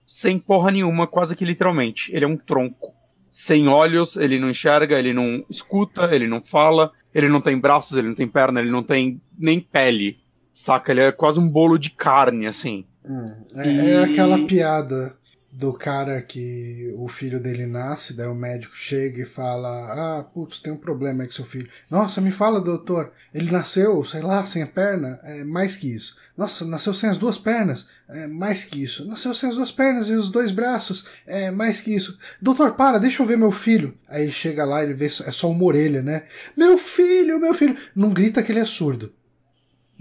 sem 0.06 0.38
porra 0.38 0.70
nenhuma, 0.70 1.06
quase 1.06 1.36
que 1.36 1.44
literalmente. 1.44 2.14
Ele 2.14 2.24
é 2.24 2.28
um 2.28 2.36
tronco. 2.36 2.94
Sem 3.34 3.66
olhos, 3.66 4.14
ele 4.14 4.38
não 4.38 4.50
enxerga, 4.50 4.98
ele 4.98 5.14
não 5.14 5.42
escuta, 5.48 6.14
ele 6.14 6.28
não 6.28 6.42
fala, 6.42 6.92
ele 7.14 7.30
não 7.30 7.40
tem 7.40 7.58
braços, 7.58 7.96
ele 7.96 8.08
não 8.08 8.14
tem 8.14 8.28
perna, 8.28 8.60
ele 8.60 8.70
não 8.70 8.82
tem 8.82 9.18
nem 9.38 9.58
pele. 9.58 10.18
Saca? 10.52 10.92
Ele 10.92 11.00
é 11.00 11.12
quase 11.12 11.40
um 11.40 11.48
bolo 11.48 11.78
de 11.78 11.88
carne, 11.88 12.46
assim. 12.46 12.84
Hum, 13.02 13.34
é, 13.56 13.66
e... 13.66 13.90
é 13.90 14.04
aquela 14.04 14.38
piada 14.46 15.16
do 15.52 15.74
cara 15.74 16.22
que 16.22 16.94
o 16.96 17.08
filho 17.08 17.38
dele 17.38 17.66
nasce, 17.66 18.14
daí 18.14 18.26
o 18.26 18.34
médico 18.34 18.74
chega 18.74 19.22
e 19.22 19.26
fala: 19.26 19.68
Ah, 19.68 20.22
putz, 20.22 20.60
tem 20.60 20.72
um 20.72 20.78
problema 20.78 21.22
aí 21.22 21.28
com 21.28 21.34
seu 21.34 21.44
filho. 21.44 21.68
Nossa, 21.90 22.22
me 22.22 22.30
fala, 22.30 22.58
doutor, 22.58 23.12
ele 23.34 23.52
nasceu, 23.52 24.02
sei 24.02 24.22
lá, 24.22 24.46
sem 24.46 24.62
a 24.62 24.66
perna? 24.66 25.20
É 25.22 25.44
mais 25.44 25.76
que 25.76 25.94
isso. 25.94 26.16
Nossa, 26.34 26.64
nasceu 26.64 26.94
sem 26.94 27.10
as 27.10 27.18
duas 27.18 27.36
pernas? 27.36 27.86
É 28.08 28.26
mais 28.26 28.64
que 28.64 28.82
isso. 28.82 29.06
Nasceu 29.06 29.34
sem 29.34 29.50
as 29.50 29.56
duas 29.56 29.70
pernas 29.70 30.08
e 30.08 30.12
os 30.12 30.30
dois 30.30 30.50
braços? 30.50 31.06
É 31.26 31.50
mais 31.50 31.82
que 31.82 31.94
isso. 31.94 32.18
Doutor, 32.40 32.72
para, 32.72 32.98
deixa 32.98 33.22
eu 33.22 33.26
ver 33.26 33.36
meu 33.36 33.52
filho. 33.52 33.94
Aí 34.08 34.22
ele 34.22 34.32
chega 34.32 34.64
lá, 34.64 34.82
ele 34.82 34.94
vê, 34.94 35.06
é 35.06 35.30
só 35.30 35.50
uma 35.50 35.64
orelha, 35.64 36.00
né? 36.00 36.24
Meu 36.56 36.78
filho, 36.78 37.38
meu 37.38 37.52
filho. 37.52 37.76
Não 37.94 38.10
grita 38.10 38.42
que 38.42 38.50
ele 38.50 38.60
é 38.60 38.64
surdo. 38.64 39.12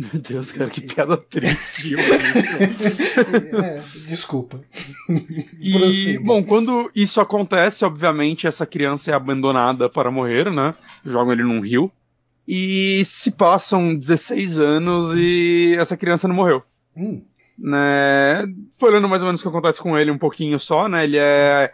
Meu 0.01 0.19
Deus, 0.19 0.51
cara, 0.51 0.67
que 0.67 0.81
piada 0.93 1.15
triste. 1.15 1.93
é, 3.63 3.81
desculpa. 4.07 4.59
E, 5.59 6.17
bom, 6.19 6.43
quando 6.43 6.89
isso 6.95 7.21
acontece, 7.21 7.85
obviamente, 7.85 8.47
essa 8.47 8.65
criança 8.65 9.11
é 9.11 9.13
abandonada 9.13 9.87
para 9.87 10.09
morrer, 10.09 10.51
né? 10.51 10.73
Jogam 11.05 11.33
ele 11.33 11.43
num 11.43 11.61
rio. 11.61 11.91
E 12.47 13.03
se 13.05 13.29
passam 13.29 13.95
16 13.95 14.59
anos 14.59 15.13
e 15.15 15.75
essa 15.77 15.95
criança 15.95 16.27
não 16.27 16.33
morreu. 16.33 16.63
Hum. 16.97 17.23
Né? 17.57 18.43
Olhando 18.81 19.07
mais 19.07 19.21
ou 19.21 19.27
menos 19.27 19.39
o 19.39 19.43
que 19.43 19.49
acontece 19.49 19.79
com 19.79 19.95
ele 19.95 20.09
um 20.09 20.17
pouquinho 20.17 20.57
só, 20.57 20.89
né? 20.89 21.03
Ele 21.03 21.17
é 21.19 21.71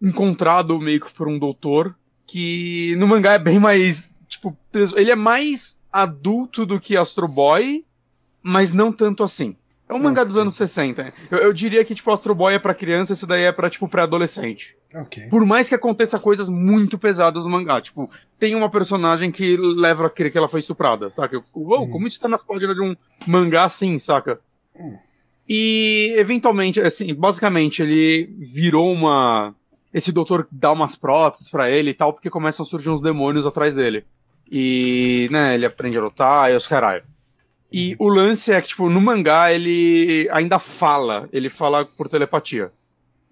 encontrado 0.00 0.80
meio 0.80 1.00
que 1.00 1.12
por 1.12 1.28
um 1.28 1.38
doutor 1.38 1.94
que 2.26 2.96
no 2.96 3.06
mangá 3.06 3.34
é 3.34 3.38
bem 3.38 3.58
mais. 3.58 4.14
Tipo, 4.26 4.56
ele 4.96 5.10
é 5.10 5.16
mais 5.16 5.77
adulto 5.92 6.64
do 6.66 6.80
que 6.80 6.96
Astro 6.96 7.28
Boy, 7.28 7.84
mas 8.42 8.72
não 8.72 8.92
tanto 8.92 9.22
assim. 9.22 9.56
É 9.88 9.94
um 9.94 9.98
mangá 9.98 10.22
dos 10.22 10.36
anos 10.36 10.54
60. 10.54 11.14
Eu, 11.30 11.38
eu, 11.38 11.52
diria 11.52 11.82
que, 11.82 11.94
tipo, 11.94 12.12
Astro 12.12 12.34
Boy 12.34 12.54
é 12.54 12.58
pra 12.58 12.74
criança, 12.74 13.14
esse 13.14 13.26
daí 13.26 13.44
é 13.44 13.52
pra, 13.52 13.70
tipo, 13.70 13.88
pré-adolescente. 13.88 14.76
Okay. 14.94 15.28
Por 15.28 15.46
mais 15.46 15.68
que 15.68 15.74
aconteça 15.74 16.18
coisas 16.18 16.50
muito 16.50 16.98
pesadas 16.98 17.44
no 17.44 17.50
mangá. 17.50 17.80
Tipo, 17.80 18.10
tem 18.38 18.54
uma 18.54 18.70
personagem 18.70 19.32
que 19.32 19.56
leva 19.56 20.06
a 20.06 20.10
crer 20.10 20.30
que 20.30 20.36
ela 20.36 20.48
foi 20.48 20.60
estuprada, 20.60 21.10
saca? 21.10 21.42
Uou, 21.54 21.84
hum. 21.84 21.90
como 21.90 22.06
isso 22.06 22.20
tá 22.20 22.28
nas 22.28 22.44
páginas 22.44 22.76
de 22.76 22.82
um 22.82 22.94
mangá 23.26 23.64
assim, 23.64 23.96
saca? 23.96 24.38
Hum. 24.78 24.98
E, 25.48 26.12
eventualmente, 26.18 26.80
assim, 26.80 27.14
basicamente, 27.14 27.82
ele 27.82 28.30
virou 28.38 28.92
uma... 28.92 29.54
Esse 29.92 30.12
doutor 30.12 30.46
dá 30.52 30.70
umas 30.70 30.96
próteses 30.96 31.48
para 31.48 31.70
ele 31.70 31.90
e 31.90 31.94
tal, 31.94 32.12
porque 32.12 32.28
começam 32.28 32.64
a 32.64 32.68
surgir 32.68 32.90
uns 32.90 33.00
demônios 33.00 33.46
atrás 33.46 33.74
dele. 33.74 34.04
E, 34.50 35.28
né, 35.30 35.54
ele 35.54 35.66
aprende 35.66 35.98
a 35.98 36.02
lutar 36.02 36.50
e 36.50 36.56
os 36.56 36.66
caralho. 36.66 37.02
E 37.70 37.94
o 37.98 38.08
lance 38.08 38.50
é 38.50 38.60
que, 38.60 38.68
tipo, 38.68 38.88
no 38.88 39.00
mangá 39.00 39.52
ele 39.52 40.28
ainda 40.32 40.58
fala, 40.58 41.28
ele 41.32 41.50
fala 41.50 41.84
por 41.84 42.08
telepatia. 42.08 42.72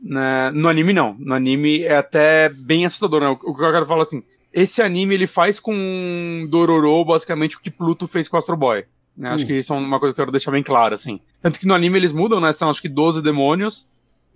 Né? 0.01 0.51
No 0.51 0.69
anime, 0.69 0.93
não. 0.93 1.17
No 1.19 1.35
anime 1.35 1.83
é 1.83 1.97
até 1.97 2.51
bem 2.51 2.85
assustador, 2.85 3.21
né? 3.21 3.29
O 3.29 3.55
que 3.55 3.63
eu 3.65 3.73
quero 3.73 3.87
falar 3.87 4.03
assim, 4.03 4.23
esse 4.53 4.83
anime 4.83 5.15
ele 5.15 5.27
faz 5.27 5.59
com 5.59 6.47
Dororo 6.51 7.05
basicamente 7.05 7.57
o 7.57 7.61
que 7.61 7.71
Pluto 7.71 8.07
fez 8.07 8.29
com 8.29 8.37
Astro 8.37 8.57
Boy. 8.57 8.85
Né? 9.17 9.31
Acho 9.31 9.45
hum. 9.45 9.47
que 9.47 9.55
isso 9.55 9.73
é 9.73 9.77
uma 9.77 9.99
coisa 9.99 10.15
que 10.15 10.21
eu 10.21 10.25
quero 10.25 10.33
deixar 10.33 10.51
bem 10.51 10.63
clara, 10.63 10.95
assim. 10.95 11.19
Tanto 11.41 11.59
que 11.59 11.67
no 11.67 11.75
anime 11.75 11.99
eles 11.99 12.13
mudam, 12.13 12.39
né? 12.39 12.53
São 12.53 12.69
acho 12.69 12.83
que 12.83 12.89
12 12.89 13.23
demônios. 13.23 13.87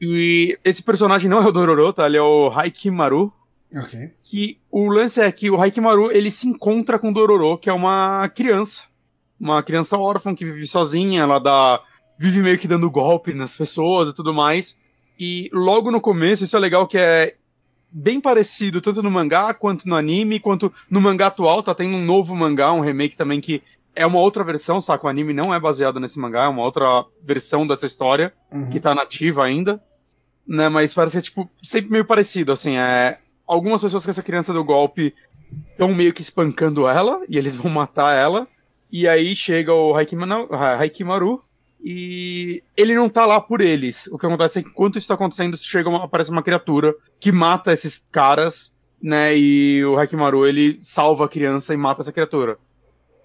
E 0.01 0.59
esse 0.65 0.83
personagem 0.83 1.29
não 1.29 1.43
é 1.43 1.47
o 1.47 1.53
Dororo, 1.53 1.93
tá? 1.93 2.07
Ele 2.07 2.17
é 2.17 2.23
o 2.23 2.51
Haikimaru, 2.51 3.31
Ok. 3.77 4.11
Que 4.25 4.59
o 4.71 4.89
lance 4.89 5.21
é 5.21 5.31
que 5.31 5.51
o 5.51 5.61
Haikimaru 5.61 6.11
ele 6.11 6.31
se 6.31 6.49
encontra 6.49 6.99
com 6.99 7.13
Dororo, 7.13 7.59
que 7.59 7.71
é 7.71 7.73
uma 7.73 8.29
criança. 8.29 8.85
Uma 9.39 9.63
criança 9.63 9.97
órfã 9.97 10.35
que 10.35 10.45
vive 10.45 10.67
sozinha, 10.67 11.23
ela 11.23 11.39
dá. 11.39 11.81
vive 12.19 12.43
meio 12.43 12.59
que 12.59 12.69
dando 12.69 12.91
golpe 12.91 13.33
nas 13.33 13.57
pessoas 13.57 14.11
e 14.11 14.15
tudo 14.15 14.35
mais. 14.35 14.77
E 15.19 15.49
logo 15.53 15.91
no 15.91 16.01
começo, 16.01 16.45
isso 16.45 16.57
é 16.57 16.61
legal 16.61 16.87
que 16.87 16.99
é 16.99 17.37
bem 17.93 18.21
parecido 18.21 18.81
tanto 18.81 19.03
no 19.03 19.11
mangá 19.11 19.53
quanto 19.53 19.89
no 19.89 19.97
anime, 19.97 20.39
quanto 20.39 20.73
no 20.89 21.01
mangá 21.01 21.27
atual, 21.27 21.63
tá 21.63 21.75
tendo 21.75 21.97
um 21.97 22.05
novo 22.05 22.37
mangá, 22.37 22.73
um 22.73 22.81
remake 22.81 23.17
também 23.17 23.41
que 23.41 23.63
é 23.95 24.07
uma 24.07 24.21
outra 24.21 24.45
versão, 24.45 24.81
saca? 24.81 25.07
O 25.07 25.11
anime 25.11 25.33
não 25.33 25.53
é 25.53 25.59
baseado 25.59 25.99
nesse 25.99 26.19
mangá, 26.19 26.45
é 26.45 26.49
uma 26.49 26.63
outra 26.63 27.05
versão 27.23 27.67
dessa 27.67 27.87
história 27.87 28.33
uhum. 28.53 28.71
que 28.71 28.79
tá 28.79 28.95
nativa 28.95 29.45
ainda. 29.45 29.83
Né, 30.47 30.69
mas 30.69 30.93
parece 30.93 31.13
ser, 31.13 31.23
tipo, 31.23 31.49
sempre 31.63 31.93
meio 31.93 32.05
parecido, 32.05 32.51
assim, 32.51 32.77
é 32.77 33.19
algumas 33.51 33.83
pessoas 33.83 34.05
que 34.05 34.11
essa 34.11 34.23
criança 34.23 34.53
do 34.53 34.63
golpe 34.63 35.13
estão 35.73 35.93
meio 35.93 36.13
que 36.13 36.23
espancando 36.23 36.87
ela 36.87 37.21
e 37.29 37.37
eles 37.37 37.57
vão 37.57 37.69
matar 37.71 38.17
ela. 38.17 38.47
E 38.93 39.09
aí 39.09 39.35
chega 39.35 39.75
o 39.75 39.93
Haikimaru 39.95 41.43
e 41.83 42.63
ele 42.77 42.95
não 42.95 43.09
tá 43.09 43.27
lá 43.27 43.41
por 43.41 43.61
eles. 43.61 44.07
O 44.07 44.17
que 44.17 44.25
acontece 44.25 44.61
é 44.61 44.63
que 44.63 44.69
enquanto 44.69 44.99
isso 44.99 45.09
tá 45.09 45.15
acontecendo, 45.15 45.57
chega 45.57 45.89
uma, 45.89 46.05
aparece 46.05 46.31
uma 46.31 46.45
criatura 46.45 46.95
que 47.19 47.33
mata 47.33 47.73
esses 47.73 48.07
caras, 48.13 48.73
né? 49.03 49.37
E 49.37 49.85
o 49.85 49.99
Haikimaru 49.99 50.47
ele 50.47 50.79
salva 50.79 51.25
a 51.25 51.29
criança 51.29 51.75
e 51.75 51.77
mata 51.77 52.03
essa 52.03 52.13
criatura. 52.13 52.57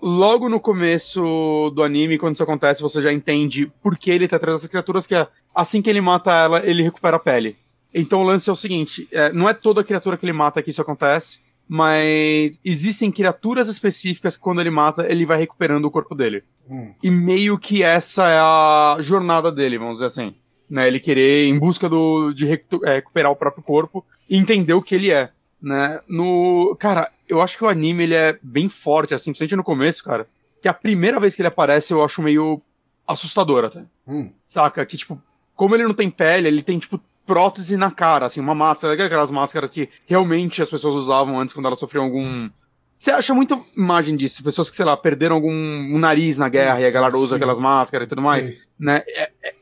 Logo 0.02 0.50
no 0.50 0.60
começo 0.60 1.72
do 1.76 1.84
anime, 1.84 2.18
quando 2.18 2.34
isso 2.34 2.44
acontece, 2.44 2.82
você 2.82 3.00
já 3.00 3.14
entende 3.14 3.72
por 3.82 3.96
que 3.96 4.10
ele 4.10 4.28
tá 4.28 4.38
atrás 4.38 4.56
dessas 4.56 4.70
criaturas, 4.70 5.06
que 5.06 5.16
é 5.16 5.28
assim 5.54 5.84
que 5.84 5.90
ele 5.90 6.02
mata 6.02 6.32
ela, 6.32 6.66
ele 6.66 6.82
recupera 6.82 7.18
a 7.18 7.20
pele. 7.20 7.58
Então 7.96 8.22
o 8.22 8.24
lance 8.24 8.50
é 8.50 8.54
o 8.54 8.58
seguinte: 8.58 9.08
é, 9.10 9.32
não 9.32 9.48
é 9.48 9.54
toda 9.54 9.84
criatura 9.84 10.18
que 10.18 10.26
ele 10.26 10.34
mata 10.34 10.62
que 10.62 10.70
isso 10.70 10.82
acontece, 10.82 11.40
mas 11.68 12.60
existem 12.64 13.10
criaturas 13.10 13.70
específicas 13.70 14.36
que 14.36 14.44
quando 14.44 14.60
ele 14.60 14.70
mata, 14.70 15.10
ele 15.10 15.26
vai 15.26 15.38
recuperando 15.38 15.86
o 15.86 15.92
corpo 15.92 16.14
dele. 16.14 16.44
Hum. 16.70 16.94
E 17.02 17.10
meio 17.10 17.58
que 17.58 17.82
essa 17.82 18.28
é 18.30 18.38
a 18.38 18.98
jornada 19.00 19.50
dele, 19.50 19.78
vamos 19.78 19.96
dizer 19.96 20.08
assim. 20.08 20.36
Né, 20.68 20.88
ele 20.88 21.00
querer 21.00 21.48
em 21.48 21.60
busca 21.60 21.88
do, 21.88 22.34
de 22.34 22.52
é, 22.52 22.96
recuperar 22.96 23.32
o 23.32 23.36
próprio 23.36 23.64
corpo 23.64 24.04
e 24.28 24.36
entender 24.36 24.74
o 24.74 24.82
que 24.82 24.96
ele 24.96 25.12
é. 25.12 25.30
Né? 25.62 26.00
No, 26.08 26.76
cara, 26.80 27.12
eu 27.30 27.40
acho 27.40 27.56
que 27.56 27.64
o 27.64 27.70
anime 27.70 28.04
ele 28.04 28.16
é 28.16 28.38
bem 28.42 28.68
forte, 28.68 29.14
assim, 29.14 29.32
principalmente 29.32 29.56
no 29.56 29.64
começo, 29.64 30.04
cara. 30.04 30.28
Que 30.60 30.68
a 30.68 30.74
primeira 30.74 31.20
vez 31.20 31.36
que 31.36 31.42
ele 31.44 31.48
aparece 31.48 31.94
eu 31.94 32.04
acho 32.04 32.22
meio 32.22 32.60
assustador 33.08 33.66
até. 33.66 33.84
Hum. 34.08 34.32
Saca? 34.44 34.84
Que, 34.88 34.98
tipo, 34.98 35.22
como 35.56 35.76
ele 35.76 35.84
não 35.84 35.94
tem 35.94 36.10
pele, 36.10 36.48
ele 36.48 36.64
tem, 36.64 36.80
tipo, 36.80 37.00
prótese 37.26 37.76
na 37.78 37.92
cara, 37.92 38.26
assim, 38.26 38.40
uma 38.40 38.56
máscara, 38.56 38.94
aquelas 38.94 39.32
máscaras 39.32 39.72
que 39.72 39.90
realmente 40.06 40.62
as 40.62 40.70
pessoas 40.70 40.96
usavam 40.96 41.40
antes 41.40 41.54
quando 41.54 41.66
elas 41.66 41.80
sofriam 41.80 42.06
algum. 42.06 42.50
Você 42.98 43.12
acha 43.12 43.34
muita 43.34 43.60
imagem 43.76 44.16
disso? 44.16 44.44
Pessoas 44.44 44.70
que, 44.70 44.76
sei 44.76 44.86
lá, 44.86 44.96
perderam 44.96 45.36
algum 45.36 45.52
um 45.52 45.98
nariz 45.98 46.38
na 46.38 46.48
guerra 46.48 46.80
e 46.80 46.86
a 46.86 46.92
galera 46.92 47.18
usa 47.18 47.32
Sim. 47.32 47.36
aquelas 47.36 47.60
máscaras 47.60 48.06
e 48.06 48.10
tudo 48.10 48.22
mais, 48.22 48.48
Sim. 48.48 48.58
né? 48.80 49.04
É, 49.08 49.32
é, 49.44 49.56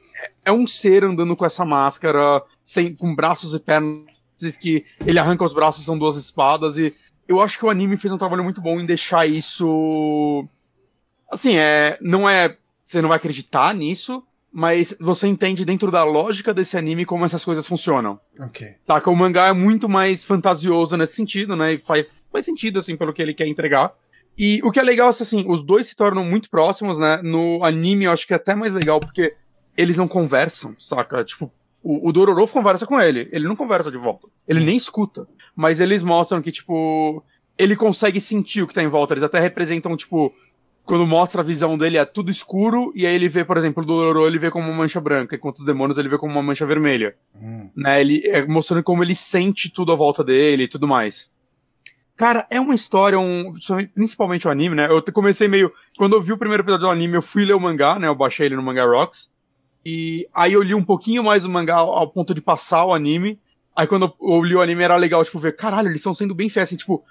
é, 0.46 0.52
um 0.52 0.68
ser 0.68 1.04
andando 1.04 1.36
com 1.36 1.46
essa 1.46 1.66
máscara, 1.66 2.44
sem, 2.64 2.96
com 2.96 3.16
braços 3.16 3.54
e 3.54 3.60
pernas 3.60 4.04
que 4.60 4.86
ele 5.06 5.20
arranca 5.20 5.46
os 5.46 5.54
braços 5.54 5.86
são 5.86 5.98
duas 5.98 6.18
espadas 6.18 6.78
e 6.78 6.94
eu 7.28 7.40
acho 7.40 7.58
que 7.58 7.66
o 7.66 7.70
anime 7.70 7.96
fez 7.96 8.12
um 8.12 8.18
trabalho 8.18 8.44
muito 8.44 8.60
bom 8.60 8.78
em 8.78 8.86
deixar 8.86 9.26
isso 9.26 10.46
assim, 11.32 11.58
é, 11.58 11.98
não 12.02 12.30
é, 12.30 12.58
você 12.86 13.02
não 13.02 13.10
vai 13.10 13.18
acreditar 13.18 13.74
nisso, 13.74 14.24
mas 14.54 14.96
você 15.00 15.28
entende 15.28 15.66
dentro 15.66 15.90
da 15.90 16.04
lógica 16.04 16.54
desse 16.54 16.78
anime 16.78 17.06
como 17.06 17.26
essas 17.26 17.44
coisas 17.44 17.66
funcionam. 17.66 18.20
Ok. 18.40 18.76
Saca? 18.82 19.10
O 19.10 19.16
mangá 19.16 19.48
é 19.48 19.54
muito 19.54 19.90
mais 19.90 20.24
fantasioso 20.24 20.96
nesse 20.96 21.16
sentido, 21.16 21.56
né? 21.56 21.74
E 21.74 21.78
faz, 21.80 22.20
faz 22.32 22.46
sentido, 22.46 22.78
assim, 22.78 22.96
pelo 22.96 23.12
que 23.12 23.22
ele 23.22 23.34
quer 23.34 23.48
entregar. 23.48 23.92
E 24.38 24.62
o 24.64 24.72
que 24.72 24.80
é 24.80 24.84
legal 24.84 25.08
é 25.08 25.10
assim, 25.10 25.44
os 25.48 25.64
dois 25.64 25.88
se 25.88 25.96
tornam 25.96 26.24
muito 26.24 26.52
próximos, 26.52 27.00
né? 27.00 27.20
No 27.24 27.64
anime 27.64 28.06
eu 28.06 28.12
acho 28.12 28.28
que 28.28 28.34
é 28.34 28.36
até 28.36 28.54
mais 28.54 28.76
legal, 28.76 29.00
porque 29.00 29.36
eles 29.76 29.98
não 29.98 30.08
conversam, 30.08 30.76
saca? 30.78 31.24
Tipo, 31.24 31.52
o, 31.82 32.08
o 32.08 32.14
Dororo 32.14 32.48
conversa 32.48 32.86
com 32.86 33.02
ele, 33.02 33.28
ele 33.32 33.48
não 33.48 33.56
conversa 33.56 33.92
de 33.92 33.98
volta. 33.98 34.28
Ele 34.48 34.64
nem 34.64 34.78
escuta. 34.78 35.28
Mas 35.56 35.80
eles 35.80 36.04
mostram 36.04 36.44
que, 36.44 36.52
tipo, 36.52 37.24
ele 37.58 37.76
consegue 37.76 38.22
sentir 38.22 38.62
o 38.62 38.68
que 38.68 38.74
tá 38.74 38.84
em 38.84 38.88
volta. 38.88 39.16
Eles 39.16 39.24
até 39.24 39.40
representam, 39.40 39.98
tipo, 39.98 40.32
quando 40.86 41.06
mostra 41.08 41.42
a 41.42 41.46
visão 41.46 41.78
dele 41.78 41.98
é 41.98 42.06
tudo 42.06 42.30
escuro, 42.30 42.92
e 42.94 43.06
aí 43.06 43.16
ele 43.16 43.30
vê, 43.30 43.46
por 43.46 43.58
exemplo, 43.58 43.84
o 43.84 43.86
Dororo 43.86 44.28
ele 44.28 44.38
vê 44.38 44.52
como 44.52 44.68
uma 44.68 44.78
mancha 44.78 45.00
branca, 45.00 45.36
enquanto 45.36 45.60
os 45.60 45.66
demônios 45.66 45.98
ele 45.98 46.10
vê 46.10 46.18
como 46.18 46.34
uma 46.34 46.44
mancha 46.44 46.66
vermelha. 46.66 47.16
Hum. 47.36 47.70
Né, 47.76 48.02
ele 48.02 48.22
é, 48.26 48.46
mostrando 48.46 48.84
como 48.84 49.04
ele 49.04 49.16
sente 49.16 49.70
tudo 49.70 49.92
à 49.92 49.96
volta 49.96 50.24
dele 50.24 50.64
e 50.64 50.68
tudo 50.68 50.88
mais. 50.88 51.32
Cara, 52.16 52.46
é 52.50 52.60
uma 52.60 52.76
história, 52.76 53.20
um, 53.20 53.54
principalmente 53.94 54.48
o 54.48 54.52
anime, 54.52 54.76
né? 54.76 54.88
Eu 54.88 55.02
comecei 55.12 55.48
meio. 55.48 55.72
Quando 55.98 56.16
eu 56.16 56.22
vi 56.22 56.32
o 56.32 56.38
primeiro 56.38 56.62
episódio 56.62 56.86
do 56.86 56.92
anime, 56.92 57.16
eu 57.16 57.24
fui 57.24 57.44
ler 57.44 57.54
o 57.54 57.60
mangá, 57.60 57.98
né? 57.98 58.08
Eu 58.08 58.14
baixei 58.14 58.46
ele 58.46 58.56
no 58.56 58.62
Manga 58.62 58.86
Rocks. 58.86 59.32
E 59.84 60.28
aí 60.34 60.54
eu 60.54 60.62
li 60.62 60.76
um 60.76 60.84
pouquinho 60.84 61.24
mais 61.24 61.44
o 61.44 61.50
mangá 61.50 61.76
ao 61.76 62.08
ponto 62.08 62.34
de 62.34 62.42
passar 62.42 62.86
o 62.86 62.94
anime. 62.94 63.40
Aí 63.76 63.88
quando 63.88 64.14
eu 64.22 64.44
li 64.44 64.56
o 64.56 64.62
anime 64.62 64.84
era 64.84 64.96
legal, 64.96 65.26
tipo, 65.26 65.40
ver, 65.40 65.56
caralho, 65.56 65.88
eles 65.88 65.98
estão 65.98 66.14
sendo 66.14 66.36
bem 66.36 66.50
feios, 66.50 66.70
assim, 66.70 66.78
tipo, 66.78 67.04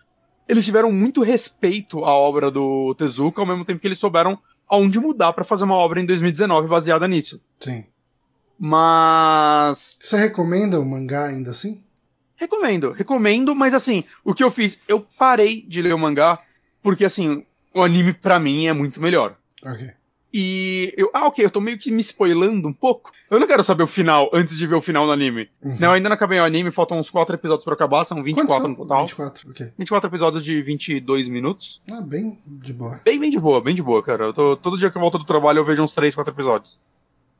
eles 0.53 0.65
tiveram 0.65 0.93
muito 0.93 1.23
respeito 1.23 2.05
à 2.05 2.13
obra 2.13 2.51
do 2.51 2.95
Tezuka, 2.95 3.41
ao 3.41 3.47
mesmo 3.47 3.65
tempo 3.65 3.81
que 3.81 3.89
eles 3.89 3.99
souberam 3.99 4.39
aonde 4.69 5.01
mudar 5.01 5.33
para 5.33 5.45
fazer 5.45 5.65
uma 5.65 5.75
obra 5.75 6.01
em 6.01 6.07
2019 6.07 6.69
baseada 6.69 7.09
nisso. 7.09 7.41
Sim. 7.59 7.85
Mas. 8.59 9.99
Você 10.03 10.17
recomenda 10.17 10.79
o 10.79 10.85
mangá 10.85 11.27
ainda 11.27 11.51
assim? 11.51 11.83
Recomendo, 12.37 12.93
recomendo, 12.93 13.55
mas 13.55 13.73
assim, 13.73 14.05
o 14.25 14.35
que 14.35 14.43
eu 14.43 14.51
fiz? 14.51 14.79
Eu 14.87 15.07
parei 15.19 15.63
de 15.63 15.81
ler 15.81 15.95
o 15.95 15.99
mangá, 15.99 16.41
porque 16.83 17.05
assim, 17.05 17.47
o 17.75 17.83
anime 17.83 18.13
para 18.13 18.39
mim 18.39 18.67
é 18.67 18.73
muito 18.73 19.01
melhor. 19.01 19.37
Ok. 19.65 19.91
E 20.33 20.95
eu, 20.97 21.11
ah, 21.13 21.27
ok, 21.27 21.45
eu 21.45 21.51
tô 21.51 21.61
meio 21.61 21.77
que 21.77 21.91
me 21.91 22.01
spoilando 22.01 22.67
um 22.67 22.73
pouco. 22.73 23.11
Eu 23.31 23.39
não 23.39 23.47
quero 23.47 23.63
saber 23.63 23.83
o 23.83 23.87
final 23.87 24.31
antes 24.33 24.57
de 24.57 24.67
ver 24.67 24.75
o 24.75 24.81
final 24.81 25.05
do 25.05 25.13
anime. 25.13 25.51
Uhum. 25.63 25.77
Não, 25.79 25.93
ainda 25.93 26.09
não 26.09 26.15
acabei 26.15 26.39
o 26.41 26.45
anime, 26.45 26.71
faltam 26.71 26.99
uns 26.99 27.11
4 27.11 27.35
episódios 27.35 27.65
pra 27.65 27.75
acabar, 27.75 28.05
são 28.05 28.23
24 28.23 28.69
no 28.69 28.77
total. 28.77 29.03
24, 29.03 29.51
ok. 29.51 29.73
24 29.79 30.09
episódios 30.09 30.45
de 30.45 30.63
22 30.63 31.29
minutos. 31.29 31.83
Ah, 31.91 32.01
bem 32.01 32.39
de 32.47 32.73
boa. 32.73 33.01
Bem, 33.05 33.21
bem 33.21 33.31
de 33.31 33.39
boa, 33.39 33.61
bem 33.61 33.75
de 33.75 33.83
boa, 33.83 34.03
cara. 34.03 34.25
Eu 34.25 34.33
tô, 34.33 34.57
todo 34.57 34.79
dia 34.79 34.91
que 34.91 34.97
eu 34.97 35.03
volto 35.03 35.19
do 35.19 35.25
trabalho 35.25 35.59
eu 35.59 35.65
vejo 35.67 35.83
uns 35.83 35.93
3, 35.93 36.15
4 36.15 36.33
episódios. 36.33 36.81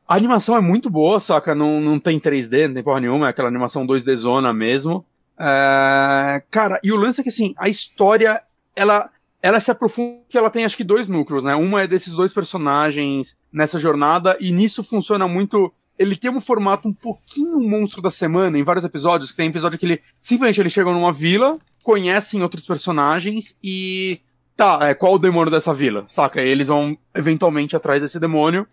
A 0.07 0.15
animação 0.15 0.55
é 0.55 0.61
muito 0.61 0.89
boa, 0.89 1.19
saca? 1.19 1.55
Não, 1.55 1.81
não 1.81 1.97
tem 1.97 2.19
3D, 2.19 2.67
não 2.67 2.75
tem 2.75 2.83
porra 2.83 2.99
nenhuma, 2.99 3.27
é 3.27 3.29
aquela 3.31 3.47
animação 3.47 3.87
2D 3.87 4.15
zona 4.17 4.53
mesmo. 4.53 5.03
É... 5.39 6.43
Cara, 6.51 6.79
e 6.83 6.91
o 6.91 6.95
lance 6.95 7.21
é 7.21 7.23
que 7.23 7.29
assim, 7.29 7.55
a 7.57 7.67
história, 7.67 8.43
ela 8.75 9.09
ela 9.43 9.59
se 9.59 9.69
aprofunda 9.69 10.21
que 10.29 10.37
ela 10.37 10.49
tem 10.49 10.63
acho 10.63 10.77
que 10.77 10.85
dois 10.85 11.09
núcleos, 11.09 11.43
né? 11.43 11.53
Uma 11.53 11.81
é 11.81 11.87
desses 11.87 12.13
dois 12.13 12.33
personagens 12.33 13.35
nessa 13.51 13.77
jornada, 13.77 14.37
e 14.39 14.53
nisso 14.53 14.81
funciona 14.81 15.27
muito. 15.27 15.71
Ele 15.99 16.15
tem 16.15 16.31
um 16.31 16.39
formato 16.39 16.87
um 16.87 16.93
pouquinho 16.93 17.59
monstro 17.59 18.01
da 18.01 18.09
semana, 18.09 18.57
em 18.57 18.63
vários 18.63 18.85
episódios, 18.85 19.35
tem 19.35 19.49
episódio 19.49 19.77
que 19.77 19.85
ele 19.85 20.01
simplesmente 20.21 20.61
ele 20.61 20.69
chega 20.69 20.89
numa 20.89 21.11
vila, 21.11 21.59
conhecem 21.83 22.41
outros 22.41 22.65
personagens 22.65 23.57
e. 23.61 24.21
Tá, 24.55 24.79
é, 24.83 24.93
qual 24.93 25.15
o 25.15 25.19
demônio 25.19 25.51
dessa 25.51 25.73
vila? 25.73 26.05
Saca? 26.07 26.41
E 26.41 26.47
eles 26.47 26.69
vão 26.69 26.97
eventualmente 27.13 27.75
atrás 27.75 28.01
desse 28.01 28.19
demônio. 28.19 28.65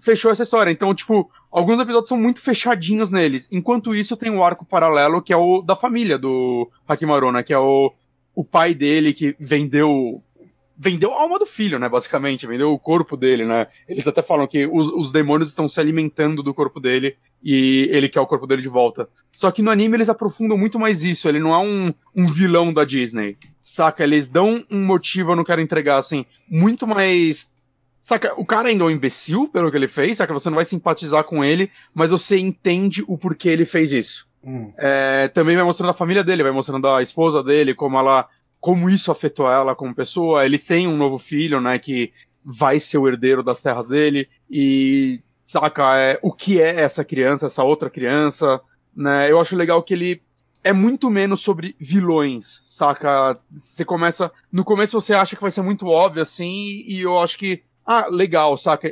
Fechou 0.00 0.30
essa 0.30 0.42
história. 0.42 0.70
Então, 0.70 0.94
tipo, 0.94 1.30
alguns 1.52 1.78
episódios 1.78 2.08
são 2.08 2.18
muito 2.18 2.40
fechadinhos 2.40 3.10
neles. 3.10 3.46
Enquanto 3.52 3.94
isso, 3.94 4.16
tem 4.16 4.30
o 4.30 4.36
um 4.36 4.44
arco 4.44 4.64
paralelo 4.64 5.20
que 5.20 5.32
é 5.32 5.36
o 5.36 5.60
da 5.60 5.76
família 5.76 6.18
do 6.18 6.70
Hakimaru, 6.88 7.30
né? 7.30 7.42
Que 7.42 7.52
é 7.52 7.58
o 7.58 7.92
o 8.34 8.44
pai 8.44 8.74
dele 8.74 9.12
que 9.12 9.34
vendeu 9.38 10.22
vendeu 10.82 11.12
a 11.12 11.20
alma 11.20 11.38
do 11.38 11.44
filho, 11.44 11.78
né, 11.78 11.90
basicamente, 11.90 12.46
vendeu 12.46 12.72
o 12.72 12.78
corpo 12.78 13.14
dele, 13.14 13.44
né, 13.44 13.66
eles 13.86 14.08
até 14.08 14.22
falam 14.22 14.46
que 14.46 14.66
os, 14.66 14.88
os, 14.88 15.12
demônios 15.12 15.50
estão 15.50 15.68
se 15.68 15.78
alimentando 15.78 16.42
do 16.42 16.54
corpo 16.54 16.80
dele 16.80 17.16
e 17.42 17.86
ele 17.90 18.08
quer 18.08 18.20
o 18.20 18.26
corpo 18.26 18.46
dele 18.46 18.62
de 18.62 18.68
volta. 18.68 19.06
Só 19.30 19.50
que 19.50 19.60
no 19.60 19.70
anime 19.70 19.98
eles 19.98 20.08
aprofundam 20.08 20.56
muito 20.56 20.78
mais 20.78 21.04
isso, 21.04 21.28
ele 21.28 21.38
não 21.38 21.54
é 21.54 21.58
um, 21.58 21.92
um 22.16 22.32
vilão 22.32 22.72
da 22.72 22.82
Disney, 22.82 23.36
saca, 23.60 24.02
eles 24.02 24.26
dão 24.26 24.64
um 24.70 24.82
motivo, 24.82 25.32
eu 25.32 25.36
não 25.36 25.44
quero 25.44 25.60
entregar, 25.60 25.98
assim, 25.98 26.24
muito 26.48 26.86
mais... 26.86 27.52
Saca, 28.00 28.32
o 28.40 28.46
cara 28.46 28.70
ainda 28.70 28.82
é 28.82 28.86
um 28.86 28.90
imbecil 28.90 29.48
pelo 29.48 29.70
que 29.70 29.76
ele 29.76 29.86
fez, 29.86 30.16
saca, 30.16 30.32
você 30.32 30.48
não 30.48 30.56
vai 30.56 30.64
simpatizar 30.64 31.24
com 31.24 31.44
ele, 31.44 31.70
mas 31.92 32.10
você 32.10 32.38
entende 32.38 33.04
o 33.06 33.18
porquê 33.18 33.50
ele 33.50 33.66
fez 33.66 33.92
isso. 33.92 34.29
Hum. 34.44 34.72
É, 34.78 35.28
também 35.28 35.56
vai 35.56 35.64
mostrando 35.64 35.90
a 35.90 35.94
família 35.94 36.24
dele, 36.24 36.42
vai 36.42 36.52
mostrando 36.52 36.88
a 36.88 37.02
esposa 37.02 37.42
dele, 37.42 37.74
como 37.74 37.98
ela. 37.98 38.28
como 38.60 38.88
isso 38.88 39.10
afetou 39.10 39.50
ela 39.50 39.74
como 39.74 39.94
pessoa. 39.94 40.44
Eles 40.44 40.64
têm 40.64 40.88
um 40.88 40.96
novo 40.96 41.18
filho, 41.18 41.60
né? 41.60 41.78
Que 41.78 42.12
vai 42.44 42.80
ser 42.80 42.98
o 42.98 43.08
herdeiro 43.08 43.42
das 43.42 43.60
terras 43.60 43.86
dele. 43.86 44.28
E. 44.50 45.20
Saca, 45.46 45.96
é, 45.96 46.18
o 46.22 46.32
que 46.32 46.60
é 46.60 46.80
essa 46.80 47.04
criança, 47.04 47.46
essa 47.46 47.64
outra 47.64 47.90
criança, 47.90 48.60
né? 48.94 49.30
Eu 49.30 49.40
acho 49.40 49.56
legal 49.56 49.82
que 49.82 49.94
ele 49.94 50.22
é 50.62 50.72
muito 50.72 51.10
menos 51.10 51.40
sobre 51.40 51.74
vilões, 51.80 52.60
saca? 52.64 53.38
Você 53.50 53.84
começa. 53.84 54.30
No 54.52 54.64
começo 54.64 55.00
você 55.00 55.12
acha 55.12 55.34
que 55.34 55.42
vai 55.42 55.50
ser 55.50 55.62
muito 55.62 55.86
óbvio, 55.86 56.22
assim, 56.22 56.84
e 56.86 57.00
eu 57.00 57.18
acho 57.18 57.36
que 57.38 57.62
ah, 57.84 58.06
legal, 58.08 58.56
saca? 58.56 58.90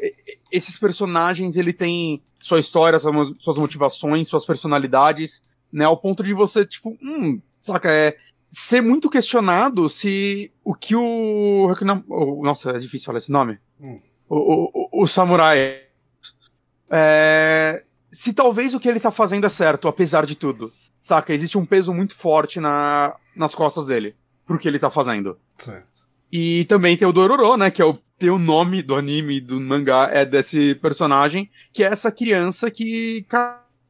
Esses 0.50 0.78
personagens, 0.78 1.56
ele 1.56 1.72
tem 1.72 2.22
sua 2.40 2.58
história, 2.60 2.98
suas 2.98 3.58
motivações, 3.58 4.28
suas 4.28 4.44
personalidades, 4.44 5.42
né? 5.72 5.84
Ao 5.84 5.96
ponto 5.96 6.22
de 6.22 6.34
você, 6.34 6.64
tipo, 6.64 6.96
hum, 7.02 7.40
saca? 7.60 7.90
É 7.90 8.16
ser 8.50 8.80
muito 8.80 9.10
questionado 9.10 9.88
se 9.88 10.50
o 10.64 10.74
que 10.74 10.94
o. 10.96 11.74
Nossa, 12.42 12.70
é 12.70 12.78
difícil 12.78 13.06
falar 13.06 13.18
esse 13.18 13.30
nome. 13.30 13.58
Hum. 13.80 13.96
O, 14.28 14.96
o, 14.96 15.02
o, 15.02 15.06
samurai. 15.06 15.82
É, 16.90 17.82
se 18.10 18.32
talvez 18.32 18.74
o 18.74 18.80
que 18.80 18.88
ele 18.88 19.00
tá 19.00 19.10
fazendo 19.10 19.46
é 19.46 19.48
certo, 19.48 19.88
apesar 19.88 20.26
de 20.26 20.34
tudo. 20.34 20.72
Saca? 20.98 21.32
Existe 21.32 21.56
um 21.56 21.64
peso 21.64 21.92
muito 21.94 22.16
forte 22.16 22.58
na, 22.58 23.14
nas 23.36 23.54
costas 23.54 23.86
dele. 23.86 24.16
Pro 24.46 24.58
que 24.58 24.66
ele 24.66 24.78
tá 24.78 24.90
fazendo. 24.90 25.38
Certo. 25.58 25.86
E 26.30 26.64
também 26.64 26.96
tem 26.96 27.08
o 27.08 27.12
Dororo, 27.12 27.56
né? 27.56 27.70
Que 27.70 27.80
é 27.80 27.84
o 27.84 27.98
tem 28.18 28.30
o 28.30 28.38
nome 28.38 28.82
do 28.82 28.96
anime, 28.96 29.40
do 29.40 29.60
mangá, 29.60 30.10
é 30.12 30.26
desse 30.26 30.74
personagem, 30.74 31.48
que 31.72 31.84
é 31.84 31.86
essa 31.86 32.10
criança 32.10 32.68
que, 32.68 33.24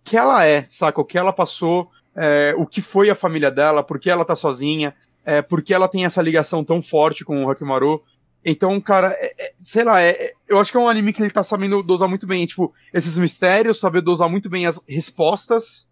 que 0.05 0.17
ela 0.17 0.45
é, 0.45 0.67
saca? 0.69 1.01
O 1.01 1.05
que 1.05 1.17
ela 1.17 1.33
passou, 1.33 1.91
é, 2.15 2.55
o 2.57 2.67
que 2.67 2.83
foi 2.83 3.09
a 3.09 3.15
família 3.15 3.51
dela, 3.51 3.83
por 3.83 3.99
que 3.99 4.11
ela 4.11 4.27
tá 4.27 4.37
sozinha, 4.37 4.95
é, 5.25 5.41
por 5.41 5.63
que 5.63 5.73
ela 5.73 5.89
tem 5.89 6.05
essa 6.05 6.21
ligação 6.21 6.63
tão 6.63 6.83
forte 6.83 7.25
com 7.25 7.45
o 7.45 7.51
Hakimaru. 7.51 8.03
Então, 8.45 8.79
cara, 8.81 9.17
é, 9.19 9.35
é, 9.39 9.53
sei 9.63 9.83
lá, 9.83 10.01
é, 10.01 10.11
é, 10.11 10.33
eu 10.47 10.59
acho 10.59 10.71
que 10.71 10.77
é 10.77 10.81
um 10.81 10.89
anime 10.89 11.13
que 11.13 11.23
ele 11.23 11.31
tá 11.31 11.43
sabendo 11.43 11.83
dosar 11.83 12.09
muito 12.09 12.27
bem, 12.27 12.45
tipo, 12.45 12.73
esses 12.93 13.17
mistérios, 13.17 13.81
saber 13.81 14.03
dosar 14.03 14.29
muito 14.29 14.51
bem 14.51 14.67
as 14.67 14.79
respostas, 14.87 15.89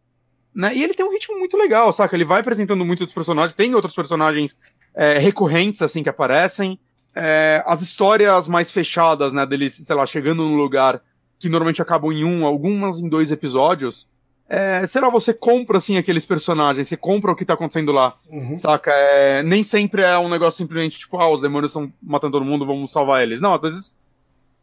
né? 0.55 0.75
E 0.75 0.83
ele 0.83 0.95
tem 0.95 1.05
um 1.05 1.13
ritmo 1.13 1.39
muito 1.39 1.57
legal, 1.57 1.93
saca? 1.93 2.17
Ele 2.17 2.25
vai 2.25 2.41
apresentando 2.41 2.85
muitos 2.85 3.13
personagens, 3.13 3.55
tem 3.55 3.75
outros 3.75 3.95
personagens 3.95 4.57
é, 4.97 5.19
recorrentes, 5.19 5.83
assim, 5.83 6.03
que 6.03 6.09
aparecem 6.09 6.79
é, 7.15 7.63
as 7.67 7.81
histórias 7.81 8.49
mais 8.49 8.71
fechadas, 8.71 9.33
né, 9.33 9.47
deles, 9.47 9.75
sei 9.75 9.95
lá, 9.97 10.05
chegando 10.07 10.45
num 10.45 10.57
lugar 10.57 11.01
que 11.39 11.49
normalmente 11.49 11.81
acabam 11.81 12.13
em 12.13 12.25
um, 12.25 12.45
algumas 12.45 12.99
em 12.99 13.09
dois 13.09 13.31
episódios, 13.31 14.09
é, 14.49 14.87
sei 14.87 15.01
lá, 15.01 15.11
você 15.11 15.35
compra, 15.35 15.79
assim, 15.79 15.97
aqueles 15.97 16.25
personagens, 16.25 16.87
você 16.87 16.97
compra 16.97 17.33
o 17.33 17.37
que 17.37 17.45
tá 17.45 17.55
acontecendo 17.55 17.91
lá, 17.91 18.17
uhum. 18.29 18.57
saca? 18.57 18.91
É, 18.93 19.43
nem 19.43 19.63
sempre 19.63 20.03
é 20.03 20.17
um 20.19 20.29
negócio 20.29 20.59
simplesmente, 20.59 20.99
tipo, 20.99 21.19
ah, 21.19 21.31
os 21.31 21.41
demônios 21.41 21.71
estão 21.71 21.93
matando 22.03 22.33
todo 22.33 22.45
mundo, 22.45 22.65
vamos 22.65 22.93
salvar 22.93 23.23
eles. 23.23 23.41
Não, 23.41 23.55
às 23.55 23.63
vezes, 23.63 23.97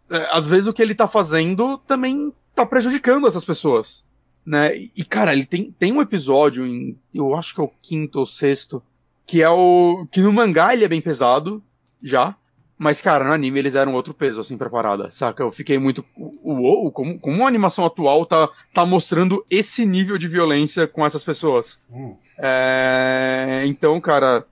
é, 0.09 0.29
às 0.31 0.47
vezes 0.47 0.67
o 0.67 0.73
que 0.73 0.81
ele 0.81 0.95
tá 0.95 1.07
fazendo 1.07 1.77
também 1.79 2.31
tá 2.55 2.65
prejudicando 2.65 3.27
essas 3.27 3.43
pessoas, 3.43 4.05
né? 4.45 4.75
E, 4.75 5.03
cara, 5.03 5.33
ele 5.33 5.45
tem, 5.45 5.71
tem 5.77 5.91
um 5.91 6.01
episódio, 6.01 6.65
em, 6.65 6.97
eu 7.13 7.35
acho 7.35 7.53
que 7.53 7.59
é 7.59 7.63
o 7.63 7.71
quinto 7.81 8.19
ou 8.19 8.25
sexto, 8.25 8.81
que 9.25 9.41
é 9.41 9.49
o... 9.49 10.07
que 10.11 10.21
no 10.21 10.33
mangá 10.33 10.73
ele 10.73 10.83
é 10.85 10.87
bem 10.87 11.01
pesado, 11.01 11.63
já, 12.03 12.35
mas, 12.77 12.99
cara, 12.99 13.23
no 13.23 13.31
anime 13.31 13.59
eles 13.59 13.75
eram 13.75 13.93
outro 13.93 14.13
peso, 14.13 14.41
assim, 14.41 14.57
pra 14.57 14.69
parada, 14.69 15.09
saca? 15.11 15.43
Eu 15.43 15.51
fiquei 15.51 15.77
muito. 15.77 16.03
Uou, 16.17 16.91
como, 16.91 17.17
como 17.17 17.45
a 17.45 17.47
animação 17.47 17.85
atual 17.85 18.25
tá, 18.25 18.49
tá 18.73 18.85
mostrando 18.85 19.45
esse 19.49 19.85
nível 19.85 20.17
de 20.17 20.27
violência 20.27 20.85
com 20.85 21.05
essas 21.05 21.23
pessoas. 21.23 21.79
Hum. 21.89 22.17
É, 22.37 23.61
então, 23.65 24.01
cara. 24.01 24.45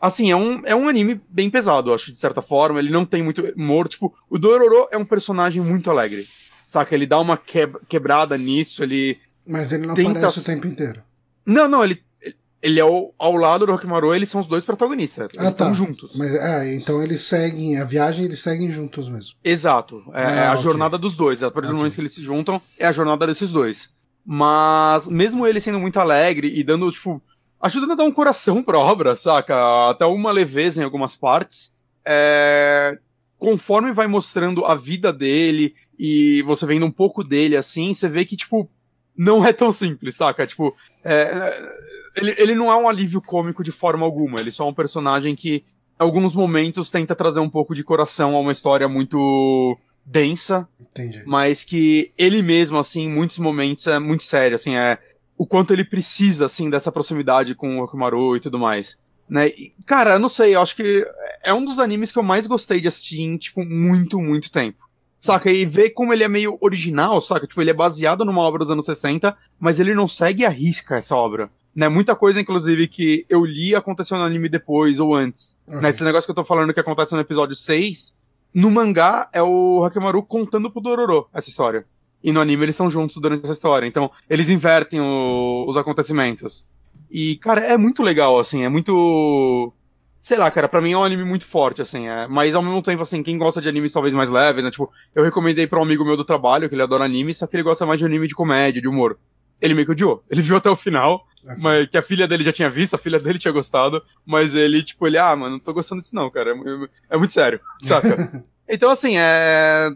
Assim, 0.00 0.30
é 0.30 0.36
um, 0.36 0.62
é 0.64 0.74
um 0.74 0.88
anime 0.88 1.20
bem 1.28 1.50
pesado, 1.50 1.92
acho, 1.92 2.12
de 2.12 2.18
certa 2.20 2.40
forma. 2.40 2.78
Ele 2.78 2.90
não 2.90 3.04
tem 3.04 3.22
muito 3.22 3.42
humor. 3.56 3.86
Tipo, 3.88 4.14
o 4.30 4.38
Dororo 4.38 4.88
é 4.90 4.96
um 4.96 5.04
personagem 5.04 5.60
muito 5.60 5.90
alegre. 5.90 6.26
Saca? 6.68 6.94
Ele 6.94 7.06
dá 7.06 7.20
uma 7.20 7.38
quebrada 7.88 8.38
nisso, 8.38 8.82
ele. 8.82 9.18
Mas 9.46 9.72
ele 9.72 9.86
não 9.86 9.94
tenta... 9.94 10.10
aparece 10.10 10.38
o 10.38 10.44
tempo 10.44 10.66
inteiro. 10.66 11.02
Não, 11.44 11.68
não, 11.68 11.84
ele, 11.84 12.02
ele 12.64 12.80
é 12.80 12.82
ao, 12.82 13.14
ao 13.18 13.36
lado 13.36 13.66
do 13.66 13.72
Rokimaru, 13.72 14.14
eles 14.14 14.30
são 14.30 14.40
os 14.40 14.46
dois 14.46 14.64
protagonistas. 14.64 15.30
Eles 15.34 15.38
Ah, 15.38 15.44
tá. 15.44 15.50
estão 15.50 15.74
juntos. 15.74 16.12
Mas, 16.16 16.34
é, 16.34 16.74
então 16.74 17.02
eles 17.02 17.20
seguem, 17.22 17.78
a 17.78 17.84
viagem 17.84 18.24
eles 18.24 18.40
seguem 18.40 18.70
juntos 18.70 19.06
mesmo. 19.08 19.34
Exato. 19.44 20.02
É, 20.14 20.24
Ah, 20.24 20.30
é 20.30 20.46
a 20.46 20.52
ok. 20.52 20.62
jornada 20.62 20.96
dos 20.96 21.14
dois. 21.14 21.42
A 21.42 21.50
partir 21.50 21.68
do 21.68 21.76
momento 21.76 21.94
que 21.94 22.00
eles 22.00 22.12
se 22.14 22.22
juntam, 22.22 22.60
é 22.78 22.86
a 22.86 22.92
jornada 22.92 23.26
desses 23.26 23.52
dois. 23.52 23.90
Mas, 24.24 25.06
mesmo 25.08 25.46
ele 25.46 25.60
sendo 25.60 25.78
muito 25.78 26.00
alegre 26.00 26.50
e 26.58 26.64
dando, 26.64 26.90
tipo, 26.90 27.22
ajudando 27.60 27.92
a 27.92 27.96
dar 27.96 28.04
um 28.04 28.12
coração 28.12 28.62
pra 28.62 28.78
obra, 28.78 29.14
saca? 29.14 29.90
Até 29.90 30.06
uma 30.06 30.32
leveza 30.32 30.80
em 30.80 30.84
algumas 30.84 31.14
partes. 31.14 31.70
É... 32.04 32.98
Conforme 33.38 33.92
vai 33.92 34.06
mostrando 34.06 34.64
a 34.64 34.74
vida 34.74 35.12
dele 35.12 35.74
e 35.98 36.42
você 36.46 36.64
vendo 36.64 36.86
um 36.86 36.90
pouco 36.90 37.22
dele 37.22 37.56
assim, 37.58 37.92
você 37.92 38.08
vê 38.08 38.24
que, 38.24 38.38
tipo, 38.38 38.70
não 39.14 39.44
é 39.44 39.52
tão 39.52 39.70
simples, 39.70 40.16
saca? 40.16 40.46
Tipo, 40.46 40.74
é, 41.04 41.54
ele, 42.16 42.34
ele 42.38 42.54
não 42.54 42.70
é 42.70 42.76
um 42.76 42.88
alívio 42.88 43.20
cômico 43.20 43.62
de 43.62 43.72
forma 43.72 44.04
alguma. 44.04 44.40
Ele 44.40 44.52
só 44.52 44.64
é 44.64 44.68
um 44.68 44.74
personagem 44.74 45.34
que, 45.34 45.56
em 45.56 45.62
alguns 45.98 46.34
momentos, 46.34 46.90
tenta 46.90 47.14
trazer 47.14 47.40
um 47.40 47.50
pouco 47.50 47.74
de 47.74 47.84
coração 47.84 48.34
a 48.34 48.40
uma 48.40 48.52
história 48.52 48.88
muito 48.88 49.76
densa, 50.04 50.68
Entendi. 50.80 51.22
mas 51.26 51.64
que 51.64 52.12
ele 52.18 52.42
mesmo, 52.42 52.78
assim, 52.78 53.04
em 53.04 53.10
muitos 53.10 53.38
momentos 53.38 53.86
é 53.86 53.98
muito 53.98 54.24
sério, 54.24 54.54
assim, 54.54 54.76
é 54.76 54.98
o 55.36 55.46
quanto 55.46 55.72
ele 55.72 55.84
precisa, 55.84 56.46
assim, 56.46 56.68
dessa 56.68 56.92
proximidade 56.92 57.54
com 57.54 57.78
o 57.78 57.84
Okumaru 57.84 58.36
e 58.36 58.40
tudo 58.40 58.58
mais. 58.58 58.98
Né? 59.28 59.48
E, 59.48 59.74
cara, 59.86 60.12
eu 60.12 60.18
não 60.18 60.28
sei, 60.28 60.54
eu 60.54 60.60
acho 60.60 60.76
que 60.76 61.04
é 61.42 61.52
um 61.52 61.64
dos 61.64 61.78
animes 61.78 62.12
que 62.12 62.18
eu 62.18 62.22
mais 62.22 62.46
gostei 62.46 62.80
de 62.80 62.88
assistir 62.88 63.22
em, 63.22 63.36
tipo, 63.36 63.64
muito, 63.64 64.20
muito 64.20 64.52
tempo. 64.52 64.84
Saca? 65.18 65.50
E 65.50 65.64
ver 65.64 65.90
como 65.90 66.12
ele 66.12 66.22
é 66.22 66.28
meio 66.28 66.58
original, 66.60 67.18
saca? 67.22 67.46
Tipo, 67.46 67.62
ele 67.62 67.70
é 67.70 67.74
baseado 67.74 68.26
numa 68.26 68.42
obra 68.42 68.58
dos 68.58 68.70
anos 68.70 68.84
60, 68.84 69.34
mas 69.58 69.80
ele 69.80 69.94
não 69.94 70.06
segue 70.06 70.44
a 70.44 70.50
risca 70.50 70.98
essa 70.98 71.16
obra. 71.16 71.50
Né? 71.74 71.88
Muita 71.88 72.14
coisa, 72.14 72.40
inclusive, 72.40 72.86
que 72.88 73.26
eu 73.28 73.44
li 73.44 73.74
aconteceu 73.74 74.16
no 74.16 74.22
anime 74.24 74.48
depois 74.48 75.00
ou 75.00 75.14
antes. 75.14 75.56
Ok. 75.66 75.80
Né? 75.80 75.90
Esse 75.90 76.04
negócio 76.04 76.26
que 76.26 76.30
eu 76.30 76.34
tô 76.36 76.44
falando 76.44 76.72
que 76.72 76.80
acontece 76.80 77.12
no 77.14 77.20
episódio 77.20 77.56
6, 77.56 78.14
no 78.54 78.70
mangá 78.70 79.28
é 79.32 79.42
o 79.42 79.84
Hakemaru 79.84 80.22
contando 80.22 80.70
pro 80.70 80.80
Dororo 80.80 81.26
essa 81.34 81.48
história. 81.48 81.84
E 82.22 82.30
no 82.32 82.40
anime 82.40 82.62
eles 82.64 82.76
são 82.76 82.88
juntos 82.88 83.16
durante 83.18 83.42
essa 83.44 83.52
história. 83.52 83.86
Então, 83.86 84.10
eles 84.30 84.48
invertem 84.48 85.00
o- 85.00 85.64
os 85.68 85.76
acontecimentos. 85.76 86.64
E, 87.10 87.36
cara, 87.36 87.60
é 87.60 87.76
muito 87.76 88.02
legal, 88.02 88.38
assim, 88.38 88.62
é 88.64 88.68
muito. 88.68 89.72
Sei 90.20 90.38
lá, 90.38 90.50
cara, 90.50 90.68
pra 90.68 90.80
mim 90.80 90.92
é 90.92 90.96
um 90.96 91.04
anime 91.04 91.22
muito 91.22 91.44
forte, 91.46 91.82
assim, 91.82 92.08
é... 92.08 92.26
mas 92.26 92.54
ao 92.54 92.62
mesmo 92.62 92.80
tempo, 92.82 93.02
assim, 93.02 93.22
quem 93.22 93.36
gosta 93.36 93.60
de 93.60 93.68
animes 93.68 93.92
talvez 93.92 94.14
mais 94.14 94.30
leves, 94.30 94.64
né? 94.64 94.70
Tipo, 94.70 94.90
eu 95.14 95.22
recomendei 95.22 95.66
pra 95.66 95.78
um 95.78 95.82
amigo 95.82 96.02
meu 96.04 96.16
do 96.16 96.24
trabalho, 96.24 96.66
que 96.68 96.74
ele 96.74 96.82
adora 96.82 97.04
anime, 97.04 97.34
só 97.34 97.46
que 97.46 97.54
ele 97.56 97.62
gosta 97.62 97.84
mais 97.84 97.98
de 98.00 98.06
anime 98.06 98.26
de 98.26 98.34
comédia, 98.34 98.80
de 98.80 98.88
humor. 98.88 99.18
Ele 99.60 99.74
meio 99.74 99.86
que 99.86 99.92
odiou. 99.92 100.22
Ele 100.30 100.42
viu 100.42 100.56
até 100.56 100.68
o 100.70 100.76
final, 100.76 101.26
Ok. 101.44 101.56
mas 101.58 101.88
que 101.88 101.96
a 101.96 102.02
filha 102.02 102.26
dele 102.28 102.42
já 102.44 102.52
tinha 102.52 102.68
visto, 102.68 102.94
a 102.94 102.98
filha 102.98 103.18
dele 103.18 103.38
tinha 103.38 103.52
gostado, 103.52 104.02
mas 104.26 104.54
ele, 104.54 104.82
tipo, 104.82 105.06
ele, 105.06 105.18
ah, 105.18 105.34
mano, 105.36 105.52
não 105.52 105.60
tô 105.60 105.72
gostando 105.72 106.00
disso 106.02 106.14
não, 106.14 106.30
cara, 106.30 106.50
é, 106.52 107.14
é 107.14 107.16
muito 107.16 107.32
sério, 107.32 107.60
saca? 107.82 108.42
então, 108.68 108.90
assim, 108.90 109.16
é... 109.16 109.90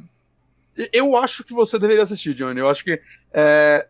Eu 0.93 1.17
acho 1.17 1.43
que 1.43 1.53
você 1.53 1.77
deveria 1.79 2.05
assistir, 2.05 2.35
Johnny, 2.35 2.61
eu 2.61 2.69
acho 2.69 2.85
que 2.85 3.01
é... 3.33 3.87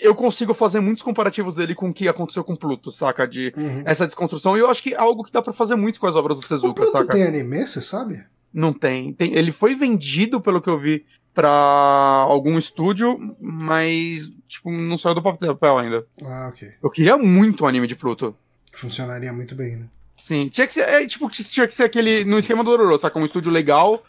Eu 0.00 0.14
consigo 0.14 0.54
fazer 0.54 0.78
muitos 0.78 1.02
comparativos 1.02 1.54
dele 1.56 1.74
com 1.74 1.88
o 1.90 1.94
que 1.94 2.06
aconteceu 2.08 2.44
com 2.44 2.54
Pluto, 2.54 2.92
saca? 2.92 3.26
De 3.26 3.52
Uhum. 3.56 3.82
essa 3.84 4.06
desconstrução, 4.06 4.56
e 4.56 4.60
eu 4.60 4.70
acho 4.70 4.80
que 4.82 4.94
é 4.94 4.98
algo 5.00 5.24
que 5.24 5.32
dá 5.32 5.42
pra 5.42 5.52
fazer 5.52 5.74
muito 5.74 5.98
com 6.00 6.06
as 6.06 6.14
obras 6.16 6.36
do 6.38 6.42
O 6.44 6.46
Sezuka, 6.46 6.74
Pluto 6.74 6.92
saca? 6.92 7.12
tem 7.12 7.24
anime, 7.24 7.66
você 7.66 7.80
sabe? 7.82 8.24
Não 8.52 8.72
tem. 8.72 9.12
tem. 9.12 9.34
Ele 9.34 9.50
foi 9.50 9.74
vendido, 9.74 10.40
pelo 10.40 10.60
que 10.60 10.68
eu 10.68 10.78
vi, 10.78 11.04
pra 11.32 11.50
algum 11.50 12.58
estúdio, 12.58 13.36
mas, 13.40 14.30
tipo, 14.46 14.70
não 14.70 14.98
saiu 14.98 15.14
do 15.14 15.22
papel 15.22 15.78
ainda. 15.78 16.06
Ah, 16.22 16.50
ok. 16.52 16.70
Eu 16.82 16.90
queria 16.90 17.16
muito 17.16 17.64
um 17.64 17.66
anime 17.66 17.86
de 17.86 17.96
Pluto. 17.96 18.36
Funcionaria 18.72 19.32
muito 19.32 19.54
bem, 19.54 19.76
né? 19.76 19.86
Sim, 20.20 20.48
tinha 20.48 20.66
que 20.66 20.74
ser, 20.74 20.88
é, 20.88 21.06
tipo, 21.06 21.28
tinha 21.30 21.66
que 21.66 21.74
ser 21.74 21.82
aquele, 21.84 22.24
no 22.24 22.38
esquema 22.38 22.62
do 22.62 22.70
Dororo, 22.70 22.98
saca? 22.98 23.18
Um 23.18 23.24
estúdio 23.24 23.50
legal, 23.50 24.04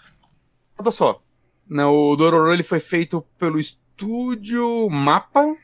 nada 0.77 0.91
só. 0.91 1.21
Né, 1.67 1.83
o 1.85 2.15
Dororo, 2.15 2.53
ele 2.53 2.61
foi 2.61 2.79
feito 2.79 3.25
pelo 3.39 3.59
estúdio 3.59 4.87
Mapa, 4.91 5.55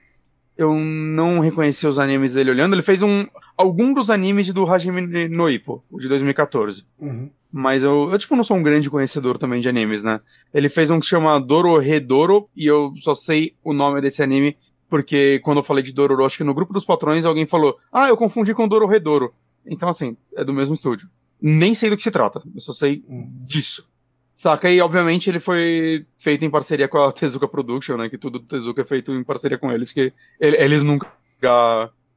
eu 0.58 0.74
não 0.74 1.40
reconheci 1.40 1.86
os 1.86 2.00
animes 2.00 2.34
dele 2.34 2.52
olhando, 2.52 2.74
ele 2.74 2.82
fez 2.82 3.04
um, 3.04 3.28
algum 3.56 3.94
dos 3.94 4.10
animes 4.10 4.52
do 4.52 4.66
Hajime 4.66 5.28
no 5.28 5.50
Ippo, 5.50 5.84
o 5.90 6.00
de 6.00 6.08
2014. 6.08 6.84
Uhum. 7.00 7.30
Mas 7.52 7.84
eu, 7.84 8.10
eu, 8.12 8.18
tipo, 8.20 8.36
não 8.36 8.44
sou 8.44 8.58
um 8.58 8.64
grande 8.64 8.90
conhecedor 8.90 9.38
também 9.38 9.60
de 9.60 9.68
animes, 9.68 10.04
né? 10.04 10.20
Ele 10.54 10.70
fez 10.70 10.90
um 10.92 11.00
que 11.00 11.06
chama 11.06 11.40
Dororedoro, 11.40 12.48
e 12.56 12.66
eu 12.66 12.94
só 12.98 13.16
sei 13.16 13.56
o 13.64 13.74
nome 13.74 14.02
desse 14.02 14.22
anime 14.22 14.56
porque 14.88 15.40
quando 15.44 15.58
eu 15.60 15.64
falei 15.64 15.84
de 15.84 15.94
Dororo, 15.94 16.26
acho 16.26 16.38
que 16.38 16.44
no 16.44 16.54
grupo 16.54 16.74
dos 16.74 16.84
patrões 16.84 17.24
alguém 17.24 17.46
falou, 17.46 17.78
ah, 17.94 18.08
eu 18.10 18.18
confundi 18.18 18.56
com 18.56 18.68
Dororedoro. 18.68 19.32
Então, 19.64 19.88
assim, 19.88 20.18
é 20.36 20.44
do 20.44 20.52
mesmo 20.52 20.74
estúdio. 20.74 21.08
Nem 21.40 21.76
sei 21.76 21.92
do 21.92 21.96
que 21.98 22.02
se 22.02 22.10
trata, 22.10 22.42
eu 22.56 22.60
só 22.60 22.74
sei 22.74 23.04
Hum. 23.08 23.30
disso. 23.46 23.88
Saca? 24.34 24.68
E, 24.72 24.82
obviamente, 24.82 25.30
ele 25.30 25.40
foi 25.40 26.06
feito 26.18 26.44
em 26.44 26.50
parceria 26.50 26.88
com 26.88 26.98
a 26.98 27.12
Tezuka 27.12 27.48
Production, 27.48 27.98
né? 27.98 28.10
Que 28.10 28.18
tudo 28.18 28.40
do 28.40 28.46
Tezuka 28.46 28.82
é 28.82 28.86
feito 28.86 29.12
em 29.14 29.24
parceria 29.24 29.58
com 29.60 29.72
eles, 29.72 29.92
que 29.94 30.12
ele- 30.40 30.58
eles 30.58 30.82
nunca 30.82 31.08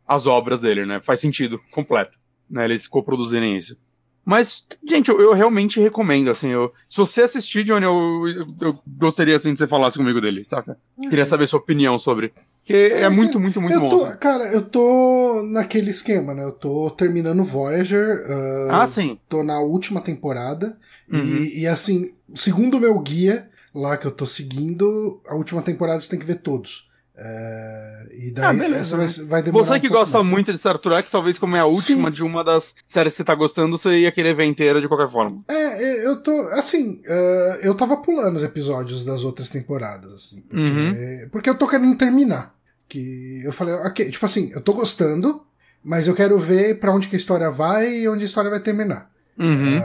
as 0.07 0.27
obras 0.27 0.61
dele, 0.63 0.87
né? 0.87 1.01
Faz 1.01 1.21
sentido, 1.21 1.61
completo, 1.73 2.19
né? 2.49 2.65
Eles 2.65 2.87
coproduzirem 2.89 3.57
isso. 3.57 3.77
Mas, 4.25 4.65
gente, 4.89 5.09
eu, 5.11 5.21
eu 5.21 5.33
realmente 5.33 5.81
recomendo, 5.81 6.31
assim, 6.31 6.49
eu, 6.49 6.73
se 6.89 6.97
você 6.97 7.23
assistir, 7.23 7.65
Johnny, 7.65 7.85
eu, 7.85 8.23
eu, 8.61 8.79
gostaria, 8.87 9.35
assim, 9.35 9.53
de 9.53 9.59
você 9.59 9.67
falasse 9.67 9.99
comigo 9.99 10.21
dele, 10.21 10.45
saca? 10.45 10.77
Queria 11.11 11.27
saber 11.27 11.49
sua 11.49 11.59
opinião 11.59 11.99
sobre. 11.99 12.33
Porque 12.61 12.73
é, 12.73 13.03
É, 13.03 13.09
muito, 13.09 13.41
muito, 13.41 13.61
muito 13.61 13.75
eu 13.75 13.81
bom. 13.81 13.89
tô, 13.89 14.05
assim. 14.05 14.17
cara, 14.19 14.45
eu 14.53 14.63
tô 14.63 15.43
naquele 15.51 15.91
esquema, 15.91 16.35
né? 16.35 16.45
Eu 16.45 16.53
tô 16.53 16.89
terminando 16.91 17.43
Voyager, 17.43 18.25
ah, 18.71 18.83
Ah, 18.85 18.87
sim. 18.89 19.19
tô 19.29 19.43
na 19.43 19.59
última 19.61 20.01
temporada, 20.01 20.79
Uhum. 21.13 21.19
e, 21.19 21.63
e 21.63 21.67
assim, 21.67 22.13
segundo 22.35 22.77
o 22.77 22.81
meu 22.81 22.97
guia 23.01 23.51
lá 23.75 23.97
que 23.97 24.07
eu 24.07 24.13
tô 24.13 24.25
seguindo, 24.25 25.21
a 25.27 25.35
última 25.35 25.63
temporada 25.63 26.01
você 26.01 26.09
tem 26.09 26.19
que 26.19 26.25
ver 26.27 26.37
todos. 26.37 26.89
É, 27.15 28.07
e 28.19 28.31
daí 28.33 28.45
Ah, 28.45 28.53
beleza, 28.53 28.97
essa 28.97 28.97
vai, 28.97 29.07
vai 29.29 29.43
demorar 29.43 29.65
Você 29.67 29.73
um 29.73 29.81
que 29.81 29.89
pouco 29.89 30.01
gosta 30.03 30.19
mais. 30.19 30.31
muito 30.31 30.53
de 30.53 30.59
Star 30.59 30.79
Trek, 30.79 31.11
talvez 31.11 31.39
como 31.39 31.55
é 31.57 31.61
a 31.61 31.67
última 31.67 32.11
de 32.11 32.23
uma 32.25 32.43
das 32.43 32.75
séries 32.87 33.13
que 33.13 33.19
você 33.19 33.25
tá 33.25 33.35
gostando, 33.35 33.77
você 33.77 33.99
ia 34.01 34.11
querer 34.13 34.35
ver 34.35 34.45
inteira 34.45 34.81
de 34.81 34.89
qualquer 34.89 35.11
forma. 35.11 35.43
É, 35.49 35.55
é, 35.55 36.07
eu 36.07 36.17
tô. 36.23 36.33
Assim, 36.53 37.03
eh, 37.05 37.61
eu 37.63 37.75
tava 37.75 37.99
pulando 37.99 38.37
os 38.37 38.43
episódios 38.45 39.05
das 39.05 39.25
outras 39.25 39.49
temporadas, 39.51 40.11
assim, 40.13 40.41
porque, 40.41 40.63
Uhum. 40.63 41.29
porque 41.31 41.51
eu 41.51 41.55
tô 41.55 41.69
querendo 41.69 41.97
terminar. 41.97 42.55
Que 42.89 43.41
eu 43.45 43.53
falei, 43.53 43.75
ok, 43.75 44.11
tipo 44.11 44.25
assim, 44.27 44.51
eu 44.55 44.61
tô 44.61 44.73
gostando, 44.75 45.43
mas 45.85 46.07
eu 46.09 46.15
quero 46.15 46.39
ver 46.39 46.79
pra 46.79 46.93
onde 46.95 47.09
que 47.09 47.17
a 47.17 47.19
história 47.19 47.51
vai 47.51 47.91
e 47.91 48.09
onde 48.09 48.23
a 48.23 48.27
história 48.27 48.51
vai 48.51 48.61
terminar. 48.61 49.11
Uhum. 49.39 49.79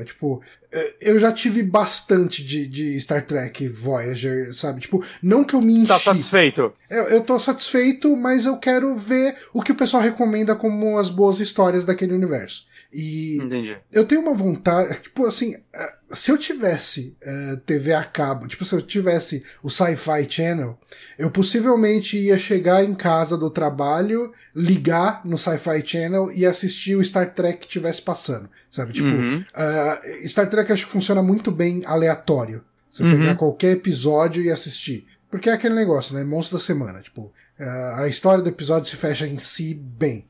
Ah, 0.00 0.04
tipo, 0.04 0.42
eh, 0.72 0.94
eu 1.00 1.18
já 1.18 1.32
tive 1.32 1.62
bastante 1.62 2.42
de, 2.42 2.66
de 2.66 3.00
Star 3.00 3.24
Trek 3.24 3.68
Voyager, 3.68 4.54
sabe? 4.54 4.80
Tipo, 4.80 5.04
não 5.22 5.44
que 5.44 5.54
eu 5.54 5.60
me 5.60 5.74
enchi. 5.74 5.86
Tá 5.86 5.98
satisfeito? 5.98 6.72
Eu, 6.88 7.02
eu 7.04 7.20
tô 7.22 7.38
satisfeito, 7.38 8.16
mas 8.16 8.46
eu 8.46 8.56
quero 8.56 8.96
ver 8.96 9.36
o 9.52 9.62
que 9.62 9.72
o 9.72 9.76
pessoal 9.76 10.02
recomenda 10.02 10.56
como 10.56 10.98
as 10.98 11.10
boas 11.10 11.40
histórias 11.40 11.84
daquele 11.84 12.14
universo. 12.14 12.69
E 12.92 13.36
Entendi. 13.40 13.76
eu 13.92 14.04
tenho 14.04 14.20
uma 14.20 14.34
vontade, 14.34 14.98
tipo 15.00 15.24
assim, 15.24 15.54
eh, 15.72 15.92
se 16.10 16.32
eu 16.32 16.36
tivesse 16.36 17.16
eh, 17.22 17.56
TV 17.64 17.92
a 17.94 18.02
cabo, 18.02 18.48
tipo, 18.48 18.64
se 18.64 18.74
eu 18.74 18.82
tivesse 18.82 19.44
o 19.62 19.70
Sci-Fi 19.70 20.26
Channel, 20.28 20.76
eu 21.16 21.30
possivelmente 21.30 22.18
ia 22.18 22.36
chegar 22.36 22.82
em 22.82 22.94
casa 22.94 23.36
do 23.38 23.48
trabalho, 23.48 24.32
ligar 24.54 25.24
no 25.24 25.38
Sci-Fi 25.38 25.86
Channel 25.86 26.32
e 26.32 26.44
assistir 26.44 26.96
o 26.96 27.04
Star 27.04 27.32
Trek 27.32 27.60
que 27.60 27.66
estivesse 27.66 28.02
passando, 28.02 28.50
sabe? 28.68 28.92
Tipo, 28.92 29.08
Uhum. 29.08 29.44
ah, 29.54 30.00
Star 30.26 30.48
Trek 30.50 30.72
acho 30.72 30.86
que 30.86 30.92
funciona 30.92 31.22
muito 31.22 31.50
bem 31.52 31.82
aleatório. 31.86 32.64
Você 32.90 33.04
Uhum. 33.04 33.18
pegar 33.18 33.36
qualquer 33.36 33.72
episódio 33.76 34.42
e 34.42 34.50
assistir. 34.50 35.06
Porque 35.30 35.48
é 35.48 35.52
aquele 35.52 35.76
negócio, 35.76 36.12
né? 36.12 36.24
Monstro 36.24 36.58
da 36.58 36.64
semana. 36.64 37.00
Tipo, 37.00 37.32
ah, 37.56 38.00
a 38.02 38.08
história 38.08 38.42
do 38.42 38.48
episódio 38.48 38.90
se 38.90 38.96
fecha 38.96 39.28
em 39.28 39.38
si 39.38 39.74
bem. 39.74 40.26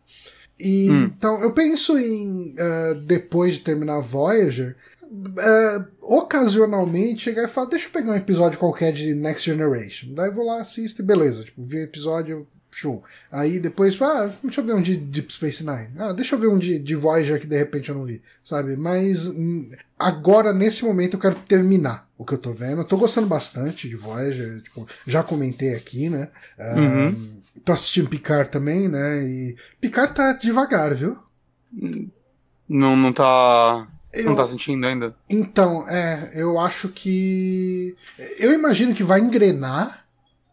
E, 0.60 0.90
Hum. 0.90 1.04
Então, 1.16 1.40
eu 1.40 1.52
penso 1.52 1.98
em, 1.98 2.54
ah, 2.58 2.94
depois 3.04 3.54
de 3.54 3.60
terminar 3.60 4.00
Voyager, 4.00 4.76
ah, 5.38 5.84
ocasionalmente 6.00 7.22
chegar 7.22 7.44
e 7.44 7.48
falar, 7.48 7.68
deixa 7.68 7.86
eu 7.86 7.92
pegar 7.92 8.12
um 8.12 8.16
episódio 8.16 8.58
qualquer 8.58 8.92
de 8.92 9.14
Next 9.14 9.44
Generation. 9.48 10.14
Daí 10.14 10.28
eu 10.28 10.34
vou 10.34 10.44
lá, 10.46 10.60
assisto 10.60 11.02
e 11.02 11.04
beleza. 11.04 11.44
Tipo, 11.44 11.64
vi 11.64 11.78
episódio, 11.78 12.46
show. 12.70 13.02
Aí 13.32 13.58
depois, 13.58 14.00
ah, 14.00 14.32
deixa 14.42 14.60
eu 14.60 14.64
ver 14.64 14.74
um 14.74 14.82
de 14.82 14.96
Deep 14.96 15.32
Space 15.32 15.64
Nine. 15.64 15.88
Ah, 15.98 16.12
deixa 16.12 16.34
eu 16.34 16.38
ver 16.38 16.48
um 16.48 16.58
de, 16.58 16.78
de 16.78 16.94
Voyager 16.94 17.40
que 17.40 17.46
de 17.46 17.58
repente 17.58 17.88
eu 17.88 17.94
não 17.96 18.04
vi, 18.04 18.22
sabe? 18.44 18.76
Mas 18.76 19.26
hum, 19.26 19.70
agora, 19.98 20.52
nesse 20.52 20.84
momento, 20.84 21.14
eu 21.14 21.20
quero 21.20 21.34
terminar 21.48 22.08
o 22.16 22.24
que 22.24 22.34
eu 22.34 22.38
tô 22.38 22.52
vendo. 22.52 22.80
Eu 22.80 22.84
tô 22.84 22.96
gostando 22.96 23.26
bastante 23.26 23.88
de 23.88 23.96
Voyager, 23.96 24.60
tipo, 24.62 24.86
já 25.06 25.22
comentei 25.22 25.74
aqui, 25.74 26.08
né? 26.08 26.28
Uhum. 26.58 27.39
Tô 27.64 27.72
assistindo 27.72 28.08
Picard 28.08 28.50
também, 28.50 28.88
né? 28.88 29.22
E 29.24 29.56
Picard 29.80 30.14
tá 30.14 30.32
devagar, 30.34 30.94
viu? 30.94 31.16
Não, 32.68 32.96
não 32.96 33.12
tá. 33.12 33.86
Não 34.14 34.30
Eu- 34.32 34.36
tá 34.36 34.48
sentindo 34.48 34.86
ainda? 34.86 35.14
Então, 35.28 35.88
é, 35.88 36.30
eu 36.34 36.58
acho 36.58 36.88
que. 36.88 37.94
Eu 38.38 38.52
imagino 38.52 38.94
que 38.94 39.02
vai 39.04 39.20
engrenar 39.20 40.04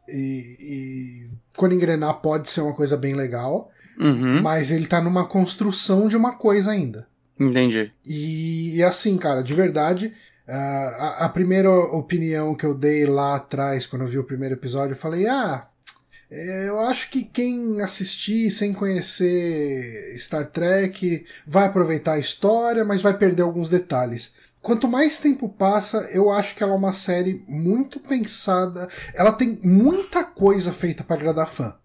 e. 0.08 0.58
e 0.60 1.30
quando 1.56 1.74
engrenar 1.74 2.16
pode 2.22 2.50
ser 2.50 2.62
uma 2.62 2.74
coisa 2.74 2.95
bem 2.95 3.16
legal, 3.16 3.72
Uhum. 4.00 4.41
mas 4.43 4.70
ele 4.70 4.86
tá 4.86 5.02
numa 5.02 5.26
construção 5.26 6.08
de 6.08 6.16
uma 6.16 6.34
coisa 6.36 6.70
ainda. 6.72 7.08
Entendi. 7.39 7.91
E, 8.06 8.76
e 8.78 8.84
assim, 8.84 9.18
cara, 9.18 9.41
de 9.43 9.56
verdade, 9.56 10.14
uh, 10.48 10.52
a, 10.52 11.26
a, 11.26 11.30
primeira 11.30 11.70
opinião 11.72 12.54
que 12.54 12.64
eu 12.66 12.76
dei 12.76 13.08
lá 13.08 13.36
atrás, 13.36 13.88
quando 13.88 14.04
eu 14.04 14.08
vi 14.08 14.20
o 14.20 14.24
primeiro 14.24 14.54
episódio, 14.54 14.93
eu 14.93 14.98
falei: 15.00 15.28
ah, 15.28 15.68
eu 16.30 16.80
acho 16.80 17.10
que 17.10 17.24
quem 17.24 17.82
assistir 17.82 18.52
sem 18.52 18.74
conhecer 18.74 20.16
Star 20.20 20.48
Trek 20.48 21.26
vai 21.46 21.68
aproveitar 21.68 22.14
a 22.14 22.20
história, 22.20 22.84
mas 22.84 23.02
vai 23.02 23.18
perder 23.18 23.44
alguns 23.44 23.70
detalhes. 23.70 24.34
Quanto 24.62 24.88
mais 24.88 25.20
tempo 25.20 25.48
passa, 25.48 26.10
eu 26.12 26.30
acho 26.30 26.54
que 26.56 26.62
ela 26.62 26.74
é 26.74 26.76
uma 26.76 26.92
série 26.92 27.46
muito 27.48 28.00
pensada. 28.00 28.90
Ela 29.14 29.32
tem 29.32 29.58
muita 29.64 30.26
coisa 30.26 30.74
feita 30.74 31.04
para 31.04 31.16
agradar 31.16 31.50
fã. 31.50 31.76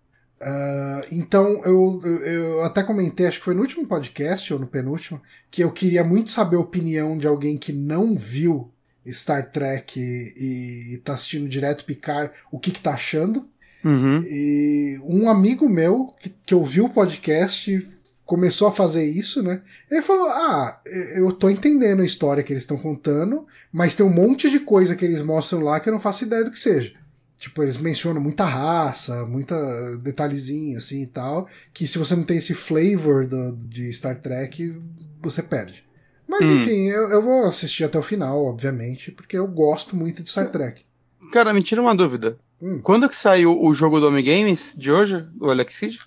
Uh, 0.40 1.06
então 1.12 1.62
eu, 1.64 2.00
eu 2.02 2.64
até 2.64 2.82
comentei, 2.82 3.26
acho 3.26 3.38
que 3.38 3.44
foi 3.44 3.54
no 3.54 3.60
último 3.60 3.86
podcast 3.86 4.52
ou 4.52 4.58
no 4.58 4.66
penúltimo, 4.66 5.22
que 5.48 5.62
eu 5.62 5.70
queria 5.70 6.02
muito 6.02 6.32
saber 6.32 6.56
a 6.56 6.60
opinião 6.60 7.16
de 7.16 7.28
alguém 7.28 7.56
que 7.56 7.72
não 7.72 8.16
viu 8.16 8.68
Star 9.06 9.52
Trek 9.52 10.00
e, 10.00 10.94
e 10.94 10.98
tá 10.98 11.12
assistindo 11.12 11.48
direto 11.48 11.84
Picard, 11.84 12.32
o 12.50 12.58
que 12.58 12.72
que 12.72 12.80
tá 12.80 12.94
achando. 12.94 13.48
Uhum. 13.84 14.22
E 14.24 14.98
um 15.04 15.28
amigo 15.28 15.68
meu 15.68 16.12
que, 16.20 16.30
que 16.44 16.54
ouviu 16.54 16.86
o 16.86 16.90
podcast 16.90 17.86
começou 18.24 18.68
a 18.68 18.72
fazer 18.72 19.04
isso, 19.04 19.42
né? 19.42 19.60
Ele 19.90 20.02
falou: 20.02 20.28
Ah, 20.28 20.80
eu 21.14 21.32
tô 21.32 21.50
entendendo 21.50 22.00
a 22.00 22.06
história 22.06 22.42
que 22.42 22.52
eles 22.52 22.62
estão 22.62 22.78
contando, 22.78 23.46
mas 23.72 23.94
tem 23.94 24.06
um 24.06 24.12
monte 24.12 24.50
de 24.50 24.60
coisa 24.60 24.96
que 24.96 25.04
eles 25.04 25.22
mostram 25.22 25.60
lá 25.60 25.80
que 25.80 25.88
eu 25.88 25.92
não 25.92 26.00
faço 26.00 26.24
ideia 26.24 26.44
do 26.44 26.50
que 26.50 26.58
seja. 26.58 26.94
Tipo, 27.36 27.62
eles 27.62 27.76
mencionam 27.76 28.22
muita 28.22 28.44
raça, 28.44 29.26
muita 29.26 29.56
detalhezinho 29.98 30.78
assim 30.78 31.02
e 31.02 31.06
tal, 31.06 31.48
que 31.74 31.88
se 31.88 31.98
você 31.98 32.14
não 32.14 32.22
tem 32.22 32.38
esse 32.38 32.54
flavor 32.54 33.26
do, 33.26 33.56
de 33.56 33.92
Star 33.92 34.20
Trek, 34.20 34.80
você 35.20 35.42
perde. 35.42 35.84
Mas 36.26 36.42
hum. 36.42 36.56
enfim, 36.56 36.86
eu, 36.86 37.10
eu 37.10 37.20
vou 37.20 37.46
assistir 37.46 37.82
até 37.82 37.98
o 37.98 38.02
final, 38.02 38.44
obviamente, 38.44 39.10
porque 39.10 39.36
eu 39.36 39.48
gosto 39.48 39.96
muito 39.96 40.22
de 40.22 40.30
Star 40.30 40.50
Trek. 40.50 40.84
Cara, 41.32 41.52
me 41.52 41.62
tira 41.62 41.82
uma 41.82 41.96
dúvida. 41.96 42.38
Hum. 42.62 42.80
Quando 42.80 43.08
que 43.08 43.16
saiu 43.16 43.60
o 43.60 43.74
jogo 43.74 43.98
do 43.98 44.06
Home 44.06 44.22
Games 44.22 44.72
de 44.78 44.92
hoje, 44.92 45.26
o 45.40 45.50
Alex 45.50 45.76
Kidd? 45.80 45.98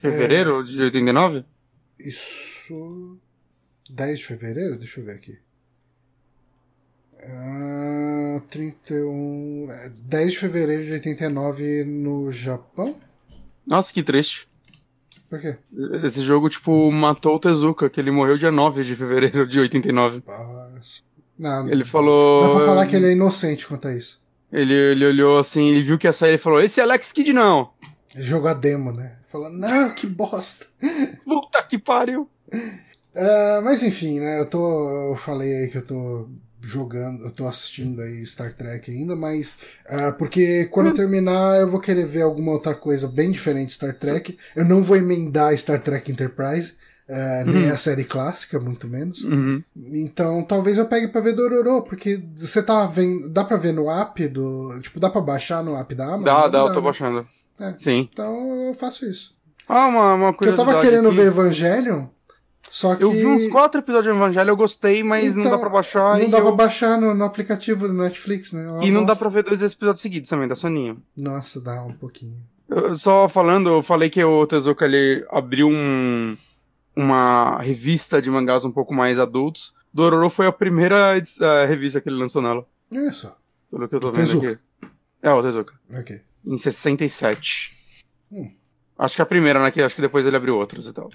Fevereiro 0.00 0.60
é... 0.60 0.64
de 0.64 0.82
89? 0.82 1.44
Isso. 2.00 3.16
10 3.88 4.18
de 4.18 4.26
fevereiro? 4.26 4.76
Deixa 4.76 4.98
eu 4.98 5.04
ver 5.04 5.12
aqui. 5.12 5.38
Uh, 7.22 8.40
31. 8.48 9.68
10 10.02 10.32
de 10.32 10.38
fevereiro 10.38 10.84
de 10.84 10.92
89 10.92 11.84
no 11.84 12.32
Japão? 12.32 12.96
Nossa, 13.64 13.92
que 13.92 14.02
triste. 14.02 14.48
Por 15.28 15.40
quê? 15.40 15.56
Esse 16.02 16.24
jogo, 16.24 16.48
tipo, 16.48 16.90
matou 16.90 17.36
o 17.36 17.38
Tezuka, 17.38 17.88
que 17.88 18.00
ele 18.00 18.10
morreu 18.10 18.36
dia 18.36 18.50
9 18.50 18.82
de 18.82 18.96
fevereiro 18.96 19.46
de 19.46 19.60
89. 19.60 20.24
Nossa. 20.26 21.02
Não, 21.38 21.68
ele 21.70 21.84
falou. 21.84 22.40
Dá 22.42 22.50
pra 22.56 22.66
falar 22.66 22.86
que 22.86 22.96
ele 22.96 23.06
é 23.06 23.12
inocente 23.12 23.66
quanto 23.66 23.86
a 23.86 23.94
isso. 23.94 24.19
Ele, 24.52 24.74
ele 24.74 25.06
olhou 25.06 25.38
assim, 25.38 25.68
ele 25.68 25.82
viu 25.82 25.98
que 25.98 26.06
ia 26.06 26.12
sair 26.12 26.34
e 26.34 26.38
falou: 26.38 26.60
Esse 26.60 26.80
é 26.80 26.82
Alex 26.82 27.12
Kidd 27.12 27.32
não! 27.32 27.70
Ele 28.14 28.24
jogou 28.24 28.50
a 28.50 28.54
demo, 28.54 28.92
né? 28.92 29.16
Falou: 29.30 29.50
Não, 29.50 29.90
que 29.90 30.06
bosta! 30.06 30.66
Puta 31.24 31.62
que 31.62 31.78
pariu! 31.78 32.28
Uh, 32.52 33.62
mas 33.62 33.82
enfim, 33.82 34.20
né? 34.20 34.40
Eu 34.40 34.46
tô. 34.46 35.12
Eu 35.12 35.16
falei 35.16 35.54
aí 35.54 35.68
que 35.68 35.78
eu 35.78 35.84
tô 35.84 36.28
jogando, 36.62 37.24
eu 37.24 37.30
tô 37.30 37.46
assistindo 37.46 38.02
aí 38.02 38.24
Star 38.26 38.52
Trek 38.52 38.90
ainda, 38.90 39.16
mas 39.16 39.56
uh, 39.88 40.12
porque 40.18 40.66
quando 40.66 40.88
eu 40.88 40.94
terminar 40.94 41.58
eu 41.58 41.68
vou 41.68 41.80
querer 41.80 42.04
ver 42.04 42.22
alguma 42.22 42.52
outra 42.52 42.74
coisa 42.74 43.08
bem 43.08 43.30
diferente 43.30 43.68
de 43.68 43.74
Star 43.74 43.98
Trek. 43.98 44.36
Eu 44.54 44.64
não 44.64 44.82
vou 44.82 44.96
emendar 44.96 45.56
Star 45.56 45.80
Trek 45.80 46.10
Enterprise, 46.10 46.74
uh, 47.10 47.50
nem 47.50 47.66
uhum. 47.66 47.72
a 47.72 47.76
série 47.76 48.04
clássica, 48.04 48.60
muito 48.60 48.86
menos. 48.86 49.22
Uhum. 49.24 49.62
Então 49.76 50.42
talvez 50.44 50.78
eu 50.78 50.86
pegue 50.86 51.08
pra 51.08 51.20
ver 51.20 51.34
Dororo, 51.34 51.82
porque 51.82 52.22
você 52.36 52.62
tá 52.62 52.86
vendo, 52.86 53.28
dá 53.28 53.44
pra 53.44 53.56
ver 53.56 53.72
no 53.72 53.90
app 53.90 54.28
do, 54.28 54.80
tipo, 54.80 55.00
dá 55.00 55.10
pra 55.10 55.20
baixar 55.20 55.62
no 55.62 55.76
app 55.76 55.94
da 55.94 56.04
Amazon? 56.04 56.24
Dá, 56.24 56.48
dá, 56.48 56.58
eu 56.60 56.68
tô 56.68 56.74
né? 56.74 56.80
baixando. 56.80 57.28
É. 57.58 57.74
Sim. 57.76 58.08
Então 58.12 58.68
eu 58.68 58.74
faço 58.74 59.04
isso. 59.04 59.34
Ah, 59.68 59.86
uma, 59.86 60.14
uma 60.14 60.32
coisa. 60.32 60.54
eu 60.54 60.56
tava 60.56 60.80
querendo 60.80 61.12
ver 61.12 61.26
Evangelion. 61.26 62.06
Só 62.70 62.94
que... 62.94 63.02
Eu 63.02 63.10
vi 63.10 63.26
uns 63.26 63.48
quatro 63.48 63.80
episódios 63.80 64.12
de 64.12 64.18
Evangelho, 64.18 64.50
eu 64.50 64.56
gostei, 64.56 65.02
mas 65.02 65.32
então, 65.32 65.44
não 65.44 65.50
dá 65.50 65.58
pra 65.58 65.68
baixar. 65.68 66.18
Não 66.18 66.30
dá 66.30 66.38
eu... 66.38 66.42
pra 66.44 66.52
baixar 66.52 67.00
no, 67.00 67.14
no, 67.14 67.24
aplicativo 67.24 67.88
do 67.88 67.94
Netflix, 67.94 68.52
né? 68.52 68.64
Eu 68.64 68.82
e 68.82 68.90
não 68.92 69.04
dá 69.04 69.16
pra 69.16 69.28
ver 69.28 69.42
dois 69.42 69.60
episódios 69.60 70.00
seguidos 70.00 70.30
também, 70.30 70.46
dá 70.46 70.54
soninho. 70.54 71.02
Nossa, 71.16 71.60
dá 71.60 71.82
um 71.82 71.92
pouquinho. 71.92 72.36
Eu, 72.68 72.96
só 72.96 73.28
falando, 73.28 73.68
eu 73.68 73.82
falei 73.82 74.08
que 74.08 74.22
o 74.22 74.46
Tezuka 74.46 74.84
ele 74.84 75.26
abriu 75.30 75.68
um, 75.68 76.36
uma 77.00 77.58
revista 77.60 78.20
de 78.20 78.30
mangás 78.30 78.64
um 78.64 78.72
pouco 78.72 78.94
mais 78.94 79.18
adultos. 79.18 79.74
Dororo 79.92 80.30
foi 80.30 80.46
a 80.46 80.52
primeira 80.52 81.16
uh, 81.16 81.66
revista 81.66 82.00
que 82.00 82.08
ele 82.08 82.18
lançou 82.18 82.42
nela. 82.42 82.66
Isso. 82.90 83.32
Pelo 83.70 83.88
que 83.88 83.94
eu 83.94 84.00
tô 84.00 84.12
vendo 84.12 84.26
Tezuka. 84.26 84.52
aqui. 84.52 84.92
É, 85.22 85.32
o 85.32 85.42
Tezuka. 85.42 85.74
Ok. 85.92 86.20
Em 86.44 86.56
67. 86.56 87.76
Hum. 88.32 88.52
Acho 88.98 89.16
que 89.16 89.22
a 89.22 89.26
primeira, 89.26 89.62
né? 89.62 89.70
Que 89.70 89.82
acho 89.82 89.94
que 89.94 90.02
depois 90.02 90.26
ele 90.26 90.36
abriu 90.36 90.56
outros 90.56 90.86
e 90.86 90.92
tal. 90.92 91.10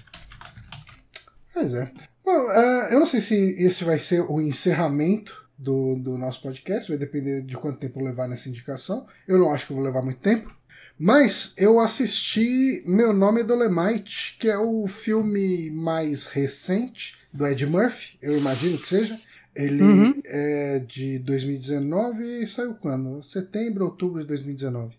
Pois 1.52 1.74
é. 1.74 1.90
Bom, 2.24 2.32
uh, 2.32 2.92
eu 2.92 2.98
não 2.98 3.06
sei 3.06 3.20
se 3.20 3.34
esse 3.62 3.84
vai 3.84 3.98
ser 3.98 4.20
o 4.20 4.40
encerramento 4.40 5.46
do, 5.58 5.96
do 5.96 6.18
nosso 6.18 6.42
podcast, 6.42 6.88
vai 6.88 6.98
depender 6.98 7.42
de 7.42 7.56
quanto 7.56 7.78
tempo 7.78 8.02
levar 8.02 8.28
nessa 8.28 8.48
indicação. 8.48 9.06
Eu 9.26 9.38
não 9.38 9.52
acho 9.52 9.66
que 9.66 9.72
eu 9.72 9.76
vou 9.76 9.84
levar 9.84 10.02
muito 10.02 10.20
tempo. 10.20 10.54
Mas 10.98 11.52
eu 11.58 11.78
assisti 11.78 12.82
Meu 12.86 13.12
Nome 13.12 13.42
é 13.42 13.44
Dolemite, 13.44 14.36
que 14.40 14.48
é 14.48 14.56
o 14.56 14.86
filme 14.86 15.70
mais 15.70 16.26
recente 16.26 17.18
do 17.32 17.46
Ed 17.46 17.66
Murphy, 17.66 18.16
eu 18.22 18.36
imagino 18.38 18.78
que 18.78 18.88
seja. 18.88 19.18
Ele 19.54 19.82
uhum. 19.82 20.22
é 20.24 20.78
de 20.86 21.18
2019 21.20 22.42
e 22.42 22.46
saiu 22.46 22.74
quando? 22.74 23.22
Setembro, 23.22 23.86
outubro 23.86 24.20
de 24.20 24.26
2019. 24.26 24.94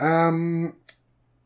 Um, 0.00 0.72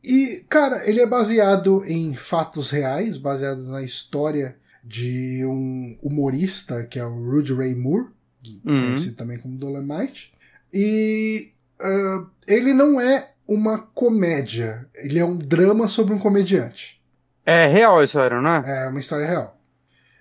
e, 0.03 0.45
cara, 0.49 0.89
ele 0.89 1.01
é 1.01 1.05
baseado 1.05 1.83
em 1.85 2.13
fatos 2.15 2.69
reais, 2.69 3.17
baseado 3.17 3.63
na 3.63 3.83
história 3.83 4.55
de 4.81 5.45
um 5.45 5.97
humorista 6.01 6.85
que 6.85 6.97
é 6.97 7.05
o 7.05 7.29
Rudy 7.29 7.53
Ray 7.53 7.75
Moore, 7.75 8.07
uhum. 8.45 8.61
conhecido 8.63 9.15
também 9.15 9.37
como 9.37 9.57
Dolomite. 9.57 10.33
E 10.73 11.51
uh, 11.81 12.29
ele 12.47 12.73
não 12.73 13.01
é 13.01 13.31
uma 13.47 13.79
comédia, 13.79 14.87
ele 14.95 15.19
é 15.19 15.25
um 15.25 15.37
drama 15.37 15.87
sobre 15.87 16.13
um 16.13 16.19
comediante. 16.19 17.01
É 17.45 17.65
real 17.65 17.99
a 17.99 18.03
história, 18.03 18.41
não 18.41 18.55
é? 18.55 18.85
É 18.85 18.89
uma 18.89 18.99
história 18.99 19.25
real. 19.25 19.57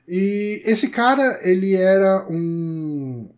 E 0.06 0.62
esse 0.64 0.88
cara, 0.88 1.40
ele 1.42 1.74
era 1.74 2.24
um. 2.30 3.28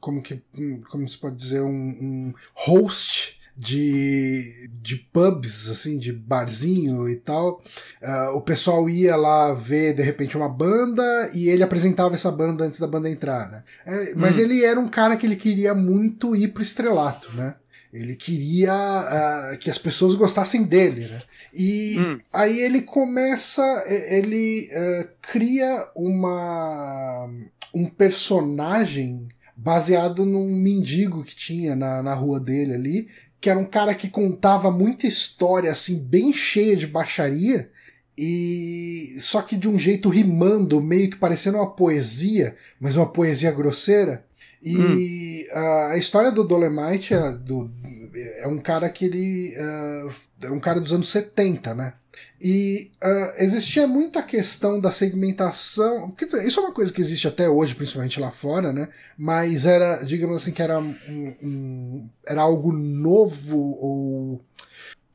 Como 0.00 0.20
que. 0.20 0.42
Como 0.90 1.08
se 1.08 1.16
pode 1.16 1.36
dizer? 1.36 1.60
Um, 1.60 1.68
um 1.70 2.34
host 2.54 3.40
de, 3.56 4.68
de 4.80 4.96
pubs, 4.96 5.68
assim, 5.68 5.98
de 5.98 6.12
barzinho 6.12 7.08
e 7.08 7.16
tal. 7.16 7.62
Uh, 8.02 8.34
o 8.34 8.40
pessoal 8.40 8.88
ia 8.88 9.14
lá 9.14 9.52
ver, 9.52 9.94
de 9.94 10.02
repente, 10.02 10.36
uma 10.36 10.48
banda 10.48 11.30
e 11.34 11.48
ele 11.48 11.62
apresentava 11.62 12.14
essa 12.14 12.32
banda 12.32 12.64
antes 12.64 12.80
da 12.80 12.86
banda 12.86 13.10
entrar, 13.10 13.50
né? 13.50 13.62
É, 13.84 14.14
mas 14.14 14.36
hum. 14.36 14.40
ele 14.40 14.64
era 14.64 14.80
um 14.80 14.88
cara 14.88 15.14
que 15.16 15.26
ele 15.26 15.36
queria 15.36 15.74
muito 15.74 16.34
ir 16.34 16.48
pro 16.48 16.62
estrelato, 16.62 17.30
né? 17.36 17.54
Ele 17.92 18.14
queria 18.14 18.72
uh, 18.72 19.58
que 19.58 19.70
as 19.70 19.78
pessoas 19.78 20.14
gostassem 20.14 20.62
dele, 20.62 21.06
né? 21.08 21.20
E 21.52 21.96
hum. 21.98 22.20
aí 22.32 22.60
ele 22.60 22.82
começa, 22.82 23.62
ele 23.88 24.70
uh, 24.72 25.08
cria 25.20 25.88
uma 25.96 27.28
um 27.74 27.86
personagem 27.86 29.28
baseado 29.56 30.24
num 30.24 30.54
mendigo 30.54 31.22
que 31.22 31.36
tinha 31.36 31.76
na, 31.76 32.02
na 32.02 32.14
rua 32.14 32.40
dele 32.40 32.74
ali, 32.74 33.08
que 33.40 33.50
era 33.50 33.58
um 33.58 33.64
cara 33.64 33.94
que 33.94 34.08
contava 34.08 34.70
muita 34.70 35.06
história, 35.06 35.70
assim, 35.70 35.98
bem 35.98 36.32
cheia 36.32 36.76
de 36.76 36.86
baixaria, 36.86 37.70
e 38.16 39.16
só 39.20 39.40
que 39.40 39.56
de 39.56 39.68
um 39.68 39.78
jeito 39.78 40.08
rimando, 40.08 40.80
meio 40.80 41.10
que 41.10 41.16
parecendo 41.16 41.58
uma 41.58 41.70
poesia, 41.70 42.54
mas 42.78 42.96
uma 42.96 43.06
poesia 43.06 43.50
grosseira. 43.50 44.24
E 44.62 45.46
hum. 45.50 45.56
a, 45.56 45.92
a 45.92 45.98
história 45.98 46.30
do 46.30 46.44
Dolemite 46.44 47.14
do, 47.42 47.70
é 48.14 48.46
um 48.46 48.58
cara 48.58 48.88
que 48.88 49.04
ele. 49.04 49.54
Uh, 49.56 50.46
é 50.46 50.50
um 50.50 50.60
cara 50.60 50.80
dos 50.80 50.92
anos 50.92 51.10
70, 51.10 51.74
né? 51.74 51.94
E 52.40 52.90
uh, 53.02 53.42
existia 53.42 53.86
muita 53.86 54.22
questão 54.22 54.80
da 54.80 54.90
segmentação. 54.90 56.14
Isso 56.44 56.60
é 56.60 56.62
uma 56.62 56.72
coisa 56.72 56.92
que 56.92 57.00
existe 57.00 57.28
até 57.28 57.48
hoje, 57.48 57.74
principalmente 57.74 58.20
lá 58.20 58.30
fora, 58.30 58.72
né? 58.72 58.88
Mas 59.16 59.66
era, 59.66 60.02
digamos 60.02 60.38
assim, 60.38 60.52
que 60.52 60.62
era, 60.62 60.78
um, 60.78 60.94
um 61.42 62.10
era 62.26 62.42
algo 62.42 62.72
novo 62.72 63.58
ou. 63.58 64.44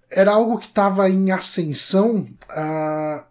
Era 0.09 0.33
algo 0.33 0.59
que 0.59 0.67
estava 0.67 1.09
em 1.09 1.31
ascensão. 1.31 2.27
Uh, 2.49 3.23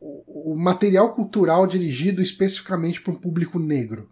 o 0.00 0.54
material 0.56 1.14
cultural 1.14 1.66
dirigido 1.66 2.22
especificamente 2.22 3.00
para 3.00 3.12
um 3.12 3.16
público 3.16 3.58
negro. 3.58 4.08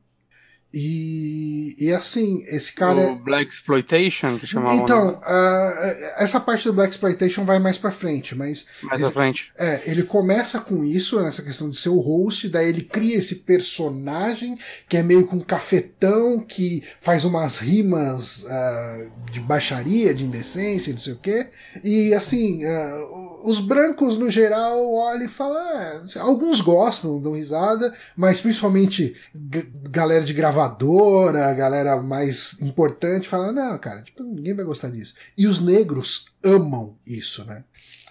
E 0.74 1.66
E, 1.79 1.93
assim, 1.93 2.45
esse 2.47 2.72
cara. 2.72 3.12
O 3.12 3.16
Black 3.16 3.53
Exploitation, 3.53 4.39
que 4.39 4.47
chamavam. 4.47 4.83
Então, 4.83 5.11
uh, 5.11 6.22
essa 6.22 6.41
parte 6.41 6.64
do 6.64 6.72
Black 6.72 6.93
Exploitation 6.93 7.45
vai 7.45 7.59
mais 7.59 7.79
pra 7.79 7.91
frente, 7.91 8.35
mas. 8.35 8.66
Mais 8.83 9.01
esse, 9.01 9.12
pra 9.12 9.22
frente. 9.22 9.53
É, 9.59 9.83
ele 9.87 10.03
começa 10.03 10.61
com 10.61 10.85
isso, 10.85 11.20
nessa 11.20 11.43
questão 11.43 11.68
de 11.68 11.79
ser 11.79 11.91
o 11.91 12.01
host, 12.01 12.49
daí 12.49 12.68
ele 12.68 12.83
cria 12.83 13.16
esse 13.16 13.37
personagem 13.37 14.59
que 14.89 14.97
é 14.97 15.03
meio 15.03 15.27
com 15.27 15.37
um 15.37 15.41
cafetão, 15.41 16.41
que 16.41 16.83
faz 17.01 17.24
umas 17.24 17.59
rimas 17.59 18.45
uh, 18.45 19.12
de 19.31 19.41
baixaria, 19.41 20.14
de 20.14 20.24
indecência, 20.24 20.93
não 20.93 21.01
sei 21.01 21.12
o 21.12 21.18
quê. 21.18 21.47
E 21.85 22.14
assim, 22.14 22.64
uh, 22.64 23.36
os 23.45 23.61
brancos 23.61 24.18
no 24.18 24.30
geral 24.30 24.93
olham 24.93 25.26
e 25.26 25.28
falam. 25.28 25.57
Ah, 25.57 26.03
alguns 26.20 26.61
gostam, 26.61 27.20
dão 27.20 27.32
risada, 27.32 27.93
mas 28.16 28.41
principalmente 28.41 29.14
galera 29.34 30.24
de 30.24 30.32
gravadora, 30.32 31.53
galera 31.55 32.01
mais 32.01 32.61
importante, 32.61 33.28
fala: 33.28 33.53
não, 33.53 33.76
cara, 33.78 34.03
tipo, 34.03 34.22
ninguém 34.22 34.55
vai 34.55 34.64
gostar 34.64 34.91
disso. 34.91 35.14
E 35.37 35.47
os 35.47 35.61
negros 35.61 36.26
amam 36.43 36.97
isso, 37.07 37.45
né? 37.45 37.64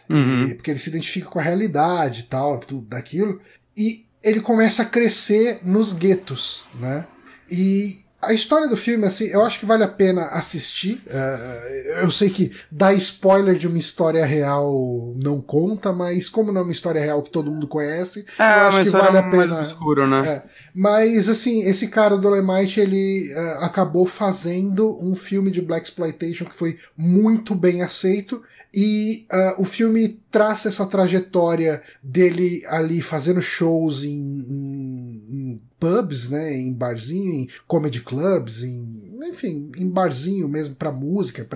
Uhum. 0.09 0.47
E, 0.47 0.55
porque 0.55 0.71
ele 0.71 0.80
se 0.80 0.89
identifica 0.89 1.28
com 1.28 1.39
a 1.39 1.43
realidade 1.43 2.21
e 2.21 2.23
tal, 2.23 2.59
tudo 2.59 2.88
daquilo. 2.88 3.41
E 3.76 4.05
ele 4.23 4.39
começa 4.39 4.84
a 4.84 4.86
crescer 4.86 5.59
nos 5.63 5.91
guetos, 5.91 6.63
né? 6.80 7.05
E 7.49 8.05
a 8.26 8.34
história 8.34 8.67
do 8.67 8.78
filme, 8.78 9.05
assim, 9.05 9.26
eu 9.26 9.43
acho 9.43 9.59
que 9.59 9.65
vale 9.65 9.84
a 9.84 9.88
pena 9.88 10.26
assistir. 10.28 11.01
Uh, 11.07 12.01
eu 12.01 12.11
sei 12.11 12.30
que 12.30 12.51
dar 12.71 12.93
spoiler 12.93 13.55
de 13.55 13.67
uma 13.67 13.78
história 13.78 14.26
real 14.26 15.13
não 15.17 15.41
conta, 15.41 15.93
mas 15.93 16.30
como 16.30 16.51
não 16.51 16.61
é 16.61 16.63
uma 16.63 16.71
história 16.71 17.01
real 17.01 17.21
que 17.23 17.30
todo 17.30 17.51
mundo 17.51 17.67
conhece, 17.67 18.26
é, 18.38 18.43
eu 18.43 18.67
acho 18.67 18.84
que 18.84 18.89
vale 18.89 19.17
a 19.17 19.30
pena. 19.30 19.61
Obscuro, 19.61 20.07
né? 20.07 20.28
É. 20.28 20.43
Mas, 20.73 21.30
assim, 21.30 21.63
esse 21.63 21.88
cara, 21.88 22.15
o 22.15 22.17
Dolemite, 22.17 22.80
ele 22.80 23.34
uh, 23.34 23.63
acabou 23.63 24.05
fazendo 24.05 24.97
um 25.01 25.15
filme 25.15 25.51
de 25.51 25.61
Black 25.61 25.88
Exploitation 25.88 26.45
que 26.45 26.55
foi 26.55 26.78
muito 26.97 27.55
bem 27.55 27.82
aceito. 27.82 28.41
E 28.73 29.26
uh, 29.32 29.61
o 29.61 29.65
filme 29.65 30.19
traça 30.30 30.67
essa 30.67 30.86
trajetória 30.86 31.82
dele 32.03 32.61
ali 32.67 33.01
fazendo 33.01 33.41
shows 33.41 34.03
em, 34.03 34.09
em, 34.09 35.28
em 35.32 35.61
pubs, 35.80 36.30
né, 36.30 36.53
em 36.53 36.73
barzinho, 36.73 37.34
em 37.34 37.49
comedy 37.67 38.01
clubs, 38.01 38.63
em, 38.63 39.17
enfim, 39.23 39.71
em 39.78 39.89
barzinho 39.89 40.47
mesmo 40.47 40.76
para 40.76 40.91
música, 40.91 41.47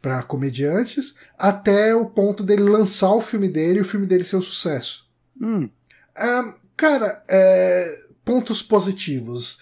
para 0.00 0.22
comediantes, 0.22 1.14
até 1.38 1.94
o 1.94 2.06
ponto 2.06 2.42
dele 2.42 2.62
lançar 2.62 3.12
o 3.12 3.22
filme 3.22 3.48
dele 3.48 3.78
e 3.78 3.82
o 3.82 3.86
filme 3.86 4.06
dele 4.06 4.24
ser 4.24 4.36
um 4.36 4.42
sucesso. 4.42 5.06
Hum. 5.40 5.68
Uh, 6.16 6.54
cara, 6.76 7.24
é, 7.28 8.06
pontos 8.24 8.62
positivos. 8.62 9.58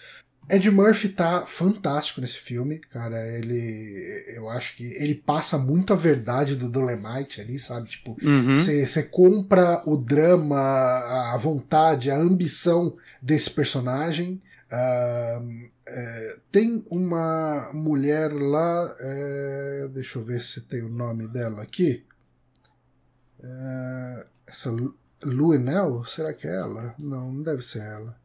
Ed 0.47 0.69
Murphy 0.69 1.09
tá 1.09 1.45
fantástico 1.45 2.21
nesse 2.21 2.37
filme, 2.37 2.77
cara. 2.77 3.19
Ele. 3.35 4.23
Eu 4.27 4.49
acho 4.49 4.75
que 4.77 4.83
ele 4.83 5.15
passa 5.15 5.57
muito 5.57 5.91
a 5.91 5.95
verdade 5.95 6.55
do 6.55 6.69
Dolemite 6.69 7.41
ali, 7.41 7.57
sabe? 7.57 7.89
Tipo, 7.89 8.15
você 8.49 8.99
uhum. 8.99 9.07
compra 9.09 9.81
o 9.85 9.97
drama, 9.97 10.59
a 11.33 11.37
vontade, 11.37 12.11
a 12.11 12.17
ambição 12.17 12.95
desse 13.21 13.49
personagem. 13.49 14.41
Uh, 14.71 15.69
tem 16.51 16.85
uma 16.89 17.71
mulher 17.73 18.31
lá. 18.31 18.95
É, 18.99 19.89
deixa 19.93 20.19
eu 20.19 20.23
ver 20.23 20.41
se 20.41 20.61
tem 20.61 20.83
o 20.83 20.89
nome 20.89 21.27
dela 21.27 21.63
aqui. 21.63 22.05
É, 23.43 24.27
essa 24.47 24.71
Luenel? 25.23 26.03
Será 26.05 26.33
que 26.33 26.47
é 26.47 26.55
ela? 26.55 26.93
Não, 26.97 27.31
não 27.31 27.43
deve 27.43 27.63
ser 27.63 27.81
ela. 27.81 28.15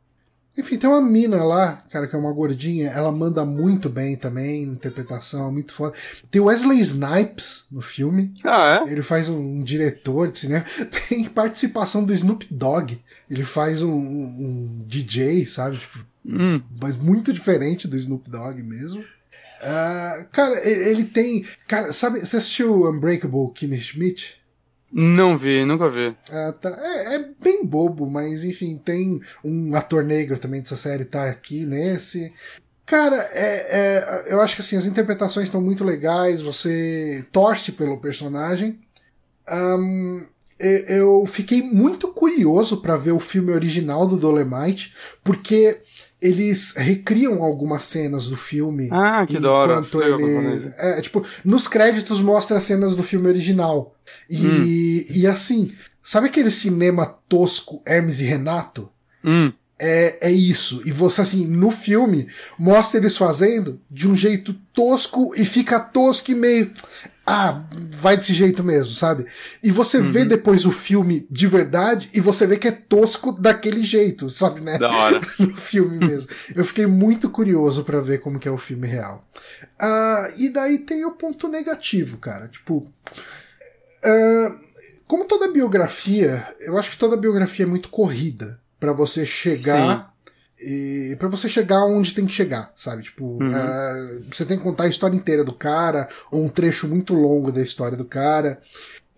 Enfim, 0.61 0.77
tem 0.77 0.89
uma 0.91 1.01
mina 1.01 1.43
lá, 1.43 1.83
cara, 1.91 2.07
que 2.07 2.15
é 2.15 2.19
uma 2.19 2.33
gordinha, 2.33 2.91
ela 2.91 3.11
manda 3.11 3.45
muito 3.47 3.89
bem 3.89 4.15
também, 4.15 4.63
interpretação, 4.63 5.51
muito 5.51 5.73
foda. 5.73 5.95
Tem 6.31 6.41
Wesley 6.41 6.79
Snipes 6.81 7.65
no 7.73 7.81
filme. 7.81 8.35
Ah, 8.45 8.85
é? 8.87 8.93
Ele 8.93 9.01
faz 9.01 9.29
um, 9.29 9.39
um 9.39 9.63
diretor 9.63 10.31
de 10.31 10.39
cinema. 10.39 10.65
Tem 11.09 11.25
participação 11.25 12.05
do 12.05 12.13
Snoop 12.13 12.47
Dogg. 12.51 13.01
Ele 13.31 13.43
faz 13.43 13.81
um, 13.81 13.91
um 13.91 14.85
DJ, 14.87 15.47
sabe? 15.47 15.79
Tipo, 15.79 15.99
hum. 16.27 16.61
Mas 16.81 16.95
muito 16.97 17.33
diferente 17.33 17.89
do 17.89 17.97
Snoop 17.97 18.29
Dogg 18.29 18.63
mesmo. 18.63 19.01
Uh, 19.01 20.27
cara, 20.31 20.67
ele 20.67 21.05
tem. 21.05 21.47
Cara, 21.67 21.93
sabe, 21.93 22.21
você 22.21 22.37
assistiu 22.37 22.89
Unbreakable 22.89 23.51
Kimmy 23.55 23.79
Schmidt? 23.79 24.40
Não 24.93 25.39
vi, 25.39 25.65
nunca 25.65 25.89
vi. 25.89 26.17
Ah, 26.31 26.53
tá. 26.53 26.77
é, 26.83 27.15
é, 27.15 27.29
bem 27.41 27.65
bobo, 27.65 28.11
mas 28.11 28.43
enfim, 28.43 28.77
tem 28.77 29.21
um 29.45 29.75
ator 29.77 30.03
negro 30.03 30.39
também 30.39 30.61
dessa 30.61 30.77
série, 30.77 31.05
tá 31.05 31.29
aqui 31.29 31.65
nesse. 31.65 32.33
Cara, 32.85 33.31
é, 33.33 33.67
é, 33.71 34.33
eu 34.33 34.41
acho 34.41 34.57
que 34.57 34.63
assim, 34.63 34.77
as 34.77 34.87
interpretações 34.87 35.47
estão 35.47 35.61
muito 35.61 35.85
legais, 35.85 36.41
você 36.41 37.25
torce 37.31 37.73
pelo 37.73 38.01
personagem. 38.01 38.81
Um, 39.49 40.27
eu 40.59 41.25
fiquei 41.25 41.63
muito 41.63 42.09
curioso 42.09 42.83
para 42.83 42.97
ver 42.97 43.13
o 43.13 43.21
filme 43.21 43.53
original 43.53 44.07
do 44.07 44.17
Dolemite, 44.17 44.95
porque 45.25 45.81
eles 46.21 46.75
recriam 46.77 47.43
algumas 47.43 47.85
cenas 47.85 48.29
do 48.29 48.37
filme. 48.37 48.89
Ah, 48.93 49.25
que 49.27 49.39
da 49.39 49.51
hora. 49.51 49.85
Ele, 49.95 50.73
é, 50.77 51.01
tipo, 51.01 51.25
nos 51.45 51.67
créditos 51.67 52.21
mostra 52.21 52.59
as 52.59 52.65
cenas 52.65 52.95
do 52.95 53.03
filme 53.03 53.29
original. 53.29 53.97
E, 54.29 55.07
hum. 55.09 55.15
e 55.15 55.27
assim, 55.27 55.73
sabe 56.03 56.27
aquele 56.27 56.51
cinema 56.51 57.19
tosco 57.29 57.83
Hermes 57.87 58.21
e 58.21 58.25
Renato? 58.25 58.89
Hum. 59.25 59.53
É, 59.79 60.29
é 60.29 60.31
isso. 60.31 60.83
E 60.85 60.93
você, 60.93 61.23
assim, 61.23 61.47
no 61.47 61.71
filme, 61.71 62.29
mostra 62.59 63.01
eles 63.01 63.17
fazendo 63.17 63.81
de 63.91 64.07
um 64.07 64.15
jeito 64.15 64.53
tosco 64.75 65.33
e 65.35 65.45
fica 65.47 65.81
tosco 65.81 66.31
e 66.31 66.35
meio 66.35 66.71
ah, 67.33 67.63
vai 67.97 68.17
desse 68.17 68.35
jeito 68.35 68.65
mesmo, 68.65 68.93
sabe? 68.93 69.25
E 69.63 69.71
você 69.71 69.99
uhum. 69.99 70.11
vê 70.11 70.25
depois 70.25 70.67
o 70.67 70.73
filme 70.73 71.29
de 71.31 71.47
verdade 71.47 72.11
e 72.13 72.21
você 72.21 72.45
vê 72.45 72.57
que 72.57 72.67
é 72.67 72.73
tosco 72.73 73.31
daquele 73.31 73.85
jeito, 73.85 74.29
sabe, 74.29 74.61
né? 74.61 74.77
Da 74.77 74.91
hora. 74.91 75.21
no 75.39 75.57
filme 75.57 75.97
mesmo. 76.09 76.29
Eu 76.57 76.65
fiquei 76.65 76.87
muito 76.87 77.31
curioso 77.31 77.85
para 77.85 78.01
ver 78.01 78.19
como 78.19 78.41
que 78.41 78.49
é 78.49 78.51
o 78.51 78.59
filme 78.59 78.89
real. 78.89 79.25
Uh, 79.81 80.41
e 80.41 80.49
daí 80.49 80.79
tem 80.79 81.05
o 81.05 81.13
ponto 81.13 81.47
negativo, 81.47 82.19
cara. 82.19 82.49
Tipo. 82.49 82.93
Uh, 84.05 84.71
como 85.07 85.25
toda 85.25 85.53
biografia, 85.53 86.45
eu 86.59 86.77
acho 86.77 86.91
que 86.91 86.97
toda 86.97 87.17
biografia 87.17 87.65
é 87.65 87.69
muito 87.69 87.91
corrida 87.91 88.61
para 88.81 88.93
você 88.93 89.25
chegar 89.25 90.10
e 90.61 91.17
para 91.19 91.29
você 91.29 91.49
chegar 91.49 91.85
onde 91.87 92.15
tem 92.15 92.27
que 92.27 92.33
chegar, 92.33 92.73
sabe? 92.77 93.03
Tipo, 93.03 93.25
uhum. 93.25 93.49
uh, 93.49 94.25
você 94.31 94.45
tem 94.45 94.59
que 94.59 94.63
contar 94.63 94.85
a 94.85 94.89
história 94.89 95.17
inteira 95.17 95.45
do 95.45 95.53
cara, 95.53 96.09
ou 96.31 96.45
um 96.45 96.49
trecho 96.49 96.87
muito 96.87 97.15
longo 97.15 97.51
da 97.51 97.63
história 97.63 97.97
do 97.97 98.05
cara. 98.05 98.61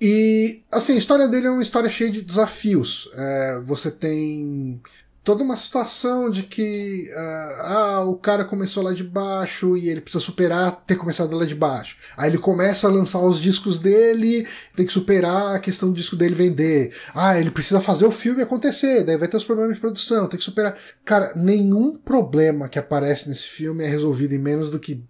E, 0.01 0.62
assim, 0.70 0.95
a 0.95 0.99
história 0.99 1.28
dele 1.28 1.47
é 1.47 1.51
uma 1.51 1.62
história 1.62 1.90
cheia 1.90 2.11
de 2.11 2.22
desafios. 2.22 3.07
Uh, 3.07 3.62
você 3.64 3.90
tem 3.90 4.80
toda 5.25 5.43
uma 5.43 5.57
situação 5.57 6.29
de 6.29 6.43
que 6.43 7.09
uh, 7.11 7.62
ah, 7.62 8.05
o 8.05 8.16
cara 8.16 8.45
começou 8.45 8.83
lá 8.83 8.93
de 8.93 9.05
baixo 9.05 9.77
e 9.77 9.89
ele 9.89 10.01
precisa 10.01 10.25
superar 10.25 10.83
ter 10.87 10.97
começado 10.97 11.37
lá 11.37 11.45
de 11.45 11.55
baixo. 11.55 11.97
Aí 12.16 12.31
ele 12.31 12.39
começa 12.39 12.89
a 12.89 12.91
lançar 12.91 13.20
os 13.20 13.41
discos 13.41 13.79
dele, 13.79 14.47
tem 14.75 14.85
que 14.85 14.93
superar 14.93 15.55
a 15.55 15.61
questão 15.61 15.91
do 15.91 15.95
disco 15.95 16.16
dele 16.16 16.35
vender. 16.35 16.95
Ah, 17.14 17.39
ele 17.39 17.51
precisa 17.51 17.81
fazer 17.81 18.05
o 18.05 18.11
filme 18.11 18.43
acontecer, 18.43 19.05
daí 19.05 19.16
vai 19.16 19.29
ter 19.29 19.37
os 19.37 19.45
problemas 19.45 19.75
de 19.75 19.81
produção, 19.81 20.27
tem 20.27 20.39
que 20.39 20.45
superar. 20.45 20.77
Cara, 21.05 21.33
nenhum 21.37 21.97
problema 21.97 22.68
que 22.68 22.79
aparece 22.79 23.29
nesse 23.29 23.47
filme 23.47 23.85
é 23.85 23.89
resolvido 23.89 24.35
em 24.35 24.39
menos 24.39 24.70
do 24.70 24.79
que. 24.79 25.03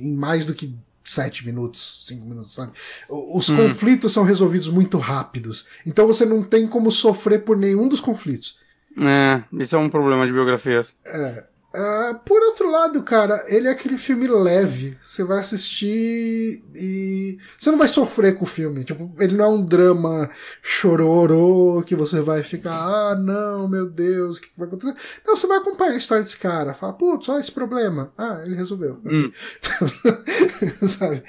em 0.00 0.14
mais 0.14 0.44
do 0.44 0.54
que 0.54 0.76
sete 1.02 1.46
minutos, 1.46 2.04
cinco 2.04 2.26
minutos, 2.26 2.52
sabe? 2.52 2.72
Os 3.08 3.48
hum. 3.48 3.56
conflitos 3.56 4.12
são 4.12 4.24
resolvidos 4.24 4.68
muito 4.68 4.98
rápidos. 4.98 5.66
Então 5.86 6.06
você 6.06 6.26
não 6.26 6.42
tem 6.42 6.66
como 6.66 6.90
sofrer 6.90 7.44
por 7.44 7.56
nenhum 7.56 7.88
dos 7.88 8.00
conflitos. 8.00 8.58
É, 8.98 9.42
isso 9.62 9.76
é 9.76 9.78
um 9.78 9.90
problema 9.90 10.26
de 10.26 10.32
biografias. 10.32 10.96
É. 11.04 11.44
Uh, 11.76 12.18
por 12.20 12.40
outro 12.42 12.70
lado, 12.70 13.02
cara, 13.02 13.44
ele 13.48 13.68
é 13.68 13.70
aquele 13.70 13.98
filme 13.98 14.26
leve. 14.26 14.96
Você 15.02 15.22
vai 15.22 15.40
assistir 15.40 16.64
e. 16.74 17.38
Você 17.58 17.70
não 17.70 17.76
vai 17.76 17.86
sofrer 17.86 18.34
com 18.34 18.44
o 18.44 18.48
filme. 18.48 18.82
Tipo, 18.82 19.14
ele 19.18 19.36
não 19.36 19.44
é 19.44 19.48
um 19.48 19.62
drama 19.62 20.30
chororô 20.62 21.82
que 21.86 21.94
você 21.94 22.22
vai 22.22 22.42
ficar, 22.42 22.72
ah, 22.72 23.14
não, 23.14 23.68
meu 23.68 23.90
Deus, 23.90 24.38
o 24.38 24.40
que 24.40 24.48
vai 24.56 24.66
acontecer? 24.66 24.94
Não, 25.26 25.36
você 25.36 25.46
vai 25.46 25.58
acompanhar 25.58 25.92
a 25.92 25.98
história 25.98 26.24
desse 26.24 26.38
cara. 26.38 26.72
Fala, 26.72 26.94
putz, 26.94 27.28
olha 27.28 27.40
esse 27.40 27.52
problema. 27.52 28.10
Ah, 28.16 28.40
ele 28.46 28.54
resolveu. 28.54 28.98
Hum. 29.04 29.30
Sabe? 30.88 31.22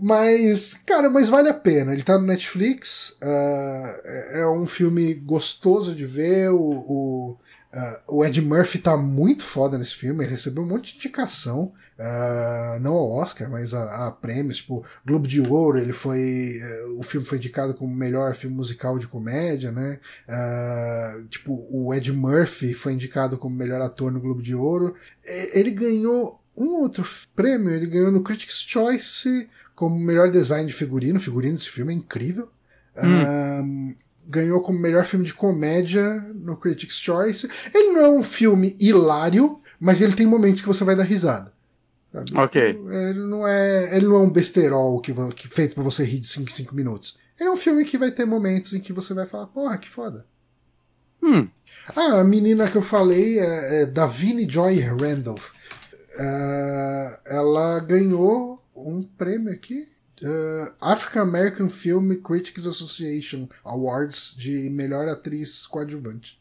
Mas, 0.00 0.74
cara, 0.86 1.10
mas 1.10 1.28
vale 1.28 1.48
a 1.48 1.54
pena. 1.54 1.92
Ele 1.92 2.04
tá 2.04 2.16
no 2.16 2.26
Netflix. 2.26 3.18
Uh, 3.20 4.38
é 4.38 4.48
um 4.48 4.66
filme 4.66 5.12
gostoso 5.14 5.92
de 5.92 6.06
ver. 6.06 6.50
o, 6.50 6.56
o 6.56 7.38
Uh, 7.78 8.16
o 8.16 8.24
Ed 8.24 8.40
Murphy 8.40 8.78
tá 8.78 8.96
muito 8.96 9.44
foda 9.44 9.78
nesse 9.78 9.94
filme, 9.94 10.24
ele 10.24 10.32
recebeu 10.32 10.64
um 10.64 10.66
monte 10.66 10.92
de 10.92 10.96
indicação, 10.96 11.72
uh, 11.98 12.80
não 12.80 12.94
ao 12.94 13.10
Oscar, 13.12 13.48
mas 13.48 13.72
a, 13.72 14.08
a, 14.08 14.10
prêmios, 14.10 14.56
tipo 14.56 14.84
Globo 15.06 15.28
de 15.28 15.40
Ouro, 15.40 15.78
ele 15.78 15.92
foi, 15.92 16.60
uh, 16.60 16.98
o 16.98 17.02
filme 17.02 17.24
foi 17.24 17.38
indicado 17.38 17.74
como 17.74 17.94
melhor 17.94 18.34
filme 18.34 18.56
musical 18.56 18.98
de 18.98 19.06
comédia, 19.06 19.70
né? 19.70 20.00
tipo, 21.30 21.66
o 21.70 21.94
Ed 21.94 22.12
Murphy 22.12 22.74
foi 22.74 22.94
indicado 22.94 23.38
como 23.38 23.54
melhor 23.54 23.80
ator 23.80 24.10
no 24.10 24.20
Globo 24.20 24.42
de 24.42 24.54
Ouro. 24.54 24.94
ele 25.52 25.70
ganhou 25.70 26.40
um 26.56 26.80
outro 26.80 27.06
prêmio, 27.36 27.70
ele 27.70 27.86
ganhou 27.86 28.10
no 28.10 28.22
Critics' 28.22 28.62
Choice 28.62 29.48
como 29.74 29.98
melhor 29.98 30.30
design 30.30 30.66
de 30.66 30.72
figurino. 30.72 31.18
O 31.18 31.22
figurino 31.22 31.56
desse 31.56 31.70
filme 31.70 31.92
é 31.92 31.96
incrível. 31.96 32.48
Hum. 32.96 33.62
Um, 33.62 33.96
ganhou 34.28 34.60
como 34.60 34.78
melhor 34.78 35.04
filme 35.04 35.24
de 35.24 35.34
comédia 35.34 36.20
no 36.34 36.56
Critics' 36.56 37.00
Choice. 37.00 37.48
Ele 37.74 37.92
não 37.92 38.00
é 38.00 38.08
um 38.08 38.22
filme 38.22 38.76
hilário, 38.78 39.60
mas 39.80 40.00
ele 40.02 40.14
tem 40.14 40.26
momentos 40.26 40.60
que 40.60 40.66
você 40.68 40.84
vai 40.84 40.94
dar 40.94 41.04
risada. 41.04 41.52
Sabe? 42.12 42.36
Ok. 42.36 42.62
Ele 42.62 43.18
não 43.18 43.46
é, 43.46 43.96
ele 43.96 44.06
não 44.06 44.16
é 44.16 44.18
um 44.20 44.30
besterol 44.30 45.00
que, 45.00 45.12
que 45.34 45.48
feito 45.48 45.74
para 45.74 45.84
você 45.84 46.04
rir 46.04 46.20
de 46.20 46.28
5 46.28 46.48
em 46.48 46.52
5 46.52 46.74
minutos. 46.74 47.16
Ele 47.38 47.48
é 47.48 47.52
um 47.52 47.56
filme 47.56 47.84
que 47.84 47.98
vai 47.98 48.10
ter 48.10 48.24
momentos 48.24 48.74
em 48.74 48.80
que 48.80 48.92
você 48.92 49.14
vai 49.14 49.26
falar, 49.26 49.46
porra, 49.46 49.78
que 49.78 49.88
foda. 49.88 50.26
Hum. 51.22 51.48
Ah, 51.94 52.20
a 52.20 52.24
menina 52.24 52.70
que 52.70 52.76
eu 52.76 52.82
falei 52.82 53.38
é, 53.38 53.82
é 53.82 53.86
Davine 53.86 54.48
Joy 54.48 54.80
Randolph. 54.80 55.50
Uh, 56.18 57.18
ela 57.26 57.78
ganhou 57.80 58.60
um 58.74 59.02
prêmio 59.02 59.52
aqui. 59.52 59.88
Uh, 60.22 60.72
African 60.80 61.22
American 61.22 61.68
Film 61.68 62.12
Critics 62.16 62.66
Association 62.66 63.48
Awards 63.64 64.34
de 64.36 64.68
melhor 64.70 65.08
atriz 65.08 65.66
coadjuvante. 65.66 66.40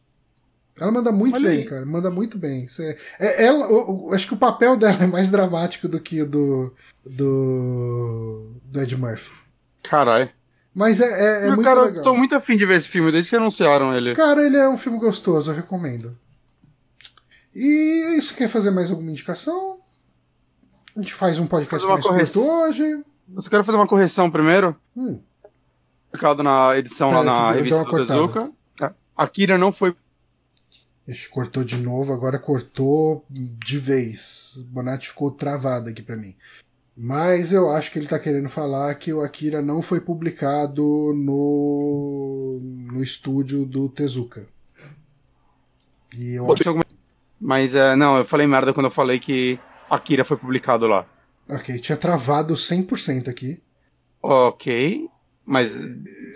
Ela 0.79 0.91
manda 0.91 1.11
muito 1.11 1.35
Olha 1.35 1.49
bem, 1.49 1.59
aí. 1.59 1.65
cara. 1.65 1.85
Manda 1.85 2.11
muito 2.11 2.37
bem. 2.37 2.67
Cê, 2.67 2.97
é, 3.19 3.45
ela, 3.45 3.65
eu, 3.65 4.07
eu, 4.07 4.13
acho 4.13 4.27
que 4.27 4.33
o 4.33 4.37
papel 4.37 4.77
dela 4.77 5.03
é 5.03 5.07
mais 5.07 5.29
dramático 5.29 5.87
do 5.87 5.99
que 5.99 6.21
o 6.21 6.27
do. 6.27 6.73
do. 7.05 8.51
do 8.63 8.81
Ed 8.81 8.95
Murphy. 8.95 9.31
Caralho. 9.83 10.29
Mas 10.73 10.99
é, 11.01 11.05
é, 11.05 11.47
é 11.47 11.47
muito 11.47 11.63
cara, 11.63 11.81
legal. 11.85 11.97
Eu 11.97 12.03
tô 12.03 12.15
muito 12.15 12.35
afim 12.35 12.55
de 12.55 12.65
ver 12.65 12.77
esse 12.77 12.87
filme, 12.87 13.11
desde 13.11 13.31
que 13.31 13.35
anunciaram 13.35 13.95
ele. 13.95 14.13
Cara, 14.13 14.45
ele 14.45 14.57
é 14.57 14.69
um 14.69 14.77
filme 14.77 14.99
gostoso, 14.99 15.49
eu 15.49 15.55
recomendo. 15.55 16.11
E 17.55 18.15
isso 18.15 18.35
quer 18.35 18.47
fazer 18.47 18.69
mais 18.69 18.91
alguma 18.91 19.09
indicação? 19.09 19.79
A 20.95 20.99
gente 20.99 21.15
faz 21.15 21.39
um 21.39 21.47
podcast 21.47 21.87
mais 21.87 22.05
correção. 22.05 22.43
curto 22.43 22.55
hoje. 22.69 23.03
Você 23.29 23.49
quer 23.49 23.63
fazer 23.63 23.77
uma 23.77 23.87
correção 23.87 24.31
primeiro? 24.31 24.75
Hum. 24.95 25.19
Na 26.43 26.77
edição 26.77 27.09
Pera, 27.09 27.21
lá 27.21 27.25
na 27.25 27.51
revista 27.51 27.83
do 27.83 28.05
Tezuka. 28.05 28.51
É. 28.81 28.91
Akira 29.15 29.57
não 29.57 29.71
foi. 29.71 29.95
Ixi, 31.07 31.29
cortou 31.29 31.63
de 31.63 31.77
novo, 31.77 32.11
agora 32.11 32.39
cortou 32.39 33.23
de 33.29 33.77
vez. 33.77 34.55
O 34.57 34.63
Bonatti 34.63 35.09
ficou 35.09 35.31
travado 35.31 35.89
aqui 35.89 36.01
para 36.01 36.17
mim. 36.17 36.35
Mas 36.95 37.53
eu 37.53 37.69
acho 37.69 37.91
que 37.91 37.99
ele 37.99 38.07
está 38.07 38.17
querendo 38.17 38.49
falar 38.49 38.95
que 38.95 39.13
o 39.13 39.21
Akira 39.21 39.61
não 39.61 39.81
foi 39.81 40.01
publicado 40.01 40.81
no, 41.13 42.59
no 42.91 43.03
estúdio 43.03 43.65
do 43.65 43.87
Tezuka. 43.87 44.47
E 46.15 46.33
eu 46.33 46.51
acho... 46.51 46.63
Mas 47.39 47.75
é, 47.75 47.95
não, 47.95 48.17
eu 48.17 48.25
falei 48.25 48.47
merda 48.47 48.73
quando 48.73 48.87
eu 48.87 48.91
falei 48.91 49.19
que 49.19 49.59
Akira 49.87 50.25
foi 50.25 50.37
publicado 50.37 50.87
lá. 50.87 51.05
Ok, 51.49 51.79
tinha 51.79 51.97
travado 51.97 52.53
100% 52.53 53.27
aqui. 53.27 53.59
Ok, 54.21 55.07
mas 55.45 55.77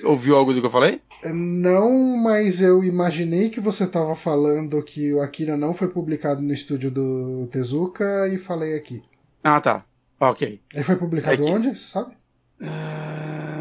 ouviu 0.04 0.36
algo 0.36 0.54
do 0.54 0.62
que 0.62 0.68
eu 0.68 0.72
falei? 0.72 1.02
Não, 1.26 2.18
mas 2.18 2.62
eu 2.62 2.84
imaginei 2.84 3.50
que 3.50 3.60
você 3.60 3.84
estava 3.84 4.16
falando 4.16 4.82
que 4.84 5.14
o 5.14 5.22
Akira 5.22 5.56
não 5.56 5.74
foi 5.74 5.88
publicado 5.90 6.42
no 6.42 6.54
estúdio 6.54 6.90
do 6.90 7.48
Tezuka 7.52 8.28
e 8.34 8.40
falei 8.40 8.76
aqui. 8.76 9.04
Ah, 9.44 9.62
tá. 9.62 9.86
Ok. 10.20 10.60
Ele 10.74 10.84
foi 10.84 10.96
publicado 10.96 11.46
onde? 11.46 11.70
Você 11.70 11.90
sabe? 11.90 12.14
Uh... 12.60 13.52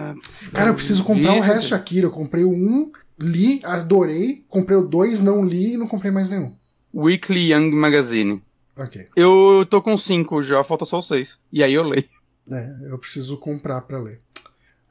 Cara, 0.52 0.70
eu 0.70 0.74
preciso 0.74 1.04
comprar 1.04 1.34
o 1.34 1.40
resto 1.40 1.68
de 1.68 1.74
Akira. 1.74 2.06
Eu 2.06 2.10
comprei 2.10 2.44
o 2.44 2.50
um, 2.50 2.90
li, 3.18 3.60
adorei. 3.64 4.44
Comprei 4.48 4.76
o 4.76 4.82
dois, 4.82 5.20
não 5.20 5.44
li 5.44 5.74
e 5.74 5.76
não 5.76 5.86
comprei 5.86 6.10
mais 6.10 6.28
nenhum. 6.28 6.52
Weekly 6.94 7.52
Young 7.52 7.70
Magazine. 7.70 8.42
Ok. 8.80 9.06
Eu 9.14 9.66
tô 9.68 9.82
com 9.82 9.96
cinco 9.98 10.42
já, 10.42 10.64
falta 10.64 10.84
só 10.84 11.00
seis. 11.00 11.38
E 11.52 11.62
aí 11.62 11.74
eu 11.74 11.82
leio. 11.82 12.04
É, 12.50 12.74
eu 12.90 12.98
preciso 12.98 13.36
comprar 13.36 13.80
pra 13.82 13.98
ler. 14.00 14.18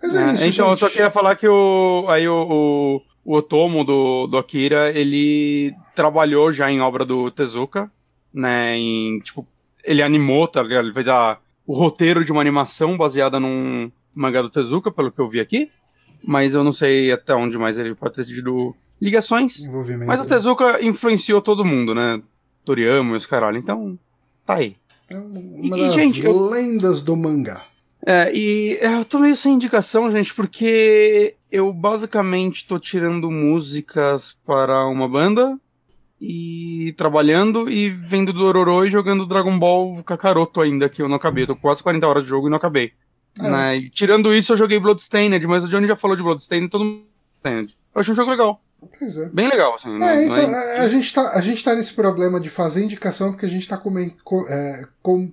Mas 0.01 0.15
é, 0.15 0.19
é 0.19 0.33
isso, 0.33 0.43
Então, 0.45 0.45
gente. 0.45 0.59
eu 0.59 0.77
só 0.77 0.89
queria 0.89 1.11
falar 1.11 1.35
que 1.35 1.47
o, 1.47 2.05
aí 2.07 2.27
o, 2.27 2.33
o, 2.49 3.01
o 3.25 3.35
Otomo 3.35 3.83
do, 3.83 4.27
do 4.27 4.37
Akira, 4.37 4.91
ele 4.97 5.73
trabalhou 5.95 6.51
já 6.51 6.71
em 6.71 6.79
obra 6.79 7.03
do 7.05 7.29
Tezuka, 7.31 7.91
né, 8.33 8.77
em, 8.77 9.19
tipo, 9.19 9.45
ele 9.83 10.01
animou, 10.03 10.47
tá 10.47 10.61
ligado? 10.61 10.85
Ele 10.85 10.93
fez 10.93 11.07
a, 11.07 11.37
o 11.65 11.73
roteiro 11.73 12.23
de 12.23 12.31
uma 12.31 12.41
animação 12.41 12.95
baseada 12.95 13.39
num 13.39 13.91
mangá 14.15 14.41
do 14.41 14.49
Tezuka, 14.49 14.91
pelo 14.91 15.11
que 15.11 15.19
eu 15.19 15.27
vi 15.27 15.39
aqui. 15.39 15.69
Mas 16.23 16.53
eu 16.53 16.63
não 16.63 16.73
sei 16.73 17.11
até 17.11 17.33
onde 17.33 17.57
mais 17.57 17.77
ele 17.77 17.95
pode 17.95 18.13
ter 18.15 18.25
tido 18.25 18.75
ligações. 19.01 19.65
Mas 20.05 20.21
o 20.21 20.25
Tezuka 20.25 20.83
influenciou 20.83 21.41
todo 21.41 21.65
mundo, 21.65 21.95
né? 21.95 22.21
Toriyama 22.69 23.15
e 23.15 23.17
os 23.17 23.25
caralho. 23.25 23.57
Então, 23.57 23.97
tá 24.45 24.55
aí. 24.55 24.75
É 25.09 25.17
uma 25.17 25.75
e, 25.75 25.81
das 25.81 25.93
gente, 25.95 26.21
lendas 26.21 26.99
eu... 26.99 27.05
do 27.05 27.17
mangá. 27.17 27.63
É, 28.05 28.31
e 28.33 28.77
eu 28.79 29.03
tô 29.03 29.19
meio 29.19 29.35
sem 29.35 29.53
indicação, 29.53 30.09
gente, 30.11 30.33
porque 30.33 31.35
eu 31.51 31.73
basicamente 31.73 32.67
tô 32.67 32.77
tirando 32.77 33.31
músicas 33.31 34.37
para 34.45 34.85
uma 34.85 35.07
banda 35.07 35.59
e 36.21 36.93
trabalhando 36.95 37.69
e 37.69 37.89
vendo 37.89 38.31
Dororo 38.31 38.85
e 38.85 38.91
jogando 38.91 39.25
Dragon 39.25 39.57
Ball 39.57 40.03
Kakaroto 40.03 40.61
ainda, 40.61 40.87
que 40.87 41.01
eu 41.01 41.09
não 41.09 41.15
acabei. 41.15 41.43
Eu 41.43 41.47
tô 41.47 41.55
quase 41.55 41.81
40 41.81 42.07
horas 42.07 42.23
de 42.23 42.29
jogo 42.29 42.47
e 42.47 42.49
não 42.51 42.57
acabei. 42.57 42.93
É. 43.39 43.49
Né? 43.49 43.89
tirando 43.91 44.33
isso, 44.33 44.53
eu 44.53 44.57
joguei 44.57 44.79
Bloodstained, 44.79 45.45
mas 45.47 45.63
o 45.63 45.67
Johnny 45.67 45.87
já 45.87 45.95
falou 45.95 46.15
de 46.15 46.23
Bloodstained 46.23 46.69
todo 46.69 46.85
mundo. 46.85 47.03
Eu 47.43 48.01
achei 48.01 48.13
um 48.13 48.15
jogo 48.15 48.31
legal. 48.31 48.61
Pois 48.97 49.17
é. 49.17 49.29
Bem 49.29 49.47
legal, 49.47 49.75
assim. 49.75 50.01
É, 50.01 50.25
então, 50.25 50.55
é... 50.55 50.79
a, 50.79 50.87
gente 50.87 51.13
tá, 51.13 51.31
a 51.31 51.41
gente 51.41 51.63
tá 51.63 51.75
nesse 51.75 51.93
problema 51.93 52.39
de 52.39 52.49
fazer 52.49 52.83
indicação 52.83 53.31
porque 53.31 53.45
a 53.45 53.49
gente 53.49 53.67
tá 53.67 53.77
comen, 53.77 54.15
com, 54.23 54.45
é, 54.47 54.85
com, 55.01 55.31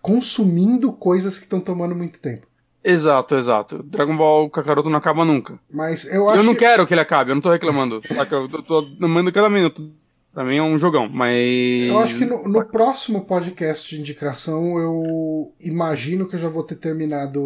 consumindo 0.00 0.92
coisas 0.92 1.38
que 1.38 1.44
estão 1.44 1.60
tomando 1.60 1.94
muito 1.94 2.20
tempo. 2.20 2.46
Exato, 2.84 3.36
exato. 3.36 3.82
Dragon 3.82 4.16
Ball 4.16 4.50
Kakaroto 4.50 4.90
não 4.90 4.98
acaba 4.98 5.24
nunca. 5.24 5.58
Mas 5.70 6.04
eu 6.12 6.28
acho 6.28 6.38
Eu 6.38 6.42
não 6.42 6.52
que... 6.52 6.60
quero 6.60 6.86
que 6.86 6.92
ele 6.92 7.00
acabe, 7.00 7.30
eu 7.30 7.34
não 7.34 7.42
tô 7.42 7.50
reclamando. 7.50 8.02
Saca? 8.08 8.34
Eu 8.34 8.48
tô, 8.48 8.62
tô 8.62 8.88
amando 9.00 9.32
cada 9.32 9.48
minuto. 9.48 9.92
Pra 10.32 10.44
mim 10.44 10.56
é 10.56 10.62
um 10.62 10.78
jogão, 10.78 11.10
mas. 11.10 11.88
Eu 11.88 11.98
acho 11.98 12.16
que 12.16 12.24
no, 12.24 12.48
no, 12.48 12.64
próximo 12.64 13.26
podcast 13.26 13.88
de 13.88 14.00
indicação 14.00 14.78
eu 14.78 15.52
imagino 15.60 16.26
que 16.26 16.36
eu 16.36 16.40
já 16.40 16.48
vou 16.48 16.62
ter 16.62 16.76
terminado 16.76 17.38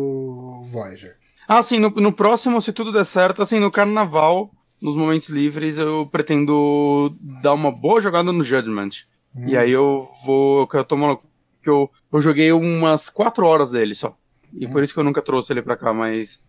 Voyager. 0.66 1.16
Ah, 1.48 1.62
sim, 1.64 1.80
no, 1.80 1.90
no 1.90 2.12
próximo, 2.12 2.62
se 2.62 2.72
tudo 2.72 2.92
der 2.92 3.04
certo, 3.04 3.42
assim, 3.42 3.58
no 3.58 3.72
carnaval, 3.72 4.52
nos 4.86 4.94
momentos 4.94 5.28
livres, 5.28 5.78
eu 5.78 6.06
pretendo 6.06 7.12
dar 7.42 7.52
uma 7.54 7.72
boa 7.72 8.00
jogada 8.00 8.30
no 8.30 8.44
Judgment. 8.44 8.90
Hum. 9.34 9.48
E 9.48 9.56
aí 9.56 9.72
eu 9.72 10.08
vou. 10.24 10.68
Eu, 10.72 10.84
tomo, 10.84 11.20
que 11.60 11.68
eu, 11.68 11.90
eu 12.12 12.20
joguei 12.20 12.52
umas 12.52 13.10
4 13.10 13.44
horas 13.44 13.72
dele 13.72 13.96
só. 13.96 14.16
E 14.54 14.64
hum. 14.64 14.70
por 14.70 14.84
isso 14.84 14.94
que 14.94 15.00
eu 15.00 15.04
nunca 15.04 15.20
trouxe 15.20 15.52
ele 15.52 15.60
pra 15.60 15.76
cá, 15.76 15.92
mas 15.92 16.40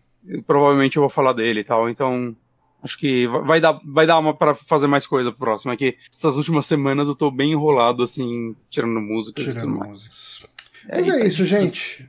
provavelmente 0.46 0.96
eu 0.96 1.00
vou 1.00 1.10
falar 1.10 1.32
dele 1.32 1.60
e 1.60 1.64
tal, 1.64 1.90
então. 1.90 2.34
Acho 2.80 2.96
que 2.96 3.26
vai 3.26 3.60
dar, 3.60 3.80
vai 3.84 4.06
dar 4.06 4.20
uma 4.20 4.32
para 4.32 4.54
fazer 4.54 4.86
mais 4.86 5.04
coisa 5.04 5.32
pro 5.32 5.40
próximo. 5.40 5.72
É 5.72 5.76
que 5.76 5.96
essas 6.16 6.36
últimas 6.36 6.64
semanas 6.64 7.08
eu 7.08 7.16
tô 7.16 7.28
bem 7.28 7.50
enrolado, 7.50 8.04
assim, 8.04 8.54
tirando 8.70 9.00
música. 9.00 9.42
Tirando 9.42 9.84
músicas. 9.84 10.46
É, 10.88 10.98
Mas 10.98 11.08
é 11.08 11.26
isso, 11.26 11.44
gente. 11.44 12.06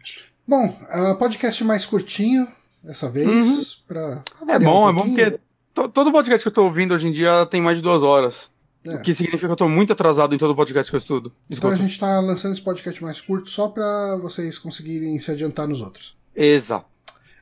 Bom, 0.48 0.68
uh, 0.68 1.16
podcast 1.18 1.64
mais 1.64 1.88
curtinho 1.88 2.48
dessa 2.84 3.10
vez. 3.10 3.28
Uhum. 3.28 3.64
Pra 3.88 4.24
é 4.48 4.60
bom, 4.60 4.86
um 4.86 4.90
é 4.90 4.94
bom 4.94 5.06
porque 5.08 5.40
todo 5.88 6.12
podcast 6.12 6.44
que 6.44 6.48
eu 6.50 6.54
tô 6.54 6.64
ouvindo 6.64 6.94
hoje 6.94 7.08
em 7.08 7.12
dia 7.12 7.46
tem 7.46 7.62
mais 7.62 7.78
de 7.78 7.84
duas 7.84 8.04
horas. 8.04 8.52
É. 8.86 8.96
O 8.96 9.02
que 9.02 9.14
significa 9.14 9.48
que 9.48 9.52
eu 9.52 9.58
tô 9.58 9.70
muito 9.70 9.94
atrasado 9.94 10.34
em 10.34 10.38
todo 10.38 10.56
podcast 10.56 10.92
que 10.92 10.96
eu 10.96 11.00
estudo. 11.00 11.32
Então 11.50 11.70
a 11.70 11.76
gente 11.76 12.00
tá 12.00 12.20
lançando 12.20 12.54
esse 12.54 12.62
podcast 12.62 13.02
mais 13.04 13.20
curto 13.22 13.50
só 13.50 13.68
para 13.68 14.18
vocês 14.18 14.58
conseguirem 14.58 15.18
se 15.20 15.32
adiantar 15.32 15.68
nos 15.68 15.82
outros. 15.82 16.18
Exato. 16.36 16.88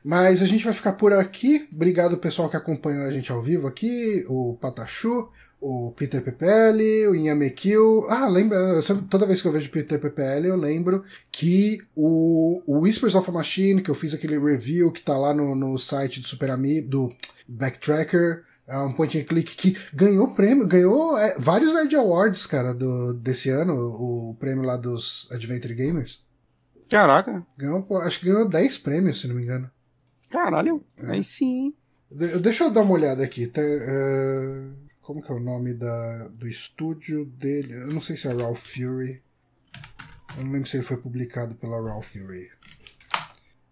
Mas 0.04 0.42
a 0.42 0.46
gente 0.46 0.64
vai 0.64 0.74
ficar 0.74 0.92
por 0.92 1.12
aqui. 1.12 1.68
Obrigado 1.72 2.18
pessoal 2.18 2.48
que 2.48 2.56
acompanhou 2.56 3.04
a 3.06 3.12
gente 3.12 3.30
ao 3.30 3.42
vivo 3.42 3.66
aqui, 3.66 4.24
o 4.28 4.56
Patachu, 4.60 5.28
o 5.60 5.92
Peter 5.92 6.22
PPL, 6.22 7.08
o 7.08 7.14
Inhamekil. 7.14 8.06
Ah, 8.08 8.28
lembra, 8.28 8.82
toda 9.10 9.26
vez 9.26 9.42
que 9.42 9.48
eu 9.48 9.52
vejo 9.52 9.70
Peter 9.70 9.98
PPL, 9.98 10.46
eu 10.46 10.56
lembro 10.56 11.04
que 11.30 11.80
o, 11.96 12.62
o 12.66 12.80
Whispers 12.80 13.14
of 13.14 13.28
a 13.28 13.32
Machine, 13.32 13.82
que 13.82 13.90
eu 13.90 13.94
fiz 13.94 14.14
aquele 14.14 14.38
review 14.38 14.92
que 14.92 15.02
tá 15.02 15.16
lá 15.16 15.34
no, 15.34 15.54
no 15.54 15.78
site 15.78 16.20
do 16.20 16.28
Super 16.28 16.50
Amiibo, 16.50 16.88
do 16.88 17.16
Backtracker, 17.48 18.44
é 18.66 18.78
um 18.78 18.92
point 18.92 19.18
and 19.18 19.24
click 19.24 19.56
que 19.56 19.76
ganhou 19.94 20.34
prêmio, 20.34 20.66
ganhou 20.66 21.16
é, 21.18 21.34
vários 21.38 21.74
Edge 21.74 21.96
Awards, 21.96 22.46
cara, 22.46 22.74
do, 22.74 23.14
desse 23.14 23.48
ano, 23.48 23.74
o, 23.74 24.30
o 24.30 24.34
prêmio 24.34 24.64
lá 24.64 24.76
dos 24.76 25.28
Adventure 25.32 25.74
Gamers. 25.74 26.22
Caraca. 26.88 27.44
Ganhou, 27.56 27.86
acho 28.02 28.20
que 28.20 28.26
ganhou 28.26 28.48
10 28.48 28.78
prêmios, 28.78 29.20
se 29.20 29.28
não 29.28 29.34
me 29.34 29.42
engano. 29.42 29.70
Caralho, 30.30 30.84
é. 31.02 31.12
aí 31.12 31.24
sim. 31.24 31.74
De, 32.10 32.38
deixa 32.38 32.64
eu 32.64 32.70
dar 32.70 32.82
uma 32.82 32.92
olhada 32.92 33.22
aqui. 33.24 33.46
Tá, 33.46 33.60
uh, 33.60 34.87
como 35.08 35.22
que 35.22 35.32
é 35.32 35.34
o 35.34 35.40
nome 35.40 35.72
da, 35.72 36.28
do 36.28 36.46
estúdio 36.46 37.24
dele? 37.24 37.72
Eu 37.72 37.86
não 37.86 37.98
sei 37.98 38.14
se 38.14 38.28
é 38.28 38.32
Ralph 38.34 38.60
Fury. 38.60 39.22
Eu 40.36 40.44
não 40.44 40.52
lembro 40.52 40.68
se 40.68 40.76
ele 40.76 40.84
foi 40.84 40.98
publicado 40.98 41.54
pela 41.54 41.80
Ralph 41.80 42.08
Fury. 42.12 42.50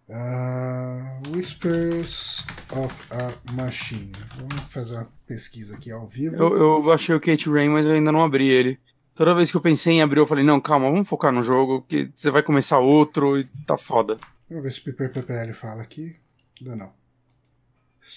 Uh, 0.09 1.37
Whispers 1.37 2.43
of 2.73 2.95
a 3.11 3.53
Machine. 3.53 4.13
Vamos 4.35 4.55
fazer 4.73 4.95
uma 4.95 5.13
pesquisa 5.27 5.77
aqui 5.77 5.91
ao 5.93 6.09
vivo. 6.09 6.37
Eu, 6.37 6.57
eu 6.57 6.91
achei 6.91 7.15
o 7.15 7.21
Kate 7.21 7.51
Rain, 7.51 7.69
mas 7.69 7.85
eu 7.85 7.93
ainda 7.93 8.11
não 8.11 8.25
abri 8.25 8.49
ele. 8.49 8.81
Toda 9.15 9.35
vez 9.35 9.51
que 9.51 9.59
eu 9.59 9.61
pensei 9.61 9.93
em 9.93 10.01
abrir, 10.01 10.21
eu 10.21 10.27
falei, 10.27 10.43
não, 10.43 10.59
calma, 10.59 10.91
vamos 10.91 11.07
focar 11.07 11.31
no 11.31 11.43
jogo, 11.43 11.83
que 11.83 12.11
você 12.17 12.31
vai 12.31 12.43
começar 12.43 12.79
outro 12.79 13.39
e 13.39 13.45
tá 13.67 13.77
foda. 13.77 14.19
Vamos 14.49 14.65
ver 14.65 14.73
se 14.73 14.81
o 14.81 14.85
Piper 14.85 15.13
PPL 15.13 15.53
fala 15.53 15.83
aqui. 15.83 16.17
Ainda 16.59 16.77
não. 16.77 17.06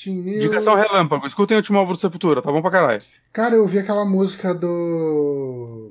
News... 0.08 0.38
Indicação 0.44 0.76
relâmpago, 0.76 1.26
escutem 1.28 1.56
o 1.56 1.60
último 1.60 1.78
álbum 1.78 1.92
do 1.94 1.98
Sepultura, 2.00 2.42
tá 2.42 2.52
bom 2.52 2.62
pra 2.62 2.72
caralho. 2.72 3.02
Cara, 3.34 3.56
eu 3.56 3.68
vi 3.68 3.80
aquela 3.80 4.06
música 4.06 4.54
do. 4.54 5.90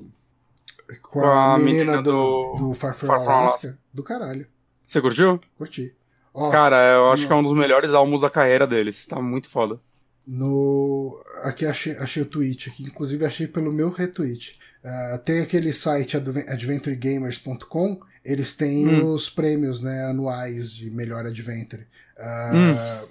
Com 1.03 1.21
a, 1.23 1.53
a 1.53 1.57
menina, 1.59 1.83
menina 1.97 2.01
do, 2.03 2.11
do- 2.11 2.55
do 2.69 2.73
Far 2.73 2.93
From 2.93 3.07
Far 3.07 3.19
From 3.23 3.29
Alaska. 3.31 3.77
Do 3.93 4.03
caralho. 4.03 4.47
Você 4.85 4.99
curtiu? 5.01 5.39
Curti. 5.57 5.93
Ó, 6.33 6.49
Cara, 6.51 6.77
eu 6.95 7.11
acho 7.11 7.23
não. 7.23 7.27
que 7.27 7.33
é 7.33 7.35
um 7.37 7.43
dos 7.43 7.53
melhores 7.57 7.93
álbuns 7.93 8.21
da 8.21 8.29
carreira 8.29 8.65
deles. 8.65 9.05
Tá 9.05 9.21
muito 9.21 9.49
foda. 9.49 9.79
No... 10.25 11.19
Aqui 11.43 11.65
achei, 11.65 11.93
achei 11.97 12.21
o 12.23 12.25
tweet, 12.25 12.69
aqui, 12.69 12.83
inclusive 12.83 13.25
achei 13.25 13.47
pelo 13.47 13.71
meu 13.71 13.89
retweet. 13.91 14.57
Ah, 14.83 15.19
tem 15.23 15.41
aquele 15.41 15.73
site 15.73 16.15
adven- 16.17 16.47
adventuregamers.com, 16.47 17.99
eles 18.23 18.55
têm 18.55 18.87
Hum. 18.87 19.13
os 19.13 19.29
prêmios 19.29 19.81
né, 19.81 20.05
anuais 20.05 20.71
de 20.73 20.89
melhor 20.89 21.25
adventure. 21.25 21.85
Ah, 22.17 23.03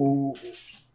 o, 0.00 0.34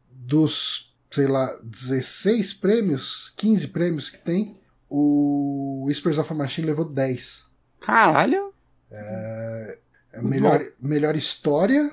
dos, 0.10 0.96
sei 1.12 1.28
lá, 1.28 1.54
16 1.64 2.54
prêmios, 2.54 3.34
15 3.36 3.68
prêmios 3.68 4.10
que 4.10 4.18
tem, 4.18 4.56
o 4.90 5.84
Whispers 5.88 6.18
of 6.18 6.32
a 6.32 6.36
Machine 6.36 6.68
levou 6.68 6.86
10. 6.86 7.48
Caralho. 7.82 8.54
É, 8.92 9.78
Muito 10.16 10.30
melhor, 10.30 10.62
melhor 10.80 11.16
história. 11.16 11.92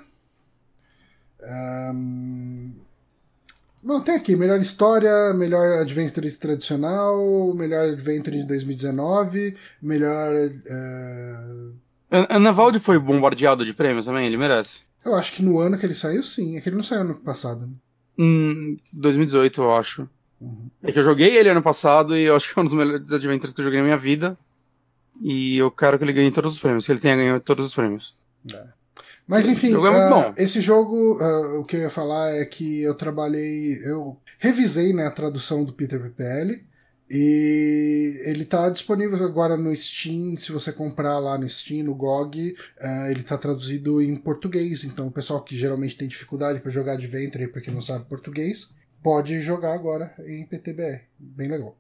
Ahn, 1.43 2.71
Bom, 3.83 3.99
tem 4.03 4.15
aqui, 4.15 4.37
melhor 4.37 4.61
história, 4.61 5.33
melhor 5.33 5.81
adventure 5.81 6.31
tradicional, 6.33 7.55
melhor 7.55 7.89
adventure 7.89 8.37
de 8.37 8.45
2019, 8.45 9.57
melhor. 9.81 10.35
eh, 10.37 11.71
An- 12.13 12.27
Anavaldi 12.29 12.79
foi 12.79 12.99
bombardeado 12.99 13.65
de 13.65 13.73
prêmios 13.73 14.05
também, 14.05 14.27
ele 14.27 14.37
merece. 14.37 14.81
Eu 15.05 15.15
acho 15.15 15.33
que 15.33 15.43
no 15.43 15.59
ano 15.59 15.79
que 15.79 15.87
ele 15.87 15.95
saiu, 15.95 16.23
sim. 16.23 16.57
É 16.57 16.61
que 16.61 16.69
ele 16.69 16.77
não 16.77 16.83
saiu 16.83 17.03
ano 17.03 17.15
passado. 17.15 17.67
Né? 17.67 17.73
Hum, 18.19 18.77
2018, 18.93 19.63
eu 19.63 19.75
acho. 19.75 20.09
Uhum. 20.41 20.71
É 20.83 20.93
que 20.93 20.99
eu 20.99 21.03
joguei 21.03 21.37
ele 21.37 21.49
ano 21.49 21.63
passado 21.63 22.17
e 22.17 22.23
eu 22.23 22.37
acho 22.37 22.53
que 22.53 22.59
é 22.59 22.63
um 22.63 22.65
dos 22.65 22.75
melhores 22.75 23.13
adventures 23.13 23.55
que 23.55 23.61
eu 23.61 23.65
joguei 23.65 23.81
na 23.81 23.87
minha 23.87 23.99
vida. 23.99 24.37
E 25.21 25.59
eu 25.59 25.71
quero 25.71 25.99
que 25.99 26.05
ele 26.05 26.13
ganhe 26.13 26.31
todos 26.31 26.55
os 26.55 26.59
prêmios, 26.59 26.87
que 26.87 26.93
ele 26.93 27.01
tenha 27.01 27.17
ganho 27.17 27.41
todos 27.41 27.67
os 27.67 27.75
prêmios. 27.75 28.15
Mas 29.27 29.47
enfim, 29.47 29.71
jogo 29.71 29.87
é 29.87 30.09
bom. 30.09 30.35
esse 30.37 30.61
jogo, 30.61 31.19
ah, 31.21 31.59
o 31.61 31.65
que 31.65 31.77
eu 31.77 31.81
ia 31.81 31.91
falar 31.91 32.31
é 32.31 32.45
que 32.45 32.81
eu 32.81 32.95
trabalhei, 32.95 33.79
eu 33.85 34.19
revisei 34.39 34.93
né, 34.93 35.07
a 35.07 35.11
tradução 35.11 35.63
do 35.65 35.73
Peter 35.73 36.01
PPL 36.01 36.65
e 37.11 38.23
ele 38.25 38.45
está 38.45 38.71
disponível 38.71 39.25
agora 39.25 39.57
no 39.57 39.75
Steam, 39.75 40.37
se 40.37 40.53
você 40.53 40.73
comprar 40.73 41.19
lá 41.19 41.37
no 41.37 41.49
Steam, 41.49 41.85
no 41.85 41.95
GOG, 41.95 42.55
ah, 42.81 43.11
ele 43.11 43.23
está 43.23 43.37
traduzido 43.37 44.01
em 44.01 44.15
português, 44.15 44.85
então 44.85 45.09
o 45.09 45.11
pessoal 45.11 45.43
que 45.43 45.57
geralmente 45.57 45.97
tem 45.97 46.07
dificuldade 46.07 46.61
para 46.61 46.71
jogar 46.71 46.93
Adventure, 46.93 47.49
porque 47.49 47.69
não 47.69 47.81
sabe 47.81 48.05
português, 48.05 48.73
pode 49.03 49.41
jogar 49.41 49.75
agora 49.75 50.15
em 50.25 50.47
PTBR, 50.47 51.03
bem 51.19 51.49
legal. 51.49 51.77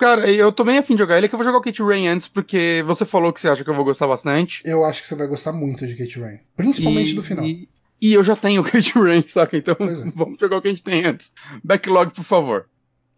Cara, 0.00 0.28
eu 0.28 0.50
tô 0.50 0.64
bem 0.64 0.78
afim 0.78 0.94
de 0.94 0.98
jogar 0.98 1.16
ele, 1.16 1.26
é 1.26 1.28
que 1.28 1.34
eu 1.36 1.38
vou 1.38 1.46
jogar 1.46 1.58
o 1.58 1.62
Kate 1.62 1.80
Rain 1.80 2.08
antes, 2.08 2.26
porque 2.26 2.82
você 2.84 3.04
falou 3.04 3.32
que 3.32 3.40
você 3.40 3.48
acha 3.48 3.62
que 3.62 3.70
eu 3.70 3.74
vou 3.74 3.84
gostar 3.84 4.08
bastante. 4.08 4.62
Eu 4.64 4.84
acho 4.84 5.00
que 5.00 5.06
você 5.06 5.14
vai 5.14 5.28
gostar 5.28 5.52
muito 5.52 5.86
de 5.86 5.94
Kate 5.94 6.18
Rain, 6.18 6.40
principalmente 6.56 7.12
e, 7.12 7.14
do 7.14 7.22
final. 7.22 7.46
E, 7.46 7.68
e 8.00 8.12
eu 8.14 8.24
já 8.24 8.34
tenho 8.34 8.62
o 8.62 8.64
Kate 8.64 8.98
Rain, 8.98 9.22
saca? 9.28 9.56
Então 9.56 9.76
é. 9.78 10.10
vamos 10.16 10.40
jogar 10.40 10.56
o 10.56 10.60
que 10.60 10.66
a 10.66 10.72
gente 10.72 10.82
tem 10.82 11.04
antes. 11.04 11.32
Backlog, 11.62 12.12
por 12.12 12.24
favor. 12.24 12.66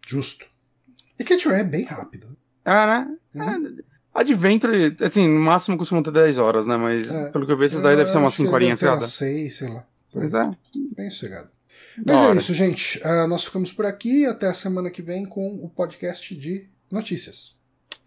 Justo. 0.05 0.45
E 1.19 1.23
Rain 1.47 1.59
é 1.59 1.63
bem 1.63 1.85
rápido. 1.85 2.35
Ah, 2.63 2.85
né? 2.87 3.17
Uhum. 3.35 3.77
É, 3.79 3.83
Adventure, 4.13 4.95
assim, 5.01 5.27
no 5.27 5.41
máximo 5.41 5.77
costuma 5.77 6.01
ter 6.01 6.11
10 6.11 6.37
horas, 6.37 6.65
né? 6.65 6.77
Mas 6.77 7.09
É. 7.13 7.29
pelo 7.31 7.45
que 7.45 7.51
eu 7.51 7.57
vi, 7.57 7.65
esses 7.65 7.81
daí 7.81 7.95
deve 7.97 8.09
ser 8.09 8.17
umas 8.17 8.27
acho 8.27 8.37
que 8.37 8.43
5 8.43 8.55
horinhas 8.55 8.79
cada. 8.79 8.95
umas 9.01 9.11
seis, 9.13 9.57
sei 9.57 9.67
lá. 9.69 9.85
Pois 10.11 10.33
é. 10.33 10.51
Bem 10.95 11.09
sossegado. 11.11 11.49
Mas 11.97 12.15
é 12.15 12.19
hora. 12.19 12.39
isso, 12.39 12.53
gente. 12.53 13.01
Ah, 13.03 13.27
nós 13.27 13.43
ficamos 13.43 13.73
por 13.73 13.85
aqui. 13.85 14.25
Até 14.25 14.47
a 14.47 14.53
semana 14.53 14.89
que 14.89 15.01
vem 15.01 15.25
com 15.25 15.55
o 15.55 15.69
podcast 15.69 16.33
de 16.33 16.69
notícias. 16.89 17.55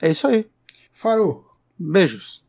É 0.00 0.11
isso 0.11 0.26
aí. 0.26 0.46
Farou! 0.92 1.46
Beijos. 1.78 2.42